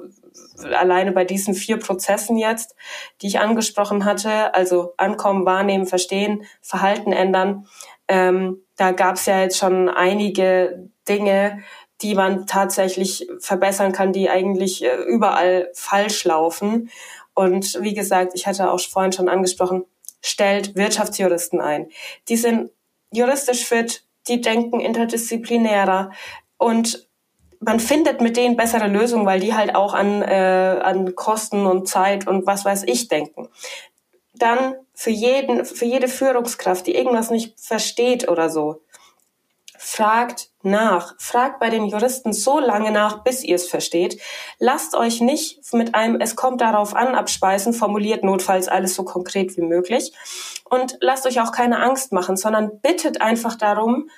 alleine 0.72 1.12
bei 1.12 1.24
diesen 1.24 1.54
vier 1.54 1.78
Prozessen 1.78 2.36
jetzt, 2.38 2.74
die 3.20 3.26
ich 3.26 3.40
angesprochen 3.40 4.04
hatte, 4.04 4.54
also 4.54 4.94
ankommen, 4.96 5.44
wahrnehmen, 5.44 5.86
verstehen, 5.86 6.44
Verhalten 6.60 7.12
ändern, 7.12 7.66
ähm, 8.08 8.62
da 8.76 8.92
gab 8.92 9.16
es 9.16 9.26
ja 9.26 9.40
jetzt 9.40 9.58
schon 9.58 9.88
einige 9.88 10.90
Dinge, 11.08 11.62
die 12.02 12.14
man 12.14 12.46
tatsächlich 12.46 13.26
verbessern 13.40 13.92
kann, 13.92 14.12
die 14.12 14.28
eigentlich 14.28 14.84
äh, 14.84 14.96
überall 14.96 15.70
falsch 15.74 16.24
laufen. 16.24 16.90
Und 17.36 17.78
wie 17.82 17.92
gesagt, 17.92 18.32
ich 18.34 18.46
hatte 18.46 18.72
auch 18.72 18.80
vorhin 18.80 19.12
schon 19.12 19.28
angesprochen, 19.28 19.84
stellt 20.22 20.74
Wirtschaftsjuristen 20.74 21.60
ein. 21.60 21.90
Die 22.30 22.36
sind 22.36 22.70
juristisch 23.12 23.66
fit, 23.66 24.04
die 24.26 24.40
denken 24.40 24.80
interdisziplinärer 24.80 26.12
und 26.56 27.06
man 27.60 27.78
findet 27.78 28.22
mit 28.22 28.38
denen 28.38 28.56
bessere 28.56 28.88
Lösungen, 28.88 29.26
weil 29.26 29.40
die 29.40 29.54
halt 29.54 29.74
auch 29.74 29.92
an, 29.92 30.22
äh, 30.22 30.80
an 30.82 31.14
Kosten 31.14 31.66
und 31.66 31.88
Zeit 31.88 32.26
und 32.26 32.46
was 32.46 32.64
weiß 32.64 32.84
ich 32.86 33.08
denken. 33.08 33.48
Dann 34.34 34.74
für 34.94 35.10
jeden, 35.10 35.64
für 35.66 35.84
jede 35.84 36.08
Führungskraft, 36.08 36.86
die 36.86 36.94
irgendwas 36.94 37.30
nicht 37.30 37.60
versteht 37.60 38.28
oder 38.28 38.48
so, 38.48 38.80
fragt 39.86 40.50
nach. 40.62 41.14
Fragt 41.16 41.60
bei 41.60 41.70
den 41.70 41.86
Juristen 41.86 42.32
so 42.32 42.58
lange 42.58 42.90
nach, 42.90 43.22
bis 43.22 43.44
ihr 43.44 43.54
es 43.54 43.68
versteht. 43.68 44.20
Lasst 44.58 44.96
euch 44.96 45.20
nicht 45.20 45.60
mit 45.72 45.94
einem 45.94 46.20
Es 46.20 46.34
kommt 46.34 46.60
darauf 46.60 46.96
an 46.96 47.14
abspeisen, 47.14 47.72
formuliert 47.72 48.24
notfalls 48.24 48.66
alles 48.66 48.96
so 48.96 49.04
konkret 49.04 49.56
wie 49.56 49.62
möglich. 49.62 50.12
Und 50.64 50.98
lasst 51.00 51.24
euch 51.24 51.40
auch 51.40 51.52
keine 51.52 51.78
Angst 51.78 52.10
machen, 52.10 52.36
sondern 52.36 52.80
bittet 52.80 53.20
einfach 53.20 53.54
darum, 53.54 54.10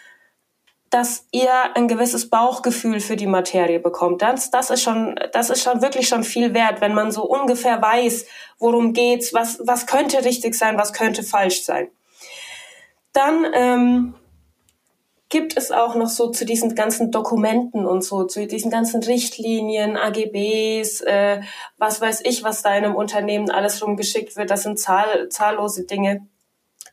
dass 0.88 1.26
ihr 1.32 1.52
ein 1.76 1.86
gewisses 1.86 2.30
Bauchgefühl 2.30 3.00
für 3.00 3.16
die 3.16 3.26
Materie 3.26 3.78
bekommt. 3.78 4.22
Das, 4.22 4.50
das 4.50 4.70
ist 4.70 4.82
schon, 4.82 5.20
das 5.34 5.50
ist 5.50 5.62
schon 5.62 5.82
wirklich 5.82 6.08
schon 6.08 6.24
viel 6.24 6.54
wert, 6.54 6.80
wenn 6.80 6.94
man 6.94 7.12
so 7.12 7.24
ungefähr 7.24 7.82
weiß, 7.82 8.24
worum 8.58 8.94
geht's, 8.94 9.34
was, 9.34 9.60
was 9.66 9.86
könnte 9.86 10.24
richtig 10.24 10.54
sein, 10.54 10.78
was 10.78 10.94
könnte 10.94 11.22
falsch 11.22 11.62
sein. 11.62 11.90
Dann 13.12 13.46
ähm, 13.52 14.14
gibt 15.28 15.56
es 15.56 15.70
auch 15.70 15.94
noch 15.94 16.08
so 16.08 16.30
zu 16.30 16.46
diesen 16.46 16.74
ganzen 16.74 17.10
Dokumenten 17.10 17.84
und 17.84 18.02
so, 18.02 18.24
zu 18.24 18.46
diesen 18.46 18.70
ganzen 18.70 19.02
Richtlinien, 19.02 19.96
AGBs, 19.96 21.02
äh, 21.02 21.42
was 21.76 22.00
weiß 22.00 22.22
ich, 22.24 22.42
was 22.42 22.62
da 22.62 22.76
in 22.76 22.84
einem 22.84 22.96
Unternehmen 22.96 23.50
alles 23.50 23.82
rumgeschickt 23.82 24.36
wird. 24.36 24.50
Das 24.50 24.62
sind 24.62 24.78
zahl 24.78 25.28
zahllose 25.28 25.84
Dinge. 25.84 26.26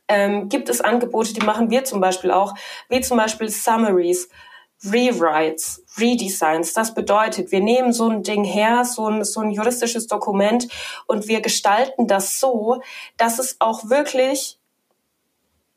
Ähm, 0.08 0.48
gibt 0.48 0.68
es 0.68 0.80
Angebote, 0.80 1.32
die 1.32 1.44
machen 1.44 1.70
wir 1.70 1.84
zum 1.84 2.00
Beispiel 2.00 2.30
auch, 2.30 2.54
wie 2.88 3.00
zum 3.00 3.16
Beispiel 3.16 3.48
Summaries, 3.48 4.28
Rewrites, 4.84 5.82
Redesigns. 5.98 6.74
Das 6.74 6.94
bedeutet, 6.94 7.50
wir 7.50 7.60
nehmen 7.60 7.92
so 7.92 8.08
ein 8.08 8.22
Ding 8.22 8.44
her, 8.44 8.84
so 8.84 9.08
ein, 9.08 9.24
so 9.24 9.40
ein 9.40 9.50
juristisches 9.50 10.06
Dokument 10.06 10.68
und 11.06 11.26
wir 11.26 11.40
gestalten 11.40 12.06
das 12.06 12.38
so, 12.38 12.82
dass 13.16 13.38
es 13.38 13.56
auch 13.58 13.88
wirklich 13.88 14.60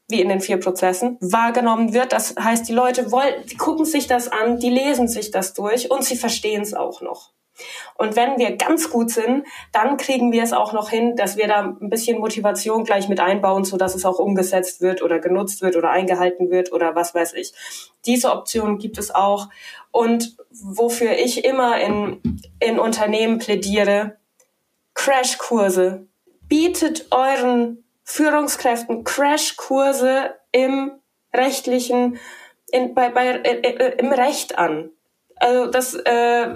wie 0.10 0.22
in 0.22 0.30
den 0.30 0.42
vier 0.42 0.58
Prozessen, 0.58 1.18
wahrgenommen 1.22 1.94
wird. 1.94 2.12
Das 2.14 2.36
heißt, 2.38 2.68
die 2.68 2.74
Leute 2.74 3.12
wollen, 3.12 3.46
die 3.50 3.58
gucken 3.58 3.86
sich 3.86 4.08
das 4.08 4.28
an, 4.28 4.60
die 4.60 4.70
lesen 4.70 5.08
sich 5.08 5.32
das 5.32 5.54
durch 5.54 5.92
und 5.92 6.04
sie 6.04 6.18
verstehen 6.18 6.62
es 6.62 6.74
auch 6.74 7.02
noch. 7.02 7.32
Und 7.96 8.16
wenn 8.16 8.38
wir 8.38 8.56
ganz 8.56 8.90
gut 8.90 9.12
sind, 9.12 9.46
dann 9.72 9.98
kriegen 9.98 10.32
wir 10.32 10.44
es 10.44 10.54
auch 10.54 10.74
noch 10.74 10.90
hin, 10.90 11.16
dass 11.16 11.38
wir 11.38 11.48
da 11.48 11.76
ein 11.80 11.90
bisschen 11.90 12.20
Motivation 12.20 12.86
gleich 12.86 13.10
mit 13.10 13.20
einbauen, 13.20 13.66
so 13.66 13.78
dass 13.78 13.96
es 13.96 14.06
auch 14.06 14.20
umgesetzt 14.20 14.82
wird 14.82 15.02
oder 15.02 15.20
genutzt 15.20 15.62
wird 15.62 15.76
oder 15.76 15.90
eingehalten 15.90 16.50
wird 16.50 16.72
oder 16.72 16.96
was 16.96 17.14
weiß 17.14 17.34
ich. 17.34 17.54
Diese 18.06 18.32
Option 18.32 18.78
gibt 18.78 18.98
es 18.98 19.14
auch. 19.14 19.50
Und 19.92 20.38
wofür 20.52 21.18
ich 21.18 21.44
immer 21.46 21.80
in, 21.80 22.42
in 22.60 22.80
Unternehmen 22.80 23.40
plädiere, 23.40 24.18
Crashkurse. 24.94 26.08
Bietet 26.48 27.08
euren 27.12 27.84
Führungskräften 28.10 29.04
Crashkurse 29.04 30.34
im 30.52 30.92
rechtlichen, 31.32 32.18
in, 32.72 32.96
bei, 32.96 33.10
bei, 33.10 33.28
äh, 33.28 33.60
äh, 33.62 33.98
im 34.00 34.12
Recht 34.12 34.58
an. 34.58 34.90
Also 35.36 35.68
das 35.68 35.94
äh, 35.94 36.48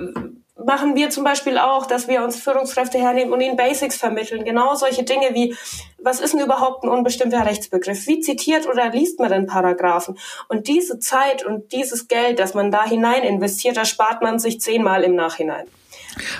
machen 0.65 0.95
wir 0.95 1.11
zum 1.11 1.23
Beispiel 1.23 1.59
auch, 1.59 1.85
dass 1.85 2.07
wir 2.07 2.23
uns 2.23 2.37
Führungskräfte 2.37 2.97
hernehmen 2.97 3.31
und 3.31 3.39
ihnen 3.39 3.55
Basics 3.55 3.97
vermitteln. 3.97 4.45
Genau 4.45 4.73
solche 4.73 5.03
Dinge 5.03 5.35
wie, 5.35 5.55
was 5.99 6.21
ist 6.21 6.33
denn 6.33 6.41
überhaupt 6.41 6.83
ein 6.83 6.89
unbestimmter 6.89 7.45
Rechtsbegriff? 7.45 8.07
Wie 8.07 8.19
zitiert 8.19 8.67
oder 8.67 8.89
liest 8.89 9.19
man 9.19 9.29
den 9.29 9.45
Paragraphen? 9.45 10.17
Und 10.49 10.67
diese 10.67 10.97
Zeit 10.97 11.45
und 11.45 11.71
dieses 11.71 12.07
Geld, 12.07 12.39
das 12.39 12.55
man 12.55 12.71
da 12.71 12.83
hinein 12.83 13.21
investiert, 13.21 13.77
da 13.77 13.85
spart 13.85 14.23
man 14.23 14.39
sich 14.39 14.59
zehnmal 14.59 15.03
im 15.03 15.13
Nachhinein. 15.13 15.67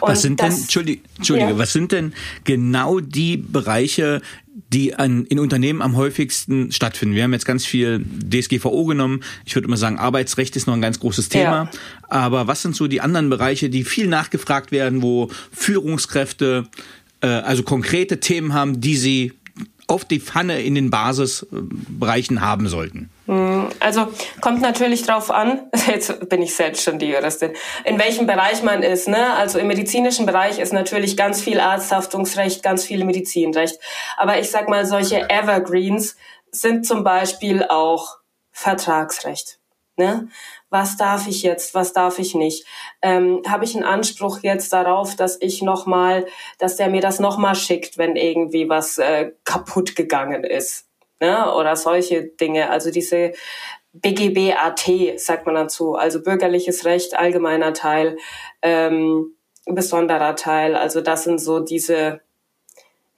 Und 0.02 0.10
was 0.10 0.22
sind 0.22 0.40
das, 0.40 0.56
denn, 0.56 0.64
Entschuldige, 0.64 1.02
Entschuldige 1.18 1.52
ja. 1.52 1.58
was 1.58 1.74
sind 1.74 1.92
denn 1.92 2.14
genau 2.44 3.00
die 3.00 3.38
Bereiche, 3.38 4.22
die 4.74 4.96
an, 4.96 5.26
in 5.26 5.40
Unternehmen 5.40 5.82
am 5.82 5.96
häufigsten 5.96 6.72
stattfinden. 6.72 7.16
Wir 7.16 7.24
haben 7.24 7.34
jetzt 7.34 7.46
ganz 7.46 7.66
viel 7.66 8.04
DSGVO 8.04 8.86
genommen. 8.86 9.22
Ich 9.46 9.56
würde 9.56 9.68
immer 9.68 9.78
sagen, 9.78 10.00
Arbeitsrecht 10.00 10.56
ist 10.56 10.66
noch 10.66 10.74
ein 10.74 10.82
ganz 10.82 11.00
großes 11.00 11.30
Thema. 11.30 11.70
Ja. 11.72 11.80
Aber 12.10 12.48
was 12.48 12.62
sind 12.64 12.76
so 12.76 12.88
die 12.88 13.02
anderen 13.02 13.30
Bereiche, 13.30 13.70
die 13.70 13.84
viel 13.84 14.08
nachgefragt 14.08 14.72
werden, 14.72 15.02
wo 15.02 15.30
Führungskräfte 15.52 16.68
äh, 17.22 17.28
also 17.28 17.64
konkrete 17.64 18.20
Themen 18.20 18.54
haben, 18.54 18.82
die 18.82 18.98
sie 18.98 19.34
auf 19.88 20.06
die 20.06 20.20
Pfanne 20.20 20.62
in 20.62 20.76
den 20.76 20.90
Basisbereichen 20.90 22.42
haben 22.42 22.68
sollten? 22.68 23.10
Hm, 23.26 23.70
also 23.80 24.08
kommt 24.42 24.62
natürlich 24.62 25.04
drauf 25.04 25.32
an, 25.32 25.70
jetzt 25.88 26.28
bin 26.28 26.42
ich 26.42 26.56
selbst 26.56 26.84
schon 26.84 27.00
die 27.00 27.10
Juristin, 27.10 27.54
in 27.86 27.98
welchem 27.98 28.28
Bereich 28.28 28.64
man 28.64 28.84
ist. 28.84 29.08
Ne? 29.08 29.34
Also 29.34 29.60
im 29.60 29.68
medizinischen 29.68 30.26
Bereich 30.26 30.60
ist 30.60 30.74
natürlich 30.74 31.16
ganz 31.16 31.42
viel 31.42 31.60
Arzthaftungsrecht, 31.60 32.64
ganz 32.64 32.84
viel 32.84 33.06
Medizinrecht. 33.06 33.80
Aber 34.18 34.40
ich 34.40 34.52
sag 34.52 34.68
mal, 34.68 34.86
solche 34.86 35.30
Evergreens 35.30 36.18
sind 36.52 36.86
zum 36.86 37.04
Beispiel 37.04 37.64
auch 37.64 38.18
Vertragsrecht. 38.52 39.60
Ne? 39.96 40.28
Was 40.70 40.98
darf 40.98 41.28
ich 41.28 41.44
jetzt, 41.44 41.76
was 41.76 41.94
darf 41.94 42.20
ich 42.20 42.34
nicht? 42.34 42.66
Ähm, 43.02 43.42
Habe 43.48 43.64
ich 43.64 43.76
einen 43.76 43.86
Anspruch 43.86 44.40
jetzt 44.42 44.74
darauf, 44.74 45.16
dass 45.16 45.38
ich 45.40 45.62
nochmal, 45.62 46.26
dass 46.58 46.78
der 46.78 46.90
mir 46.90 47.02
das 47.02 47.20
nochmal 47.20 47.56
schickt, 47.56 47.98
wenn 47.98 48.16
irgendwie 48.16 48.68
was 48.70 48.98
äh, 48.98 49.32
kaputt 49.44 49.96
gegangen 49.96 50.44
ist? 50.44 50.88
Ne? 51.20 51.54
oder 51.54 51.76
solche 51.76 52.24
Dinge. 52.24 52.70
Also 52.70 52.92
diese 52.92 53.34
BGB-AT 53.94 55.20
sagt 55.20 55.46
man 55.46 55.56
dazu, 55.56 55.96
also 55.96 56.22
bürgerliches 56.22 56.86
Recht, 56.86 57.16
allgemeiner 57.16 57.74
Teil, 57.74 58.18
ähm, 58.62 59.36
besonderer 59.66 60.36
Teil. 60.36 60.76
Also 60.76 61.02
das 61.02 61.24
sind 61.24 61.40
so 61.40 61.60
diese, 61.60 62.22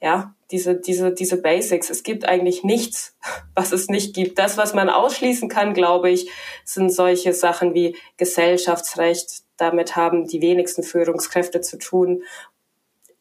ja, 0.02 0.36
diese, 0.52 0.76
diese, 0.76 1.14
diese 1.14 1.42
Basics. 1.42 1.90
Es 1.90 2.04
gibt 2.04 2.28
eigentlich 2.28 2.64
nichts, 2.64 3.16
was 3.56 3.72
es 3.72 3.88
nicht 3.88 4.14
gibt. 4.14 4.38
Das, 4.38 4.58
was 4.58 4.74
man 4.74 4.90
ausschließen 4.90 5.50
kann, 5.50 5.74
glaube 5.74 6.10
ich, 6.10 6.30
sind 6.66 6.92
solche 6.92 7.34
Sachen 7.34 7.74
wie 7.74 7.96
Gesellschaftsrecht. 8.18 9.44
Damit 9.58 9.96
haben 9.96 10.28
die 10.28 10.42
wenigsten 10.42 10.84
Führungskräfte 10.84 11.62
zu 11.62 11.78
tun 11.78 12.24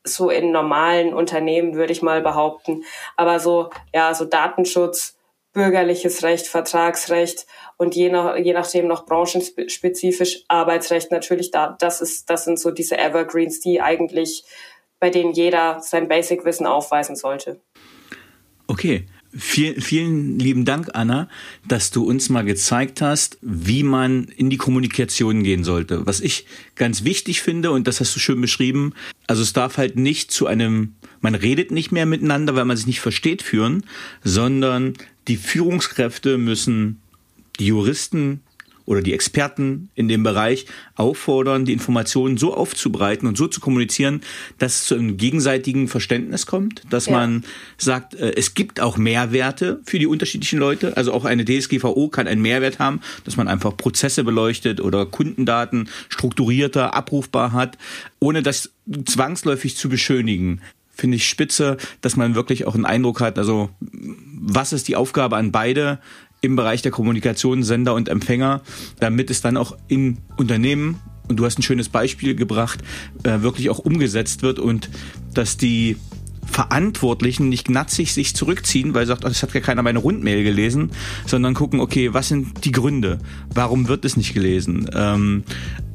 so 0.05 0.31
in 0.31 0.53
normalen 0.53 1.15
Unternehmen, 1.15 1.75
würde 1.75 1.93
ich 1.93 2.03
mal 2.03 2.21
behaupten. 2.21 2.85
Aber 3.17 3.41
so, 3.41 3.71
ja, 3.95 4.15
so 4.15 4.25
Datenschutz, 4.25 5.17
bürgerliches 5.53 6.23
Recht, 6.23 6.47
Vertragsrecht 6.47 7.47
und 7.77 7.95
je, 7.95 8.11
nach, 8.11 8.37
je 8.37 8.53
nachdem 8.53 8.87
noch 8.87 9.07
branchenspezifisch 9.07 10.45
Arbeitsrecht 10.49 11.11
natürlich 11.11 11.51
da. 11.51 11.77
Das 11.79 12.01
ist, 12.01 12.29
das 12.29 12.45
sind 12.45 12.59
so 12.59 12.71
diese 12.71 12.99
Evergreens, 12.99 13.61
die 13.61 13.81
eigentlich, 13.81 14.45
bei 15.01 15.11
denen 15.11 15.33
jeder 15.33 15.81
sein 15.81 16.09
Basic-Wissen 16.09 16.67
aufweisen 16.67 17.17
sollte. 17.17 17.61
Okay. 18.67 19.07
Vielen, 19.37 19.81
vielen 19.81 20.39
lieben 20.39 20.65
Dank, 20.65 20.91
Anna, 20.93 21.29
dass 21.67 21.91
du 21.91 22.05
uns 22.05 22.29
mal 22.29 22.45
gezeigt 22.45 23.01
hast, 23.01 23.39
wie 23.43 23.83
man 23.83 24.25
in 24.25 24.49
die 24.49 24.57
Kommunikation 24.57 25.43
gehen 25.43 25.65
sollte. 25.65 26.07
Was 26.07 26.21
ich 26.21 26.47
ganz 26.77 27.03
wichtig 27.03 27.43
finde, 27.43 27.73
und 27.73 27.89
das 27.89 27.99
hast 27.99 28.15
du 28.15 28.21
schön 28.21 28.41
beschrieben, 28.41 28.93
also 29.27 29.43
es 29.43 29.53
darf 29.53 29.77
halt 29.77 29.97
nicht 29.97 30.31
zu 30.31 30.47
einem, 30.47 30.95
man 31.21 31.35
redet 31.35 31.73
nicht 31.73 31.91
mehr 31.91 32.07
miteinander, 32.07 32.55
weil 32.55 32.65
man 32.65 32.77
sich 32.77 32.87
nicht 32.87 33.01
versteht, 33.01 33.43
führen, 33.43 33.85
sondern 34.23 34.95
die 35.27 35.37
Führungskräfte 35.37 36.39
müssen 36.39 37.01
die 37.59 37.67
Juristen 37.67 38.41
oder 38.87 39.03
die 39.03 39.13
Experten 39.13 39.89
in 39.95 40.09
dem 40.09 40.23
Bereich 40.23 40.67
auffordern, 40.95 41.65
die 41.65 41.73
Informationen 41.73 42.37
so 42.37 42.55
aufzubreiten 42.55 43.27
und 43.27 43.37
so 43.37 43.47
zu 43.47 43.61
kommunizieren, 43.61 44.21
dass 44.59 44.75
es 44.75 44.85
zu 44.87 44.95
einem 44.95 45.17
gegenseitigen 45.17 45.89
Verständnis 45.89 46.47
kommt, 46.47 46.83
dass 46.91 47.07
ja. 47.07 47.13
man 47.13 47.45
sagt, 47.79 48.15
äh, 48.15 48.35
es 48.37 48.55
gibt 48.55 48.81
auch 48.81 48.97
Mehrwerte 48.97 49.81
für 49.85 49.99
die 49.99 50.07
unterschiedlichen 50.07 50.59
Leute. 50.59 50.97
Also 50.97 51.13
auch 51.13 51.25
eine 51.25 51.45
DSGVO 51.45 52.09
kann 52.09 52.27
einen 52.27 52.43
Mehrwert 52.43 52.79
haben, 52.79 53.01
dass 53.25 53.37
man 53.37 53.49
einfach 53.49 53.77
Prozesse 53.77 54.25
beleuchtet 54.25 54.81
oder 54.81 55.07
Kundendaten 55.07 55.89
strukturierter 56.09 56.95
abrufbar 56.95 57.53
hat, 57.53 57.79
ohne 58.21 58.43
das 58.43 58.71
zwangsläufig 59.07 59.77
zu 59.77 59.89
beschönigen 59.89 60.61
finde 60.97 61.17
ich 61.17 61.29
spitze, 61.29 61.77
dass 62.03 62.15
man 62.15 62.37
wirklich 62.37 62.67
auch 62.67 62.77
einen 62.77 62.85
Eindruck 62.85 63.21
hat, 63.21 63.37
also 63.37 63.71
was 63.81 64.73
ist 64.73 64.87
die 64.87 64.95
Aufgabe 64.95 65.37
an 65.37 65.51
beide 65.51 65.99
im 66.45 66.57
Bereich 66.57 66.83
der 66.83 66.93
Kommunikation, 66.93 67.63
Sender 67.63 67.95
und 67.95 68.09
Empfänger, 68.09 68.61
damit 69.01 69.31
es 69.31 69.41
dann 69.41 69.57
auch 69.57 69.77
in 69.89 70.19
Unternehmen, 70.37 71.01
und 71.27 71.37
du 71.37 71.47
hast 71.47 71.59
ein 71.59 71.63
schönes 71.63 71.89
Beispiel 71.89 72.35
gebracht, 72.35 72.81
äh, 73.23 73.41
wirklich 73.41 73.71
auch 73.71 73.79
umgesetzt 73.79 74.43
wird 74.43 74.59
und 74.59 74.91
dass 75.33 75.57
die 75.57 75.97
Verantwortlichen 76.45 77.49
nicht 77.49 77.67
gnatzig 77.67 78.13
sich 78.13 78.37
zurückziehen, 78.37 78.93
weil 78.93 79.07
sagt, 79.07 79.25
oh, 79.25 79.29
das 79.29 79.43
hat 79.43 79.55
ja 79.55 79.61
keiner 79.61 79.83
meine 79.83 80.01
Rundmail 80.01 80.45
gelesen, 80.45 80.91
sondern 81.27 81.55
gucken, 81.55 81.81
okay, 81.81 82.13
was 82.13 82.29
sind 82.29 82.65
die 82.67 82.73
Gründe? 82.73 83.19
Warum 83.55 83.89
wird 83.89 84.05
es 84.05 84.19
nicht 84.19 84.35
gelesen? 84.35 84.91
Ähm, 84.93 85.45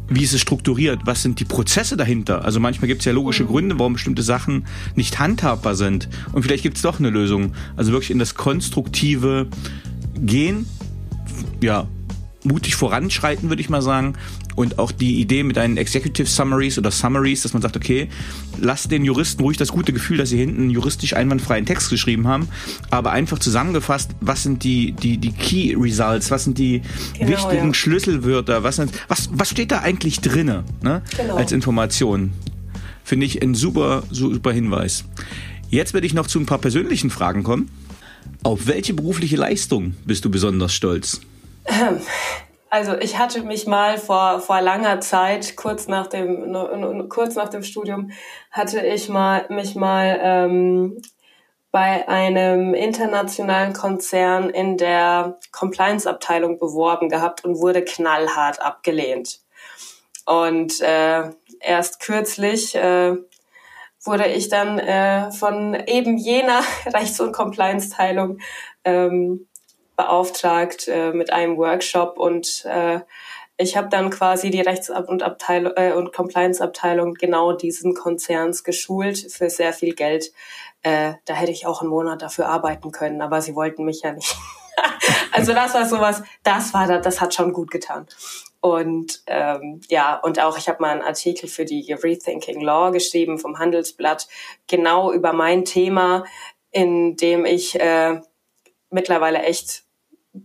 wie 0.10 0.24
ist 0.24 0.34
es 0.34 0.42
strukturiert? 0.42 1.02
Was 1.06 1.22
sind 1.22 1.40
die 1.40 1.46
Prozesse 1.46 1.96
dahinter? 1.96 2.44
Also 2.44 2.60
manchmal 2.60 2.88
gibt 2.88 3.02
es 3.02 3.06
ja 3.06 3.12
logische 3.12 3.46
Gründe, 3.46 3.78
warum 3.78 3.94
bestimmte 3.94 4.24
Sachen 4.24 4.66
nicht 4.96 5.20
handhabbar 5.20 5.76
sind. 5.76 6.10
Und 6.34 6.42
vielleicht 6.42 6.64
gibt 6.64 6.78
es 6.78 6.82
doch 6.82 7.00
eine 7.00 7.12
Lösung. 7.12 7.54
Also 7.78 7.92
wirklich 7.92 8.10
in 8.10 8.20
das 8.20 8.34
konstruktive 8.34 9.48
gehen, 10.22 10.66
ja, 11.62 11.88
mutig 12.44 12.76
voranschreiten, 12.76 13.50
würde 13.50 13.62
ich 13.62 13.70
mal 13.70 13.82
sagen, 13.82 14.14
Und 14.56 14.78
auch 14.78 14.92
die 14.92 15.22
Idee 15.22 15.44
mit 15.44 15.58
einen 15.58 15.78
Executive 15.78 16.28
Summaries 16.28 16.78
oder 16.78 16.92
Summaries, 16.92 17.44
dass 17.44 17.54
man 17.54 17.62
sagt, 17.62 17.78
okay, 17.78 18.10
lass 18.60 18.90
den 18.90 19.06
Juristen 19.06 19.42
ruhig 19.42 19.56
das 19.56 19.70
gute 19.70 19.94
Gefühl, 19.94 20.18
dass 20.18 20.30
sie 20.30 20.38
hinten 20.38 20.70
juristisch 20.70 21.14
einwandfreien 21.16 21.66
Text 21.66 21.90
geschrieben 21.90 22.28
haben, 22.28 22.50
aber 22.90 23.12
einfach 23.12 23.40
zusammengefasst, 23.40 24.12
was 24.20 24.44
sind 24.44 24.66
die, 24.66 24.92
die, 24.92 25.18
die 25.18 25.32
Key 25.32 25.76
Results, 25.80 26.30
was 26.30 26.44
sind 26.44 26.58
die 26.58 26.82
genau, 27.18 27.32
wichtigen 27.32 27.68
ja. 27.68 27.74
Schlüsselwörter, 27.74 28.64
was, 28.64 28.78
sind, 28.78 28.92
was, 29.08 29.30
was 29.32 29.50
steht 29.50 29.72
da 29.72 29.80
eigentlich 29.80 30.20
drinne 30.20 30.66
ne? 30.82 31.04
Genau. 31.16 31.38
als 31.38 31.54
Information? 31.54 32.34
Finde 33.06 33.28
ich 33.28 33.42
ein 33.42 33.56
super, 33.56 34.04
super 34.12 34.52
Hinweis. 34.52 35.06
Jetzt 35.70 35.94
werde 35.94 36.06
ich 36.06 36.14
noch 36.14 36.28
zu 36.28 36.38
ein 36.40 36.46
paar 36.46 36.58
persönlichen 36.58 37.10
Fragen 37.10 37.44
kommen. 37.44 37.70
Auf 38.44 38.68
welche 38.68 38.94
berufliche 38.94 39.36
Leistung 39.36 39.96
bist 40.06 40.26
du 40.26 40.32
besonders 40.32 40.74
stolz? 40.74 41.22
Also 42.72 42.96
ich 42.98 43.18
hatte 43.18 43.42
mich 43.42 43.66
mal 43.66 43.98
vor, 43.98 44.42
vor 44.42 44.62
langer 44.62 45.02
Zeit, 45.02 45.56
kurz 45.56 45.88
nach 45.88 46.06
dem, 46.08 47.10
kurz 47.10 47.34
nach 47.34 47.50
dem 47.50 47.64
Studium, 47.64 48.12
hatte 48.52 48.86
ich 48.86 49.10
mal, 49.10 49.46
mich 49.50 49.74
mal 49.74 50.20
ähm, 50.22 51.02
bei 51.72 52.08
einem 52.08 52.74
internationalen 52.74 53.74
Konzern 53.74 54.50
in 54.50 54.78
der 54.78 55.40
Compliance-Abteilung 55.52 56.60
beworben 56.60 57.10
gehabt 57.10 57.44
und 57.44 57.58
wurde 57.58 57.84
knallhart 57.84 58.62
abgelehnt. 58.62 59.40
Und 60.26 60.80
äh, 60.82 61.32
erst 61.60 62.00
kürzlich 62.00 62.76
äh, 62.76 63.18
wurde 64.04 64.28
ich 64.28 64.50
dann 64.50 64.80
äh, 64.80 65.32
von 65.32 65.76
eben 65.76 66.18
jener 66.18 66.62
Rechts- 66.86 67.20
und 67.20 67.32
Compliance-Teilung 67.32 68.40
ähm, 68.84 69.48
beauftragt 69.96 70.88
äh, 70.88 71.12
mit 71.12 71.32
einem 71.34 71.58
Workshop 71.58 72.18
und 72.18 72.66
äh, 72.66 73.02
ich 73.62 73.76
habe 73.76 73.90
dann 73.90 74.10
quasi 74.10 74.52
die 74.52 74.62
Rechts- 74.62 74.90
und, 74.90 75.22
Abteilung, 75.22 75.74
äh, 75.76 75.92
und 75.92 76.14
Compliance-Abteilung 76.14 77.16
genau 77.16 77.52
diesen 77.52 77.94
Konzerns 77.94 78.64
geschult 78.64 79.18
für 79.30 79.50
sehr 79.50 79.74
viel 79.74 79.94
Geld. 79.94 80.32
Äh, 80.82 81.16
da 81.26 81.34
hätte 81.34 81.52
ich 81.52 81.68
auch 81.68 81.82
einen 81.82 81.90
Monat 81.90 82.22
dafür 82.22 82.48
arbeiten 82.48 82.92
können, 82.92 83.22
aber 83.22 83.42
sie 83.42 83.56
wollten 83.56 83.84
mich 83.84 84.02
ja 84.02 84.14
nicht. 84.14 84.34
also 85.34 85.54
das 85.54 85.74
war 85.74 85.86
sowas, 85.86 86.24
das 86.44 86.74
war 86.74 86.88
das 86.88 87.20
hat 87.20 87.34
schon 87.34 87.52
gut 87.52 87.70
getan. 87.70 88.08
Und 88.62 89.22
ähm, 89.28 89.80
ja, 89.90 90.16
und 90.16 90.40
auch 90.40 90.58
ich 90.58 90.68
habe 90.68 90.82
mal 90.82 90.92
einen 90.92 91.02
Artikel 91.02 91.48
für 91.48 91.66
die 91.66 91.94
Rethinking 91.94 92.62
Law 92.62 92.92
geschrieben 92.92 93.40
vom 93.40 93.58
Handelsblatt, 93.58 94.28
genau 94.68 95.14
über 95.14 95.32
mein 95.32 95.64
Thema, 95.64 96.26
in 96.72 97.16
dem 97.16 97.46
ich 97.46 97.80
äh, 97.80 98.20
mittlerweile 98.90 99.44
echt 99.44 99.84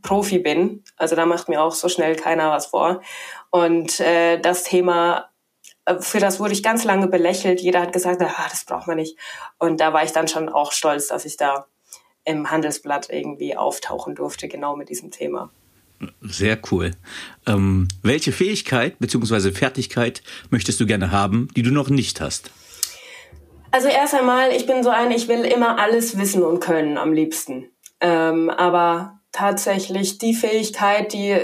Profi 0.02 0.38
bin. 0.38 0.84
Also 0.96 1.16
da 1.16 1.26
macht 1.26 1.48
mir 1.48 1.62
auch 1.62 1.72
so 1.72 1.88
schnell 1.88 2.16
keiner 2.16 2.50
was 2.50 2.66
vor. 2.66 3.02
Und 3.50 4.00
äh, 4.00 4.38
das 4.38 4.64
Thema, 4.64 5.30
äh, 5.84 5.98
für 6.00 6.20
das 6.20 6.40
wurde 6.40 6.52
ich 6.52 6.62
ganz 6.62 6.84
lange 6.84 7.08
belächelt. 7.08 7.60
Jeder 7.60 7.80
hat 7.80 7.92
gesagt, 7.92 8.22
ah, 8.22 8.46
das 8.48 8.64
braucht 8.64 8.86
man 8.86 8.96
nicht. 8.96 9.18
Und 9.58 9.80
da 9.80 9.92
war 9.92 10.04
ich 10.04 10.12
dann 10.12 10.28
schon 10.28 10.48
auch 10.48 10.72
stolz, 10.72 11.08
dass 11.08 11.24
ich 11.24 11.36
da 11.36 11.66
im 12.24 12.50
Handelsblatt 12.50 13.10
irgendwie 13.10 13.56
auftauchen 13.56 14.14
durfte, 14.14 14.48
genau 14.48 14.76
mit 14.76 14.88
diesem 14.88 15.10
Thema. 15.10 15.50
Sehr 16.20 16.58
cool. 16.70 16.92
Ähm, 17.46 17.88
welche 18.02 18.32
Fähigkeit 18.32 18.98
bzw. 18.98 19.52
Fertigkeit 19.52 20.22
möchtest 20.50 20.80
du 20.80 20.86
gerne 20.86 21.10
haben, 21.10 21.48
die 21.56 21.62
du 21.62 21.70
noch 21.70 21.88
nicht 21.88 22.20
hast? 22.20 22.50
Also 23.70 23.88
erst 23.88 24.14
einmal, 24.14 24.52
ich 24.52 24.66
bin 24.66 24.82
so 24.82 24.90
eine, 24.90 25.16
ich 25.16 25.26
will 25.26 25.44
immer 25.44 25.78
alles 25.80 26.16
wissen 26.16 26.42
und 26.42 26.60
können 26.60 26.96
am 26.96 27.12
liebsten. 27.12 27.70
Ähm, 28.00 28.48
aber 28.50 29.20
tatsächlich 29.32 30.18
die 30.18 30.34
Fähigkeit, 30.34 31.12
die 31.12 31.36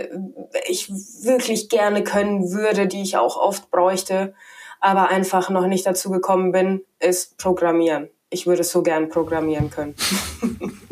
ich 0.69 0.89
wirklich 1.25 1.69
gerne 1.69 2.05
können 2.05 2.53
würde, 2.53 2.87
die 2.87 3.03
ich 3.03 3.17
auch 3.17 3.37
oft 3.37 3.71
bräuchte, 3.71 4.33
aber 4.79 5.09
einfach 5.09 5.51
noch 5.51 5.67
nicht 5.67 5.87
dazu 5.87 6.11
gekommen 6.11 6.53
bin, 6.53 6.83
ist 7.01 7.37
Programmieren. 7.37 8.09
Ich 8.31 8.47
würde 8.47 8.63
so 8.63 8.83
gern 8.83 9.09
programmieren 9.09 9.71
können. 9.71 9.97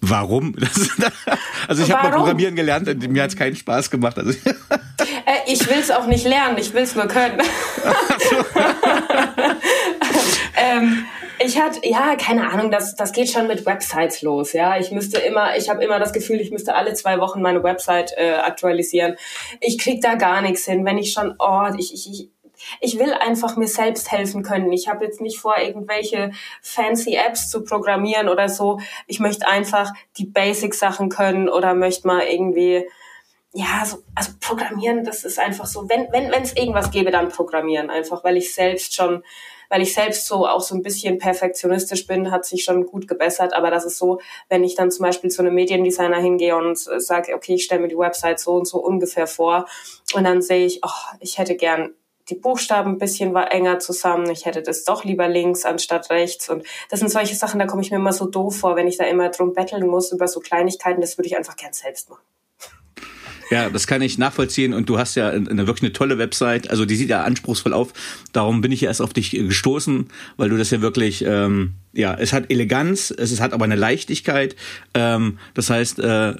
Warum? 0.00 0.54
also 1.68 1.82
ich 1.82 1.92
habe 1.92 2.08
mal 2.08 2.16
Programmieren 2.16 2.56
gelernt 2.56 2.88
und 2.88 3.06
mir 3.08 3.22
hat 3.22 3.30
es 3.30 3.36
keinen 3.36 3.54
Spaß 3.56 3.90
gemacht. 3.90 4.18
Also 4.18 4.30
äh, 4.30 4.34
ich 5.46 5.68
will 5.68 5.78
es 5.78 5.90
auch 5.90 6.06
nicht 6.06 6.24
lernen, 6.24 6.56
ich 6.58 6.72
will 6.72 6.82
es 6.82 6.94
nur 6.94 7.06
können. 7.06 7.40
ähm, 10.56 11.04
ich 11.38 11.60
hatte, 11.60 11.80
ja, 11.84 12.16
keine 12.16 12.50
Ahnung, 12.50 12.70
das, 12.70 12.96
das 12.96 13.12
geht 13.12 13.30
schon 13.30 13.46
mit 13.46 13.66
Websites 13.66 14.22
los, 14.22 14.52
ja. 14.52 14.78
Ich 14.78 14.90
müsste 14.90 15.18
immer, 15.18 15.56
ich 15.56 15.68
habe 15.68 15.84
immer 15.84 15.98
das 15.98 16.12
Gefühl, 16.12 16.40
ich 16.40 16.50
müsste 16.50 16.74
alle 16.74 16.94
zwei 16.94 17.18
Wochen 17.18 17.42
meine 17.42 17.62
Website 17.62 18.12
äh, 18.16 18.32
aktualisieren. 18.32 19.16
Ich 19.60 19.78
krieg 19.78 20.00
da 20.00 20.14
gar 20.14 20.42
nichts 20.42 20.64
hin, 20.64 20.84
wenn 20.84 20.98
ich 20.98 21.12
schon, 21.12 21.34
oh, 21.38 21.68
ich, 21.78 21.94
ich, 21.94 22.10
ich 22.10 22.28
ich 22.80 22.98
will 22.98 23.12
einfach 23.12 23.56
mir 23.56 23.68
selbst 23.68 24.10
helfen 24.10 24.42
können. 24.42 24.72
Ich 24.72 24.88
habe 24.88 25.04
jetzt 25.04 25.20
nicht 25.20 25.38
vor, 25.38 25.58
irgendwelche 25.58 26.32
fancy 26.62 27.14
Apps 27.14 27.50
zu 27.50 27.64
programmieren 27.64 28.28
oder 28.28 28.48
so. 28.48 28.80
Ich 29.06 29.20
möchte 29.20 29.46
einfach 29.46 29.92
die 30.18 30.26
Basic-Sachen 30.26 31.08
können 31.08 31.48
oder 31.48 31.74
möchte 31.74 32.06
mal 32.06 32.22
irgendwie, 32.22 32.88
ja, 33.52 33.84
so, 33.84 33.98
also 34.14 34.32
programmieren, 34.40 35.04
das 35.04 35.24
ist 35.24 35.38
einfach 35.38 35.66
so, 35.66 35.88
wenn 35.88 36.12
wenn 36.12 36.30
wenn 36.30 36.42
es 36.42 36.56
irgendwas 36.56 36.90
gäbe, 36.90 37.10
dann 37.10 37.30
programmieren 37.30 37.90
einfach, 37.90 38.22
weil 38.22 38.36
ich 38.36 38.54
selbst 38.54 38.94
schon 38.94 39.22
weil 39.70 39.82
ich 39.82 39.94
selbst 39.94 40.26
so 40.26 40.46
auch 40.46 40.60
so 40.60 40.74
ein 40.74 40.82
bisschen 40.82 41.18
perfektionistisch 41.18 42.06
bin, 42.06 42.32
hat 42.32 42.44
sich 42.44 42.64
schon 42.64 42.86
gut 42.86 43.06
gebessert. 43.06 43.54
Aber 43.54 43.70
das 43.70 43.84
ist 43.84 43.98
so, 43.98 44.20
wenn 44.48 44.64
ich 44.64 44.74
dann 44.74 44.90
zum 44.90 45.04
Beispiel 45.04 45.30
zu 45.30 45.42
einem 45.42 45.54
Mediendesigner 45.54 46.18
hingehe 46.18 46.56
und 46.56 46.76
sage, 46.76 47.34
okay, 47.34 47.54
ich 47.54 47.64
stelle 47.64 47.80
mir 47.80 47.88
die 47.88 47.96
Website 47.96 48.40
so 48.40 48.54
und 48.54 48.66
so 48.66 48.78
ungefähr 48.78 49.28
vor 49.28 49.66
und 50.12 50.24
dann 50.24 50.42
sehe 50.42 50.66
ich, 50.66 50.80
oh, 50.84 51.14
ich 51.20 51.38
hätte 51.38 51.54
gern 51.54 51.94
die 52.30 52.36
Buchstaben 52.36 52.92
ein 52.92 52.98
bisschen 52.98 53.34
war 53.34 53.52
enger 53.52 53.78
zusammen. 53.80 54.30
Ich 54.30 54.46
hätte 54.46 54.62
das 54.62 54.84
doch 54.84 55.04
lieber 55.04 55.28
links 55.28 55.64
anstatt 55.64 56.10
rechts. 56.10 56.48
Und 56.48 56.64
das 56.88 57.00
sind 57.00 57.10
solche 57.10 57.34
Sachen, 57.34 57.58
da 57.58 57.66
komme 57.66 57.82
ich 57.82 57.90
mir 57.90 57.96
immer 57.96 58.12
so 58.12 58.26
doof 58.26 58.58
vor, 58.58 58.76
wenn 58.76 58.86
ich 58.86 58.96
da 58.96 59.04
immer 59.04 59.28
drum 59.30 59.52
betteln 59.52 59.86
muss 59.86 60.12
über 60.12 60.28
so 60.28 60.40
Kleinigkeiten. 60.40 61.00
Das 61.00 61.18
würde 61.18 61.28
ich 61.28 61.36
einfach 61.36 61.56
gern 61.56 61.72
selbst 61.72 62.08
machen. 62.08 62.22
Ja, 63.50 63.68
das 63.68 63.88
kann 63.88 64.00
ich 64.00 64.16
nachvollziehen 64.16 64.72
und 64.72 64.88
du 64.88 64.96
hast 64.96 65.16
ja 65.16 65.28
eine, 65.28 65.66
wirklich 65.66 65.82
eine 65.82 65.92
tolle 65.92 66.18
Website, 66.18 66.70
also 66.70 66.84
die 66.84 66.94
sieht 66.94 67.08
ja 67.08 67.24
anspruchsvoll 67.24 67.72
auf. 67.72 67.92
Darum 68.32 68.60
bin 68.60 68.70
ich 68.70 68.82
ja 68.82 68.88
erst 68.88 69.02
auf 69.02 69.12
dich 69.12 69.32
gestoßen, 69.32 70.08
weil 70.36 70.48
du 70.50 70.56
das 70.56 70.70
ja 70.70 70.80
wirklich, 70.80 71.24
ähm, 71.26 71.74
ja, 71.92 72.14
es 72.14 72.32
hat 72.32 72.50
Eleganz, 72.50 73.10
es 73.10 73.40
hat 73.40 73.52
aber 73.52 73.64
eine 73.64 73.76
Leichtigkeit. 73.76 74.54
Ähm, 74.94 75.38
das 75.54 75.70
heißt, 75.70 75.98
äh, 75.98 76.34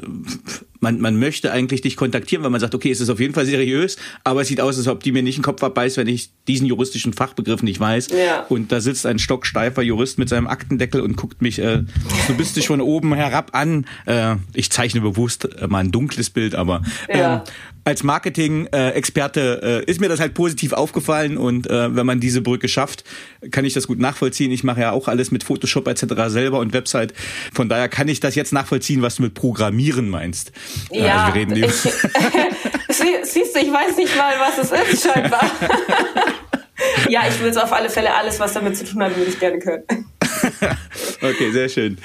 man, 0.81 1.01
man 1.01 1.19
möchte 1.19 1.53
eigentlich 1.53 1.83
dich 1.83 1.97
kontaktieren, 1.97 2.43
weil 2.43 2.51
man 2.51 2.61
sagt, 2.61 2.75
okay, 2.75 2.91
es 2.91 3.01
ist 3.01 3.11
auf 3.11 3.21
jeden 3.21 3.35
Fall 3.35 3.47
seriös, 3.47 3.97
aber 4.25 4.43
es 4.43 4.49
sieht 4.49 4.61
aus, 4.61 4.79
als 4.79 4.89
ob 4.89 5.03
die 5.03 5.13
mir 5.13 5.23
nicht 5.23 5.39
den 5.39 5.43
Kopf 5.43 5.63
abbeißt, 5.63 5.97
wenn 5.99 6.07
ich 6.07 6.31
diesen 6.49 6.67
juristischen 6.67 7.13
Fachbegriff 7.13 7.63
nicht 7.63 7.81
weiß. 7.81 8.09
Ja. 8.11 8.47
Und 8.49 8.73
da 8.73 8.81
sitzt 8.81 9.07
ein 9.07 9.19
stocksteifer 9.19 9.83
Jurist 9.83 10.19
mit 10.19 10.29
seinem 10.29 10.47
Aktendeckel 10.47 11.01
und 11.01 11.17
guckt 11.17 11.43
mich 11.43 11.59
äh, 11.59 11.83
so 12.27 12.35
bist 12.35 12.57
du 12.57 12.63
von 12.63 12.81
oben 12.81 13.15
herab 13.15 13.51
an. 13.53 13.87
Äh, 14.07 14.37
ich 14.55 14.71
zeichne 14.71 15.01
bewusst 15.01 15.49
äh, 15.57 15.67
mal 15.67 15.79
ein 15.79 15.93
dunkles 15.93 16.31
Bild, 16.31 16.55
aber 16.55 16.83
ja. 17.13 17.45
Als 17.85 18.03
Marketing-Experte 18.03 19.83
äh, 19.87 19.91
ist 19.91 20.01
mir 20.01 20.09
das 20.09 20.21
halt 20.21 20.35
positiv 20.35 20.73
aufgefallen 20.73 21.37
und 21.37 21.69
äh, 21.69 21.95
wenn 21.95 22.07
man 22.07 22.21
diese 22.21 22.41
Brücke 22.41 22.69
schafft, 22.69 23.05
kann 23.51 23.65
ich 23.65 23.73
das 23.73 23.87
gut 23.87 23.99
nachvollziehen. 23.99 24.51
Ich 24.51 24.65
mache 24.65 24.81
ja 24.81 24.93
auch 24.93 25.09
alles 25.09 25.31
mit 25.31 25.45
Photoshop 25.45 25.89
etc. 25.89 26.05
selber 26.27 26.59
und 26.59 26.73
Website. 26.73 27.15
Von 27.53 27.69
daher 27.69 27.89
kann 27.89 28.09
ich 28.09 28.21
das 28.21 28.35
jetzt 28.35 28.53
nachvollziehen, 28.53 29.03
was 29.03 29.17
du 29.17 29.23
mit 29.23 29.35
Programmieren 29.35 30.09
meinst. 30.09 30.53
Äh, 30.91 31.05
ja, 31.05 31.25
also 31.25 31.35
wir 31.35 31.41
reden 31.41 31.57
ich, 31.57 31.73
siehst 33.23 33.57
du, 33.57 33.61
ich 33.61 33.73
weiß 33.73 33.97
nicht 33.97 34.17
mal, 34.17 34.35
was 34.39 34.59
es 34.59 34.93
ist 34.93 35.05
scheinbar. 35.05 35.45
ja, 37.09 37.23
ich 37.29 37.41
will 37.41 37.49
es 37.49 37.57
auf 37.57 37.73
alle 37.73 37.91
Fälle 37.91 38.15
alles, 38.15 38.39
was 38.41 38.53
damit 38.53 38.77
zu 38.77 38.85
tun 38.85 39.03
hat, 39.03 39.17
würde 39.17 39.31
ich 39.31 39.39
gerne 39.39 39.59
können. 39.59 39.85
okay, 41.23 41.51
sehr 41.51 41.69
schön. 41.69 41.99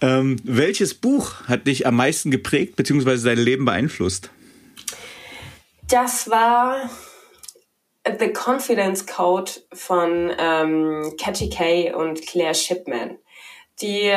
Ähm, 0.00 0.36
welches 0.44 0.94
Buch 0.94 1.34
hat 1.46 1.66
dich 1.66 1.86
am 1.86 1.96
meisten 1.96 2.30
geprägt 2.30 2.76
bzw. 2.76 3.16
dein 3.24 3.38
Leben 3.38 3.64
beeinflusst? 3.64 4.30
Das 5.88 6.30
war 6.30 6.88
The 8.06 8.32
Confidence 8.32 9.06
Code 9.06 9.50
von 9.72 10.32
ähm, 10.38 11.14
Catchy 11.18 11.50
Kay 11.50 11.92
und 11.92 12.26
Claire 12.26 12.54
Shipman. 12.54 13.18
Die 13.80 14.12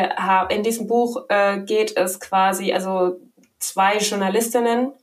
in 0.49 0.63
diesem 0.63 0.88
Buch 0.88 1.26
äh, 1.30 1.59
geht 1.59 1.97
es 1.97 2.20
quasi, 2.20 2.72
also 2.74 3.20
zwei 3.59 3.97
Journalistinnen 3.97 4.93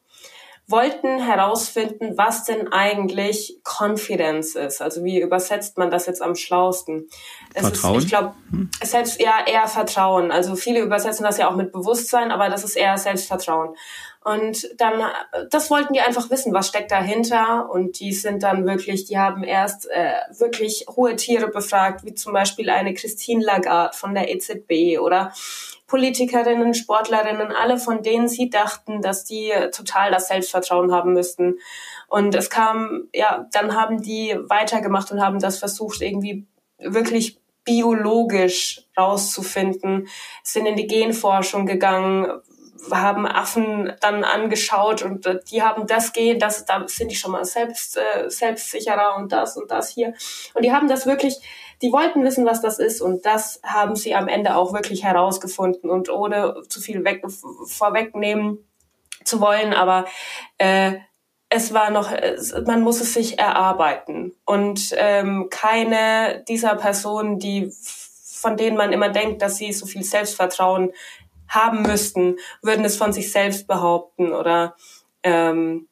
wollten 0.72 1.20
herausfinden, 1.20 2.14
was 2.16 2.44
denn 2.44 2.72
eigentlich 2.72 3.60
Confidence 3.62 4.56
ist. 4.56 4.82
Also 4.82 5.04
wie 5.04 5.20
übersetzt 5.20 5.78
man 5.78 5.90
das 5.90 6.06
jetzt 6.06 6.20
am 6.20 6.34
schlausten? 6.34 7.08
Es 7.54 7.62
Vertrauen? 7.68 7.98
Ist, 7.98 8.04
ich 8.04 8.10
glaube, 8.10 8.34
hm. 8.50 8.70
selbst 8.82 9.20
ja 9.20 9.44
eher 9.46 9.68
Vertrauen. 9.68 10.32
Also 10.32 10.56
viele 10.56 10.80
übersetzen 10.80 11.24
das 11.24 11.38
ja 11.38 11.48
auch 11.48 11.54
mit 11.54 11.70
Bewusstsein, 11.70 12.32
aber 12.32 12.48
das 12.48 12.64
ist 12.64 12.74
eher 12.74 12.98
Selbstvertrauen. 12.98 13.76
Und 14.24 14.70
dann, 14.78 15.02
das 15.50 15.70
wollten 15.70 15.94
die 15.94 16.00
einfach 16.00 16.30
wissen, 16.30 16.52
was 16.52 16.68
steckt 16.68 16.92
dahinter. 16.92 17.68
Und 17.70 17.98
die 17.98 18.12
sind 18.12 18.42
dann 18.42 18.66
wirklich, 18.66 19.04
die 19.04 19.18
haben 19.18 19.42
erst 19.42 19.90
äh, 19.90 20.14
wirklich 20.38 20.86
hohe 20.88 21.16
Tiere 21.16 21.48
befragt, 21.48 22.04
wie 22.04 22.14
zum 22.14 22.32
Beispiel 22.32 22.70
eine 22.70 22.94
Christine 22.94 23.44
Lagarde 23.44 23.96
von 23.96 24.14
der 24.14 24.32
EZB 24.32 25.00
oder 25.00 25.32
Politikerinnen, 25.92 26.72
Sportlerinnen, 26.72 27.52
alle 27.52 27.76
von 27.76 28.02
denen 28.02 28.26
sie 28.26 28.48
dachten, 28.48 29.02
dass 29.02 29.24
die 29.26 29.52
total 29.76 30.10
das 30.10 30.28
Selbstvertrauen 30.28 30.90
haben 30.90 31.12
müssten. 31.12 31.58
Und 32.08 32.34
es 32.34 32.48
kam, 32.48 33.10
ja, 33.14 33.46
dann 33.52 33.76
haben 33.76 34.00
die 34.00 34.34
weitergemacht 34.48 35.12
und 35.12 35.20
haben 35.20 35.38
das 35.38 35.58
versucht, 35.58 36.00
irgendwie 36.00 36.46
wirklich 36.78 37.38
biologisch 37.64 38.86
rauszufinden, 38.96 40.08
sind 40.42 40.64
in 40.64 40.76
die 40.76 40.86
Genforschung 40.86 41.66
gegangen, 41.66 42.40
haben 42.90 43.26
Affen 43.26 43.92
dann 44.00 44.24
angeschaut 44.24 45.02
und 45.02 45.26
äh, 45.26 45.38
die 45.50 45.62
haben 45.62 45.86
das 45.86 46.12
Gen, 46.12 46.38
das, 46.38 46.64
da 46.64 46.86
sind 46.86 47.10
die 47.10 47.16
schon 47.16 47.32
mal 47.32 47.44
selbst, 47.44 47.96
äh, 47.96 48.28
selbstsicherer 48.28 49.16
und 49.16 49.32
das 49.32 49.56
und 49.56 49.70
das 49.70 49.90
hier. 49.90 50.14
Und 50.54 50.64
die 50.64 50.72
haben 50.72 50.88
das 50.88 51.06
wirklich, 51.06 51.40
die 51.80 51.92
wollten 51.92 52.24
wissen, 52.24 52.44
was 52.44 52.60
das 52.60 52.78
ist 52.78 53.00
und 53.00 53.24
das 53.24 53.60
haben 53.62 53.96
sie 53.96 54.14
am 54.14 54.28
Ende 54.28 54.56
auch 54.56 54.72
wirklich 54.72 55.04
herausgefunden 55.04 55.90
und 55.90 56.08
ohne 56.08 56.62
zu 56.68 56.80
viel 56.80 57.04
weg, 57.04 57.22
vorwegnehmen 57.66 58.58
zu 59.24 59.40
wollen, 59.40 59.72
aber 59.72 60.06
äh, 60.58 60.94
es 61.48 61.74
war 61.74 61.90
noch, 61.90 62.10
man 62.64 62.80
muss 62.80 63.02
es 63.02 63.12
sich 63.12 63.38
erarbeiten. 63.38 64.32
Und 64.46 64.94
ähm, 64.96 65.48
keine 65.50 66.42
dieser 66.48 66.76
Personen, 66.76 67.38
die 67.38 67.70
von 68.42 68.56
denen 68.56 68.76
man 68.76 68.92
immer 68.92 69.08
denkt, 69.08 69.40
dass 69.40 69.56
sie 69.56 69.72
so 69.72 69.86
viel 69.86 70.02
Selbstvertrauen 70.02 70.92
haben 71.52 71.82
müssten, 71.82 72.36
würden 72.62 72.84
es 72.84 72.96
von 72.96 73.12
sich 73.12 73.30
selbst 73.30 73.66
behaupten 73.66 74.32
oder 74.32 74.74
ähm, 75.22 75.88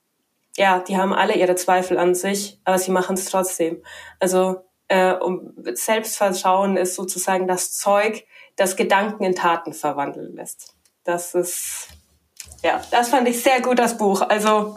ja, 0.56 0.80
die 0.80 0.96
haben 0.96 1.12
alle 1.12 1.34
ihre 1.34 1.54
Zweifel 1.54 1.98
an 1.98 2.14
sich, 2.14 2.58
aber 2.64 2.78
sie 2.78 2.90
machen 2.90 3.14
es 3.14 3.26
trotzdem. 3.26 3.82
Also 4.18 4.64
äh, 4.88 5.12
um, 5.12 5.52
Selbstvertrauen 5.72 6.76
ist 6.76 6.96
sozusagen 6.96 7.46
das 7.46 7.72
Zeug, 7.72 8.24
das 8.56 8.76
Gedanken 8.76 9.24
in 9.24 9.34
Taten 9.34 9.72
verwandeln 9.72 10.34
lässt. 10.34 10.74
Das 11.04 11.34
ist 11.34 11.88
ja, 12.62 12.82
das 12.90 13.08
fand 13.08 13.28
ich 13.28 13.42
sehr 13.42 13.60
gut, 13.60 13.78
das 13.78 13.96
Buch. 13.96 14.22
Also 14.22 14.76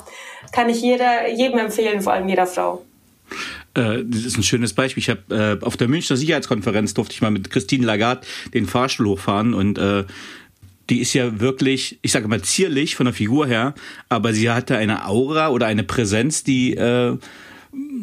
kann 0.51 0.69
ich 0.69 0.81
jeder, 0.81 1.29
jedem 1.29 1.59
empfehlen, 1.59 2.01
vor 2.01 2.13
allem 2.13 2.29
jeder 2.29 2.47
Frau. 2.47 2.85
Äh, 3.73 4.03
das 4.05 4.23
ist 4.23 4.37
ein 4.37 4.43
schönes 4.43 4.73
Beispiel. 4.73 5.01
Ich 5.01 5.09
habe 5.09 5.59
äh, 5.61 5.65
auf 5.65 5.75
der 5.75 5.87
Münchner 5.87 6.15
Sicherheitskonferenz 6.15 6.93
durfte 6.93 7.13
ich 7.13 7.21
mal 7.21 7.31
mit 7.31 7.49
Christine 7.49 7.85
Lagarde 7.85 8.21
den 8.53 8.67
Fahrstuhl 8.67 9.07
hochfahren 9.07 9.53
und 9.53 9.77
äh, 9.77 10.05
die 10.93 11.01
ist 11.01 11.15
ja 11.15 11.39
wirklich, 11.39 11.97
ich 12.03 12.11
sage 12.11 12.27
mal 12.27 12.43
zierlich 12.43 12.95
von 12.95 13.07
der 13.07 13.15
Figur 13.15 13.47
her, 13.47 13.73
aber 14.09 14.31
sie 14.31 14.51
hatte 14.51 14.77
eine 14.77 15.07
Aura 15.07 15.49
oder 15.49 15.65
eine 15.65 15.83
Präsenz, 15.83 16.43
die 16.43 16.75
äh, 16.75 17.17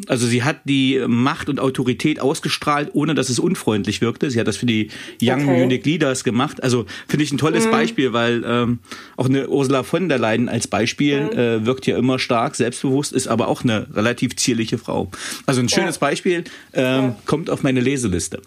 also 0.07 0.27
sie 0.27 0.43
hat 0.43 0.57
die 0.65 1.01
Macht 1.07 1.47
und 1.47 1.61
Autorität 1.61 2.19
ausgestrahlt, 2.19 2.89
ohne 2.91 3.15
dass 3.15 3.29
es 3.29 3.39
unfreundlich 3.39 4.01
wirkte. 4.01 4.29
Sie 4.29 4.37
hat 4.41 4.47
das 4.47 4.57
für 4.57 4.65
die 4.65 4.89
Young 5.21 5.47
okay. 5.47 5.59
Munich 5.61 5.85
Leaders 5.85 6.25
gemacht. 6.25 6.61
Also 6.61 6.85
finde 7.07 7.23
ich 7.23 7.31
ein 7.31 7.37
tolles 7.37 7.65
mhm. 7.65 7.71
Beispiel, 7.71 8.11
weil 8.11 8.43
ähm, 8.45 8.79
auch 9.15 9.27
eine 9.27 9.47
Ursula 9.47 9.83
von 9.83 10.09
der 10.09 10.19
Leyen 10.19 10.49
als 10.49 10.67
Beispiel 10.67 11.21
mhm. 11.21 11.39
äh, 11.39 11.65
wirkt 11.65 11.87
ja 11.87 11.97
immer 11.97 12.19
stark, 12.19 12.57
selbstbewusst, 12.57 13.13
ist 13.13 13.29
aber 13.29 13.47
auch 13.47 13.63
eine 13.63 13.87
relativ 13.95 14.35
zierliche 14.35 14.77
Frau. 14.77 15.09
Also 15.45 15.61
ein 15.61 15.69
schönes 15.69 15.95
ja. 15.95 15.99
Beispiel 16.01 16.43
ähm, 16.73 17.03
ja. 17.03 17.15
kommt 17.25 17.49
auf 17.49 17.63
meine 17.63 17.79
Leseliste. 17.79 18.41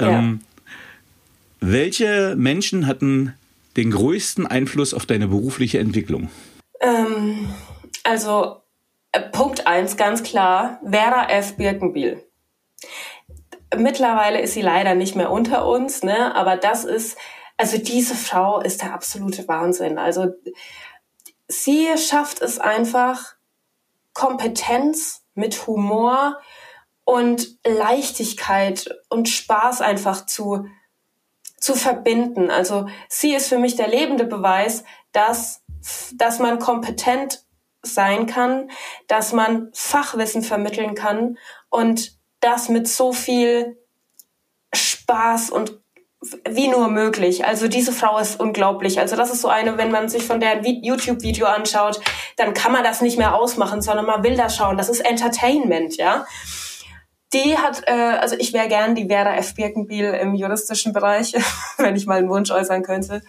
Ähm, 0.00 0.40
ja. 0.40 0.54
Welche 1.60 2.34
Menschen 2.36 2.88
hatten 2.88 3.34
den 3.76 3.90
größten 3.90 4.46
Einfluss 4.46 4.94
auf 4.94 5.06
deine 5.06 5.28
berufliche 5.28 5.78
Entwicklung? 5.78 6.30
Ähm, 6.80 7.48
also 8.04 8.62
äh, 9.12 9.20
Punkt 9.20 9.66
eins 9.66 9.96
ganz 9.96 10.22
klar, 10.22 10.80
Vera 10.84 11.28
F. 11.28 11.56
Birkenbiel. 11.56 12.22
Mittlerweile 13.76 14.40
ist 14.40 14.54
sie 14.54 14.62
leider 14.62 14.94
nicht 14.94 15.16
mehr 15.16 15.30
unter 15.30 15.66
uns, 15.66 16.02
ne? 16.02 16.34
aber 16.34 16.56
das 16.56 16.84
ist, 16.84 17.16
also 17.56 17.78
diese 17.78 18.14
Frau 18.14 18.60
ist 18.60 18.82
der 18.82 18.92
absolute 18.92 19.48
Wahnsinn. 19.48 19.98
Also 19.98 20.28
sie 21.48 21.88
schafft 21.96 22.40
es 22.40 22.58
einfach, 22.58 23.34
Kompetenz 24.12 25.24
mit 25.34 25.66
Humor 25.66 26.38
und 27.04 27.58
Leichtigkeit 27.66 28.88
und 29.08 29.28
Spaß 29.28 29.80
einfach 29.80 30.26
zu 30.26 30.66
zu 31.64 31.74
verbinden. 31.74 32.50
Also 32.50 32.86
sie 33.08 33.34
ist 33.34 33.48
für 33.48 33.56
mich 33.56 33.74
der 33.74 33.88
lebende 33.88 34.24
Beweis, 34.26 34.84
dass, 35.12 35.62
dass 36.12 36.38
man 36.38 36.58
kompetent 36.58 37.42
sein 37.80 38.26
kann, 38.26 38.70
dass 39.08 39.32
man 39.32 39.70
Fachwissen 39.72 40.42
vermitteln 40.42 40.94
kann 40.94 41.38
und 41.70 42.18
das 42.40 42.68
mit 42.68 42.86
so 42.86 43.14
viel 43.14 43.78
Spaß 44.74 45.48
und 45.48 45.80
wie 46.46 46.68
nur 46.68 46.88
möglich. 46.88 47.46
Also 47.46 47.66
diese 47.66 47.92
Frau 47.92 48.18
ist 48.18 48.38
unglaublich. 48.38 49.00
Also 49.00 49.16
das 49.16 49.32
ist 49.32 49.40
so 49.40 49.48
eine, 49.48 49.78
wenn 49.78 49.90
man 49.90 50.10
sich 50.10 50.24
von 50.24 50.40
der 50.40 50.62
YouTube-Video 50.62 51.46
anschaut, 51.46 51.98
dann 52.36 52.52
kann 52.52 52.72
man 52.72 52.84
das 52.84 53.00
nicht 53.00 53.16
mehr 53.16 53.34
ausmachen, 53.34 53.80
sondern 53.80 54.04
man 54.04 54.22
will 54.22 54.36
das 54.36 54.54
schauen. 54.54 54.76
Das 54.76 54.90
ist 54.90 55.00
Entertainment, 55.00 55.96
ja 55.96 56.26
die 57.34 57.58
hat, 57.58 57.82
äh, 57.86 57.92
also 57.92 58.36
ich 58.38 58.52
wäre 58.52 58.68
gern 58.68 58.94
die 58.94 59.08
Vera 59.08 59.36
F. 59.36 59.54
Birkenbiel 59.54 60.14
im 60.14 60.34
juristischen 60.34 60.92
Bereich, 60.92 61.34
wenn 61.76 61.96
ich 61.96 62.06
mal 62.06 62.18
einen 62.18 62.30
Wunsch 62.30 62.50
äußern 62.50 62.82
könnte. 62.82 63.22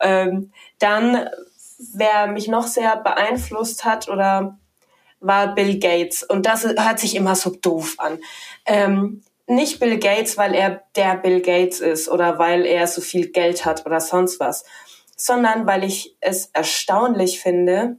Ähm, 0.00 0.52
dann, 0.78 1.28
wer 1.94 2.28
mich 2.28 2.48
noch 2.48 2.66
sehr 2.66 2.96
beeinflusst 2.96 3.84
hat 3.84 4.08
oder 4.08 4.58
war 5.20 5.54
Bill 5.54 5.78
Gates. 5.78 6.22
Und 6.22 6.46
das 6.46 6.64
hört 6.64 6.98
sich 6.98 7.16
immer 7.16 7.34
so 7.34 7.50
doof 7.50 7.94
an. 7.98 8.18
Ähm, 8.66 9.22
nicht 9.46 9.80
Bill 9.80 9.98
Gates, 9.98 10.36
weil 10.36 10.54
er 10.54 10.82
der 10.94 11.16
Bill 11.16 11.40
Gates 11.40 11.80
ist 11.80 12.08
oder 12.08 12.38
weil 12.38 12.66
er 12.66 12.86
so 12.86 13.00
viel 13.00 13.30
Geld 13.30 13.64
hat 13.64 13.86
oder 13.86 14.00
sonst 14.00 14.38
was, 14.40 14.64
sondern 15.16 15.66
weil 15.66 15.84
ich 15.84 16.16
es 16.20 16.50
erstaunlich 16.52 17.40
finde, 17.40 17.96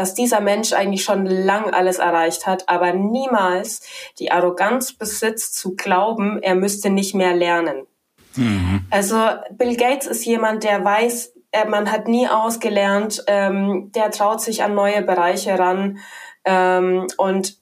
dass 0.00 0.14
dieser 0.14 0.40
Mensch 0.40 0.72
eigentlich 0.72 1.04
schon 1.04 1.26
lang 1.26 1.74
alles 1.74 1.98
erreicht 1.98 2.46
hat, 2.46 2.70
aber 2.70 2.94
niemals 2.94 3.82
die 4.18 4.32
Arroganz 4.32 4.94
besitzt 4.94 5.56
zu 5.56 5.76
glauben, 5.76 6.42
er 6.42 6.54
müsste 6.54 6.88
nicht 6.88 7.14
mehr 7.14 7.34
lernen. 7.34 7.86
Mhm. 8.34 8.86
Also 8.88 9.18
Bill 9.50 9.76
Gates 9.76 10.06
ist 10.06 10.24
jemand, 10.24 10.64
der 10.64 10.82
weiß, 10.82 11.34
man 11.68 11.92
hat 11.92 12.08
nie 12.08 12.26
ausgelernt, 12.26 13.24
ähm, 13.26 13.92
der 13.94 14.10
traut 14.10 14.40
sich 14.40 14.62
an 14.62 14.74
neue 14.74 15.02
Bereiche 15.02 15.58
ran 15.58 15.98
ähm, 16.46 17.06
und 17.18 17.58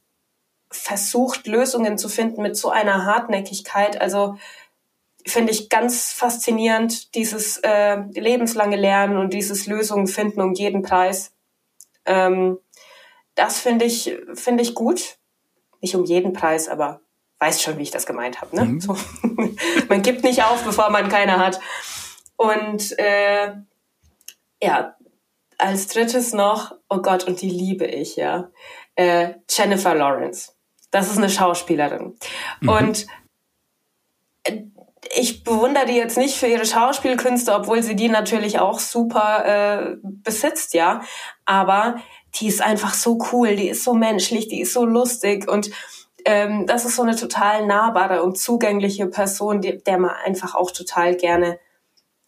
versucht 0.71 1.49
Lösungen 1.49 1.99
zu 1.99 2.09
finden 2.09 2.43
mit 2.43 2.57
so 2.57 2.71
einer 2.71 3.05
Hartnäckigkeit. 3.05 4.01
Also 4.01 4.37
finde 5.27 5.51
ich 5.51 5.71
ganz 5.71 6.13
faszinierend, 6.13 7.17
dieses 7.17 7.57
äh, 7.65 7.97
lebenslange 8.13 8.77
Lernen 8.77 9.17
und 9.17 9.33
dieses 9.33 9.67
Lösungen 9.67 10.07
finden 10.07 10.41
um 10.41 10.55
jeden 10.55 10.83
Preis. 10.83 11.33
Ähm, 12.09 12.59
das 13.35 13.61
finde 13.61 13.85
ich, 13.85 14.17
finde 14.35 14.63
ich 14.63 14.75
gut. 14.75 15.19
Nicht 15.81 15.95
um 15.95 16.05
jeden 16.05 16.33
Preis, 16.33 16.69
aber 16.69 17.01
weiß 17.39 17.63
schon, 17.63 17.79
wie 17.79 17.83
ich 17.83 17.93
das 17.93 18.07
gemeint 18.07 18.41
habe. 18.41 18.57
Ne? 18.57 18.65
Mhm. 18.65 18.81
So. 18.81 18.97
man 19.89 20.03
gibt 20.03 20.25
nicht 20.25 20.43
auf, 20.43 20.65
bevor 20.65 20.91
man 20.91 21.09
keine 21.09 21.39
hat. 21.39 21.61
Und 22.37 22.99
äh, 22.99 23.53
ja, 24.61 24.97
als 25.59 25.87
drittes 25.89 26.33
noch, 26.33 26.75
oh 26.89 26.99
Gott, 26.99 27.25
und 27.25 27.41
die 27.41 27.51
liebe 27.51 27.85
ich, 27.87 28.17
ja, 28.17 28.51
äh, 28.97 29.35
Jennifer 29.49 29.95
Lawrence. 29.95 30.53
Das 30.91 31.11
ist 31.11 31.19
eine 31.19 31.31
Schauspielerin. 31.31 32.17
Mhm. 32.61 32.69
Und 32.69 33.07
äh, 34.45 34.63
ich 35.17 35.45
bewundere 35.45 35.87
die 35.87 35.97
jetzt 35.97 36.17
nicht 36.17 36.37
für 36.37 36.47
ihre 36.47 36.67
Schauspielkünste, 36.67 37.55
obwohl 37.55 37.83
sie 37.83 37.97
die 37.97 38.09
natürlich 38.09 38.59
auch 38.59 38.79
super 38.79 39.45
äh, 39.45 39.97
besitzt, 40.03 40.75
ja. 40.75 41.03
Aber 41.45 41.97
die 42.35 42.47
ist 42.47 42.63
einfach 42.63 42.95
so 42.95 43.19
cool, 43.33 43.57
die 43.57 43.69
ist 43.69 43.85
so 43.85 43.95
menschlich, 43.95 44.49
die 44.49 44.61
ist 44.61 44.73
so 44.73 44.85
lustig 44.85 45.49
und 45.49 45.71
ähm, 46.25 46.67
das 46.67 46.85
ist 46.85 46.97
so 46.97 47.03
eine 47.03 47.17
total 47.17 47.67
nahbare 47.67 48.23
und 48.23 48.39
zugängliche 48.39 49.07
Person, 49.07 49.61
die, 49.61 49.79
der 49.79 49.99
man 49.99 50.11
einfach 50.25 50.55
auch 50.55 50.71
total 50.71 51.17
gerne 51.17 51.59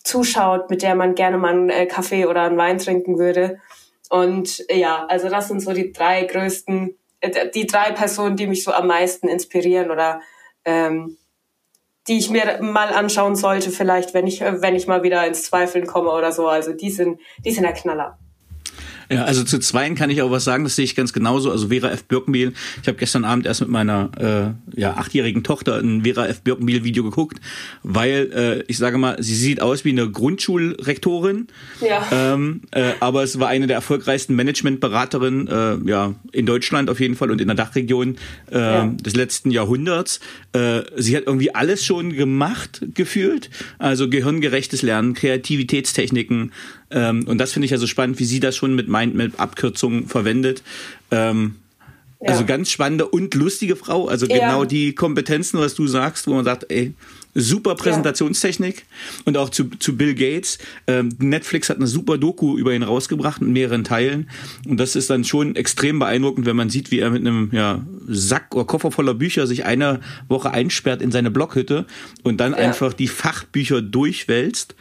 zuschaut, 0.02 0.70
mit 0.70 0.82
der 0.82 0.94
man 0.94 1.14
gerne 1.14 1.36
mal 1.36 1.52
einen 1.52 1.70
äh, 1.70 1.86
Kaffee 1.86 2.26
oder 2.26 2.42
einen 2.42 2.56
Wein 2.56 2.78
trinken 2.78 3.18
würde. 3.18 3.58
Und 4.08 4.64
äh, 4.70 4.78
ja, 4.78 5.06
also 5.06 5.28
das 5.28 5.48
sind 5.48 5.60
so 5.60 5.72
die 5.72 5.92
drei 5.92 6.24
größten, 6.24 6.96
äh, 7.20 7.50
die 7.50 7.66
drei 7.66 7.92
Personen, 7.92 8.36
die 8.36 8.46
mich 8.46 8.64
so 8.64 8.72
am 8.72 8.86
meisten 8.86 9.28
inspirieren 9.28 9.90
oder 9.90 10.20
ähm, 10.64 11.18
die 12.08 12.18
ich 12.18 12.30
mir 12.30 12.60
mal 12.62 12.88
anschauen 12.88 13.36
sollte, 13.36 13.70
vielleicht, 13.70 14.14
wenn 14.14 14.26
ich, 14.26 14.40
wenn 14.40 14.74
ich 14.74 14.86
mal 14.86 15.02
wieder 15.02 15.26
ins 15.26 15.44
Zweifeln 15.44 15.86
komme 15.86 16.10
oder 16.10 16.32
so. 16.32 16.48
Also 16.48 16.72
die 16.72 16.90
sind, 16.90 17.20
die 17.44 17.52
sind 17.52 17.64
der 17.64 17.72
Knaller. 17.72 18.18
Ja, 19.10 19.24
also 19.24 19.42
zu 19.42 19.58
zweien 19.58 19.96
kann 19.96 20.08
ich 20.08 20.22
auch 20.22 20.30
was 20.30 20.44
sagen, 20.44 20.62
das 20.62 20.76
sehe 20.76 20.84
ich 20.84 20.94
ganz 20.94 21.12
genauso. 21.12 21.50
Also 21.50 21.68
Vera 21.68 21.90
F. 21.90 22.04
Birkenbiel, 22.04 22.52
ich 22.80 22.86
habe 22.86 22.96
gestern 22.96 23.24
Abend 23.24 23.44
erst 23.44 23.60
mit 23.60 23.68
meiner 23.68 24.54
äh, 24.74 24.80
ja, 24.80 24.94
achtjährigen 24.94 25.42
Tochter 25.42 25.78
ein 25.78 26.04
Vera 26.04 26.28
F. 26.28 26.42
Birkenbiel-Video 26.42 27.02
geguckt, 27.02 27.40
weil 27.82 28.30
äh, 28.32 28.64
ich 28.68 28.78
sage 28.78 28.98
mal, 28.98 29.20
sie 29.20 29.34
sieht 29.34 29.60
aus 29.60 29.84
wie 29.84 29.90
eine 29.90 30.08
Grundschulrektorin, 30.08 31.48
ja. 31.80 32.06
ähm, 32.12 32.62
äh, 32.70 32.92
aber 33.00 33.24
es 33.24 33.40
war 33.40 33.48
eine 33.48 33.66
der 33.66 33.76
erfolgreichsten 33.76 34.36
Managementberaterinnen 34.36 35.48
äh, 35.48 35.90
ja, 35.90 36.14
in 36.30 36.46
Deutschland 36.46 36.88
auf 36.88 37.00
jeden 37.00 37.16
Fall 37.16 37.32
und 37.32 37.40
in 37.40 37.48
der 37.48 37.56
Dachregion 37.56 38.16
äh, 38.52 38.58
ja. 38.58 38.86
des 38.86 39.16
letzten 39.16 39.50
Jahrhunderts. 39.50 40.20
Äh, 40.52 40.82
sie 40.96 41.16
hat 41.16 41.24
irgendwie 41.26 41.52
alles 41.52 41.84
schon 41.84 42.12
gemacht, 42.12 42.86
gefühlt. 42.94 43.50
Also 43.78 44.08
gehirngerechtes 44.08 44.82
Lernen, 44.82 45.14
Kreativitätstechniken, 45.14 46.52
ähm, 46.90 47.26
und 47.26 47.38
das 47.38 47.52
finde 47.52 47.64
ich 47.64 47.70
ja 47.70 47.78
so 47.78 47.86
spannend, 47.86 48.18
wie 48.18 48.24
sie 48.24 48.40
das 48.40 48.56
schon 48.56 48.74
mit 48.74 48.88
Mindmap-Abkürzungen 48.88 50.08
verwendet. 50.08 50.62
Ähm, 51.10 51.56
ja. 52.20 52.30
Also 52.30 52.44
ganz 52.44 52.70
spannende 52.70 53.06
und 53.06 53.34
lustige 53.34 53.76
Frau. 53.76 54.08
Also 54.08 54.26
ja. 54.26 54.38
genau 54.38 54.64
die 54.64 54.94
Kompetenzen, 54.94 55.58
was 55.58 55.74
du 55.74 55.86
sagst, 55.86 56.26
wo 56.26 56.34
man 56.34 56.44
sagt, 56.44 56.66
ey, 56.68 56.92
super 57.34 57.76
Präsentationstechnik. 57.76 58.76
Ja. 58.76 58.82
Und 59.24 59.36
auch 59.38 59.48
zu, 59.48 59.70
zu 59.78 59.96
Bill 59.96 60.14
Gates. 60.14 60.58
Ähm, 60.86 61.10
Netflix 61.18 61.70
hat 61.70 61.78
eine 61.78 61.86
super 61.86 62.18
Doku 62.18 62.58
über 62.58 62.74
ihn 62.74 62.82
rausgebracht 62.82 63.40
in 63.40 63.52
mehreren 63.52 63.84
Teilen. 63.84 64.28
Und 64.66 64.78
das 64.78 64.96
ist 64.96 65.08
dann 65.08 65.24
schon 65.24 65.56
extrem 65.56 65.98
beeindruckend, 65.98 66.44
wenn 66.44 66.56
man 66.56 66.68
sieht, 66.68 66.90
wie 66.90 66.98
er 66.98 67.10
mit 67.10 67.20
einem 67.20 67.50
ja, 67.52 67.82
Sack 68.06 68.54
oder 68.54 68.66
Koffer 68.66 68.90
voller 68.90 69.14
Bücher 69.14 69.46
sich 69.46 69.64
eine 69.64 70.00
Woche 70.28 70.50
einsperrt 70.50 71.00
in 71.00 71.12
seine 71.12 71.30
Blockhütte 71.30 71.86
und 72.22 72.38
dann 72.38 72.52
einfach 72.52 72.92
die 72.92 73.08
Fachbücher 73.08 73.80
durchwälzt. 73.80 74.74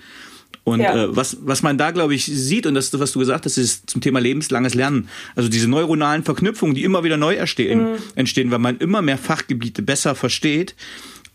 Und 0.70 0.82
ja. 0.82 1.06
äh, 1.06 1.16
was, 1.16 1.38
was 1.42 1.64
man 1.64 1.78
da, 1.78 1.92
glaube 1.92 2.16
ich, 2.16 2.26
sieht, 2.26 2.66
und 2.66 2.76
das, 2.76 2.98
was 3.00 3.12
du 3.12 3.20
gesagt 3.20 3.46
hast, 3.46 3.58
ist 3.58 3.90
zum 3.90 4.02
Thema 4.02 4.20
lebenslanges 4.20 4.76
Lernen. 4.76 5.10
Also 5.36 5.50
diese 5.50 5.68
neuronalen 5.68 6.24
Verknüpfungen, 6.24 6.76
die 6.76 6.84
immer 6.84 7.04
wieder 7.04 7.18
neu 7.18 7.36
entstehen, 7.36 7.94
mhm. 7.94 7.98
entstehen 8.16 8.52
weil 8.52 8.60
man 8.60 8.78
immer 8.78 9.02
mehr 9.02 9.18
Fachgebiete 9.18 9.82
besser 9.82 10.16
versteht. 10.16 10.76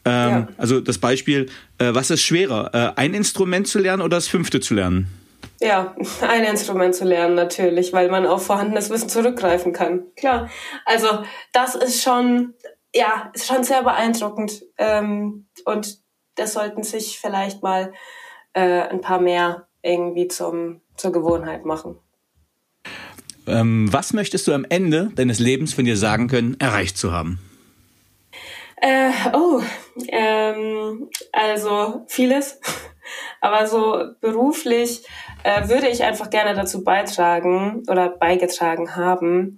Ähm, 0.04 0.30
ja. 0.30 0.48
Also 0.58 0.80
das 0.80 0.98
Beispiel, 0.98 1.46
äh, 1.78 1.90
was 1.92 2.10
ist 2.10 2.22
schwerer, 2.22 2.70
äh, 2.74 3.00
ein 3.00 3.14
Instrument 3.14 3.66
zu 3.66 3.78
lernen 3.78 4.02
oder 4.02 4.16
das 4.16 4.28
fünfte 4.28 4.60
zu 4.60 4.74
lernen? 4.74 5.08
Ja, 5.60 5.94
ein 6.20 6.44
Instrument 6.44 6.94
zu 6.94 7.04
lernen 7.04 7.34
natürlich, 7.34 7.92
weil 7.92 8.10
man 8.10 8.26
auf 8.26 8.46
vorhandenes 8.46 8.90
Wissen 8.90 9.08
zurückgreifen 9.08 9.72
kann. 9.72 10.04
Klar. 10.16 10.50
Also 10.84 11.24
das 11.52 11.74
ist 11.74 12.02
schon, 12.02 12.54
ja, 12.94 13.30
ist 13.34 13.46
schon 13.46 13.64
sehr 13.64 13.82
beeindruckend. 13.82 14.62
Ähm, 14.78 15.46
und 15.64 15.98
das 16.36 16.52
sollten 16.52 16.82
sich 16.82 17.18
vielleicht 17.18 17.62
mal 17.62 17.92
äh, 18.54 18.82
ein 18.88 19.00
paar 19.00 19.20
mehr 19.20 19.68
irgendwie 19.82 20.28
zum, 20.28 20.80
zur 20.96 21.12
Gewohnheit 21.12 21.64
machen. 21.64 21.98
Ähm, 23.46 23.92
was 23.92 24.12
möchtest 24.14 24.48
du 24.48 24.54
am 24.54 24.64
Ende 24.68 25.10
deines 25.14 25.38
Lebens 25.38 25.74
von 25.74 25.84
dir 25.84 25.96
sagen 25.96 26.28
können, 26.28 26.58
erreicht 26.58 26.96
zu 26.96 27.12
haben? 27.12 27.38
Äh, 28.80 29.10
oh, 29.32 29.60
ähm, 30.08 31.08
also 31.32 32.04
vieles. 32.08 32.60
Aber 33.40 33.66
so 33.66 34.12
beruflich 34.20 35.04
äh, 35.42 35.68
würde 35.68 35.88
ich 35.88 36.02
einfach 36.02 36.30
gerne 36.30 36.54
dazu 36.54 36.82
beitragen 36.82 37.82
oder 37.88 38.08
beigetragen 38.08 38.96
haben, 38.96 39.56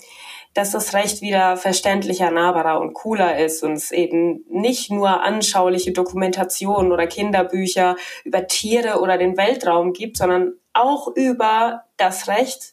dass 0.56 0.70
das 0.70 0.94
Recht 0.94 1.20
wieder 1.20 1.58
verständlicher, 1.58 2.30
nahbarer 2.30 2.80
und 2.80 2.94
cooler 2.94 3.38
ist 3.38 3.62
und 3.62 3.74
es 3.74 3.92
eben 3.92 4.42
nicht 4.48 4.90
nur 4.90 5.22
anschauliche 5.22 5.92
Dokumentationen 5.92 6.92
oder 6.92 7.06
Kinderbücher 7.06 7.96
über 8.24 8.46
Tiere 8.46 9.00
oder 9.02 9.18
den 9.18 9.36
Weltraum 9.36 9.92
gibt, 9.92 10.16
sondern 10.16 10.54
auch 10.72 11.08
über 11.14 11.84
das 11.98 12.26
Recht. 12.26 12.72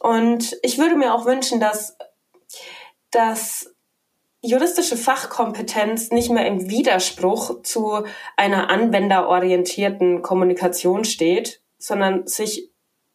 Und 0.00 0.58
ich 0.62 0.78
würde 0.78 0.96
mir 0.96 1.14
auch 1.14 1.26
wünschen, 1.26 1.60
dass, 1.60 1.96
dass 3.12 3.72
juristische 4.42 4.96
Fachkompetenz 4.96 6.10
nicht 6.10 6.30
mehr 6.30 6.46
im 6.46 6.70
Widerspruch 6.70 7.62
zu 7.62 8.04
einer 8.36 8.68
anwenderorientierten 8.68 10.22
Kommunikation 10.22 11.04
steht, 11.04 11.62
sondern 11.78 12.26
sich 12.26 12.68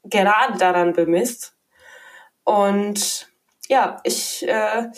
gerade 0.05 0.57
daran 0.59 0.93
bemisst. 0.93 1.57
Und 2.45 3.34
ja, 3.69 3.97
ich, 4.03 4.47
äh, 4.47 4.89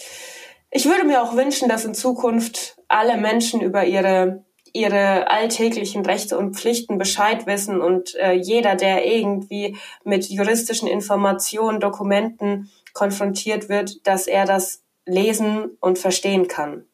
ich 0.71 0.85
würde 0.85 1.05
mir 1.05 1.21
auch 1.21 1.35
wünschen, 1.35 1.69
dass 1.69 1.85
in 1.85 1.93
Zukunft 1.93 2.77
alle 2.87 3.17
Menschen 3.17 3.61
über 3.61 3.85
ihre 3.85 4.45
ihre 4.73 5.27
alltäglichen 5.29 6.05
Rechte 6.05 6.37
und 6.37 6.55
Pflichten 6.55 6.97
Bescheid 6.99 7.47
wissen 7.47 7.81
und 7.81 8.15
äh, 8.15 8.33
jeder, 8.33 8.75
der 8.75 9.05
irgendwie 9.05 9.77
mit 10.03 10.29
juristischen 10.29 10.87
Informationen, 10.87 11.79
Dokumenten 11.79 12.69
konfrontiert 12.93 13.69
wird, 13.69 14.05
dass 14.05 14.27
er 14.27 14.45
das 14.45 14.83
lesen 15.05 15.77
und 15.79 15.97
verstehen 15.97 16.47
kann. 16.47 16.85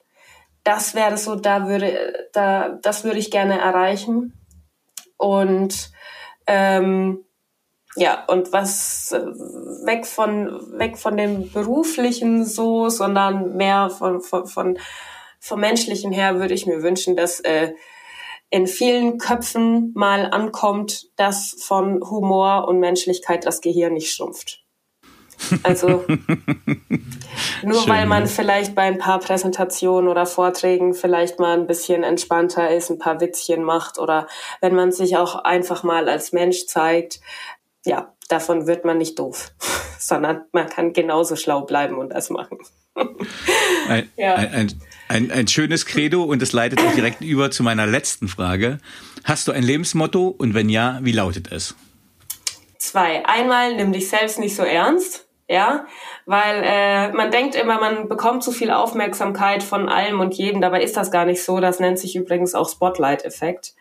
Das 0.63 0.95
wäre 0.95 1.17
so, 1.17 1.35
da 1.35 1.67
würde, 1.67 2.29
da, 2.31 2.69
das 2.81 3.03
würde 3.03 3.19
ich 3.19 3.31
gerne 3.31 3.59
erreichen. 3.59 4.33
Und 5.17 5.91
ähm, 6.47 7.25
ja, 7.95 8.23
und 8.25 8.51
was 8.51 9.11
äh, 9.11 9.19
weg 9.85 10.05
von, 10.05 10.79
weg 10.79 10.97
von 10.97 11.15
dem 11.17 11.51
beruflichen 11.51 12.45
so, 12.45 12.89
sondern 12.89 13.55
mehr 13.55 13.89
von, 13.89 14.21
von, 14.21 14.47
von 14.47 14.79
vom 15.39 15.59
menschlichen 15.59 16.11
her 16.11 16.39
würde 16.39 16.53
ich 16.53 16.65
mir 16.65 16.81
wünschen, 16.81 17.15
dass 17.15 17.39
äh, 17.41 17.73
in 18.49 18.67
vielen 18.67 19.17
Köpfen 19.17 19.91
mal 19.93 20.27
ankommt, 20.27 21.07
dass 21.17 21.55
von 21.59 21.99
Humor 22.01 22.67
und 22.67 22.79
Menschlichkeit 22.79 23.45
das 23.45 23.61
Gehirn 23.61 23.93
nicht 23.93 24.13
schrumpft. 24.13 24.63
Also 25.63 26.05
nur 27.63 27.81
Schön, 27.81 27.89
weil 27.89 28.05
man 28.05 28.27
vielleicht 28.27 28.75
bei 28.75 28.83
ein 28.83 28.99
paar 28.99 29.19
Präsentationen 29.19 30.09
oder 30.09 30.25
Vorträgen 30.25 30.93
vielleicht 30.93 31.39
mal 31.39 31.57
ein 31.57 31.67
bisschen 31.67 32.03
entspannter 32.03 32.69
ist, 32.69 32.89
ein 32.89 32.99
paar 32.99 33.19
Witzchen 33.19 33.63
macht 33.63 33.99
oder 33.99 34.27
wenn 34.61 34.75
man 34.75 34.91
sich 34.91 35.17
auch 35.17 35.35
einfach 35.35 35.83
mal 35.83 36.07
als 36.07 36.31
Mensch 36.31 36.67
zeigt, 36.67 37.19
ja, 37.85 38.13
davon 38.29 38.67
wird 38.67 38.85
man 38.85 38.97
nicht 38.97 39.19
doof, 39.19 39.51
sondern 39.99 40.45
man 40.51 40.67
kann 40.67 40.93
genauso 40.93 41.35
schlau 41.35 41.61
bleiben 41.61 41.97
und 41.97 42.09
das 42.09 42.29
machen. 42.29 42.57
ein, 43.87 44.09
ja. 44.17 44.35
ein, 44.35 44.73
ein, 45.07 45.31
ein, 45.31 45.47
schönes 45.47 45.85
Credo 45.85 46.23
und 46.23 46.41
es 46.41 46.53
leitet 46.53 46.83
mich 46.83 46.93
direkt 46.93 47.21
über 47.21 47.51
zu 47.51 47.63
meiner 47.63 47.87
letzten 47.87 48.27
Frage. 48.27 48.79
Hast 49.23 49.47
du 49.47 49.51
ein 49.51 49.63
Lebensmotto 49.63 50.27
und 50.27 50.53
wenn 50.53 50.69
ja, 50.69 50.99
wie 51.01 51.11
lautet 51.11 51.51
es? 51.51 51.75
Zwei. 52.77 53.25
Einmal 53.25 53.75
nimm 53.75 53.93
dich 53.93 54.09
selbst 54.09 54.39
nicht 54.39 54.55
so 54.55 54.63
ernst, 54.63 55.25
ja, 55.47 55.87
weil 56.25 56.61
äh, 56.63 57.11
man 57.13 57.31
denkt 57.31 57.55
immer, 57.55 57.79
man 57.79 58.09
bekommt 58.09 58.43
zu 58.43 58.51
viel 58.51 58.71
Aufmerksamkeit 58.71 59.63
von 59.63 59.89
allem 59.89 60.19
und 60.19 60.35
jedem. 60.35 60.61
Dabei 60.61 60.83
ist 60.83 60.97
das 60.97 61.09
gar 61.09 61.25
nicht 61.25 61.41
so. 61.41 61.59
Das 61.59 61.79
nennt 61.79 61.97
sich 61.97 62.15
übrigens 62.15 62.53
auch 62.53 62.69
Spotlight-Effekt. 62.69 63.73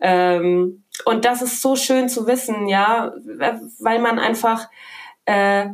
Ähm, 0.00 0.83
und 1.04 1.24
das 1.24 1.42
ist 1.42 1.60
so 1.60 1.76
schön 1.76 2.08
zu 2.08 2.26
wissen, 2.26 2.68
ja, 2.68 3.12
weil 3.78 4.00
man 4.00 4.18
einfach 4.18 4.68
äh, 5.24 5.70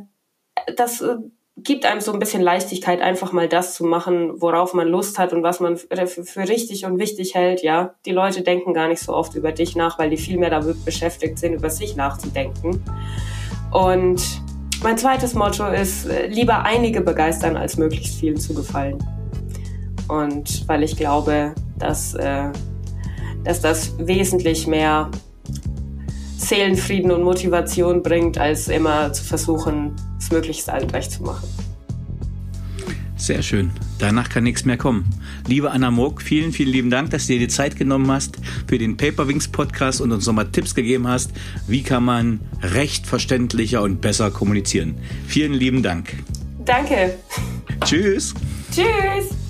das 0.77 1.01
äh, 1.01 1.17
gibt 1.57 1.85
einem 1.85 2.01
so 2.01 2.13
ein 2.13 2.19
bisschen 2.19 2.43
Leichtigkeit, 2.43 3.01
einfach 3.01 3.33
mal 3.33 3.49
das 3.49 3.75
zu 3.75 3.85
machen, 3.85 4.41
worauf 4.41 4.73
man 4.73 4.89
Lust 4.89 5.19
hat 5.19 5.33
und 5.33 5.43
was 5.43 5.61
man 5.61 5.77
für, 5.77 6.07
für 6.07 6.49
richtig 6.49 6.87
und 6.87 6.99
wichtig 6.99 7.35
hält. 7.35 7.63
Ja, 7.63 7.95
die 8.07 8.13
Leute 8.13 8.43
denken 8.43 8.73
gar 8.73 8.89
nicht 8.89 9.01
so 9.01 9.15
oft 9.15 9.35
über 9.35 9.53
dich 9.53 9.77
nach, 9.77 9.99
weil 9.99 10.11
die 10.11 10.17
viel 10.17 10.39
mehr 10.39 10.51
damit 10.51 10.85
beschäftigt 10.85 11.39
sind, 11.39 11.55
über 11.55 11.71
sich 11.71 11.97
nachzudenken. 11.97 12.83
Und 13.73 14.23
mein 14.83 14.97
zweites 14.97 15.35
Motto 15.35 15.67
ist, 15.67 16.07
äh, 16.07 16.29
lieber 16.29 16.63
einige 16.63 17.03
begeistern, 17.03 17.57
als 17.57 17.77
möglichst 17.77 18.19
vielen 18.19 18.39
zu 18.39 18.55
gefallen. 18.55 18.99
Und 20.09 20.67
weil 20.67 20.83
ich 20.83 20.97
glaube, 20.97 21.55
dass 21.79 22.15
äh, 22.15 22.51
dass 23.45 23.61
das 23.61 23.93
wesentlich 23.99 24.67
mehr 24.67 25.11
Seelenfrieden 26.37 27.11
und 27.11 27.23
Motivation 27.23 28.03
bringt, 28.03 28.39
als 28.39 28.69
immer 28.69 29.13
zu 29.13 29.25
versuchen, 29.25 29.93
es 30.19 30.31
möglichst 30.31 30.69
allen 30.69 30.91
recht 30.91 31.13
zu 31.13 31.23
machen. 31.23 31.47
Sehr 33.17 33.43
schön. 33.43 33.71
Danach 33.99 34.31
kann 34.31 34.45
nichts 34.45 34.65
mehr 34.65 34.79
kommen. 34.79 35.05
Liebe 35.47 35.71
Anna 35.71 35.91
Moog, 35.91 36.23
vielen, 36.23 36.53
vielen 36.53 36.71
lieben 36.71 36.91
Dank, 36.91 37.11
dass 37.11 37.27
du 37.27 37.35
dir 37.35 37.41
die 37.41 37.49
Zeit 37.49 37.77
genommen 37.77 38.11
hast 38.11 38.39
für 38.67 38.79
den 38.79 38.97
Paperwings 38.97 39.49
Podcast 39.49 40.01
und 40.01 40.11
uns 40.11 40.27
nochmal 40.27 40.51
Tipps 40.51 40.75
gegeben 40.75 41.07
hast, 41.07 41.31
wie 41.67 41.83
kann 41.83 42.03
man 42.03 42.41
recht 42.63 43.07
verständlicher 43.07 43.83
und 43.83 44.01
besser 44.01 44.31
kommunizieren. 44.31 44.97
Vielen 45.27 45.53
lieben 45.53 45.83
Dank. 45.83 46.15
Danke. 46.65 47.19
Tschüss. 47.85 48.35
Tschüss. 48.73 49.50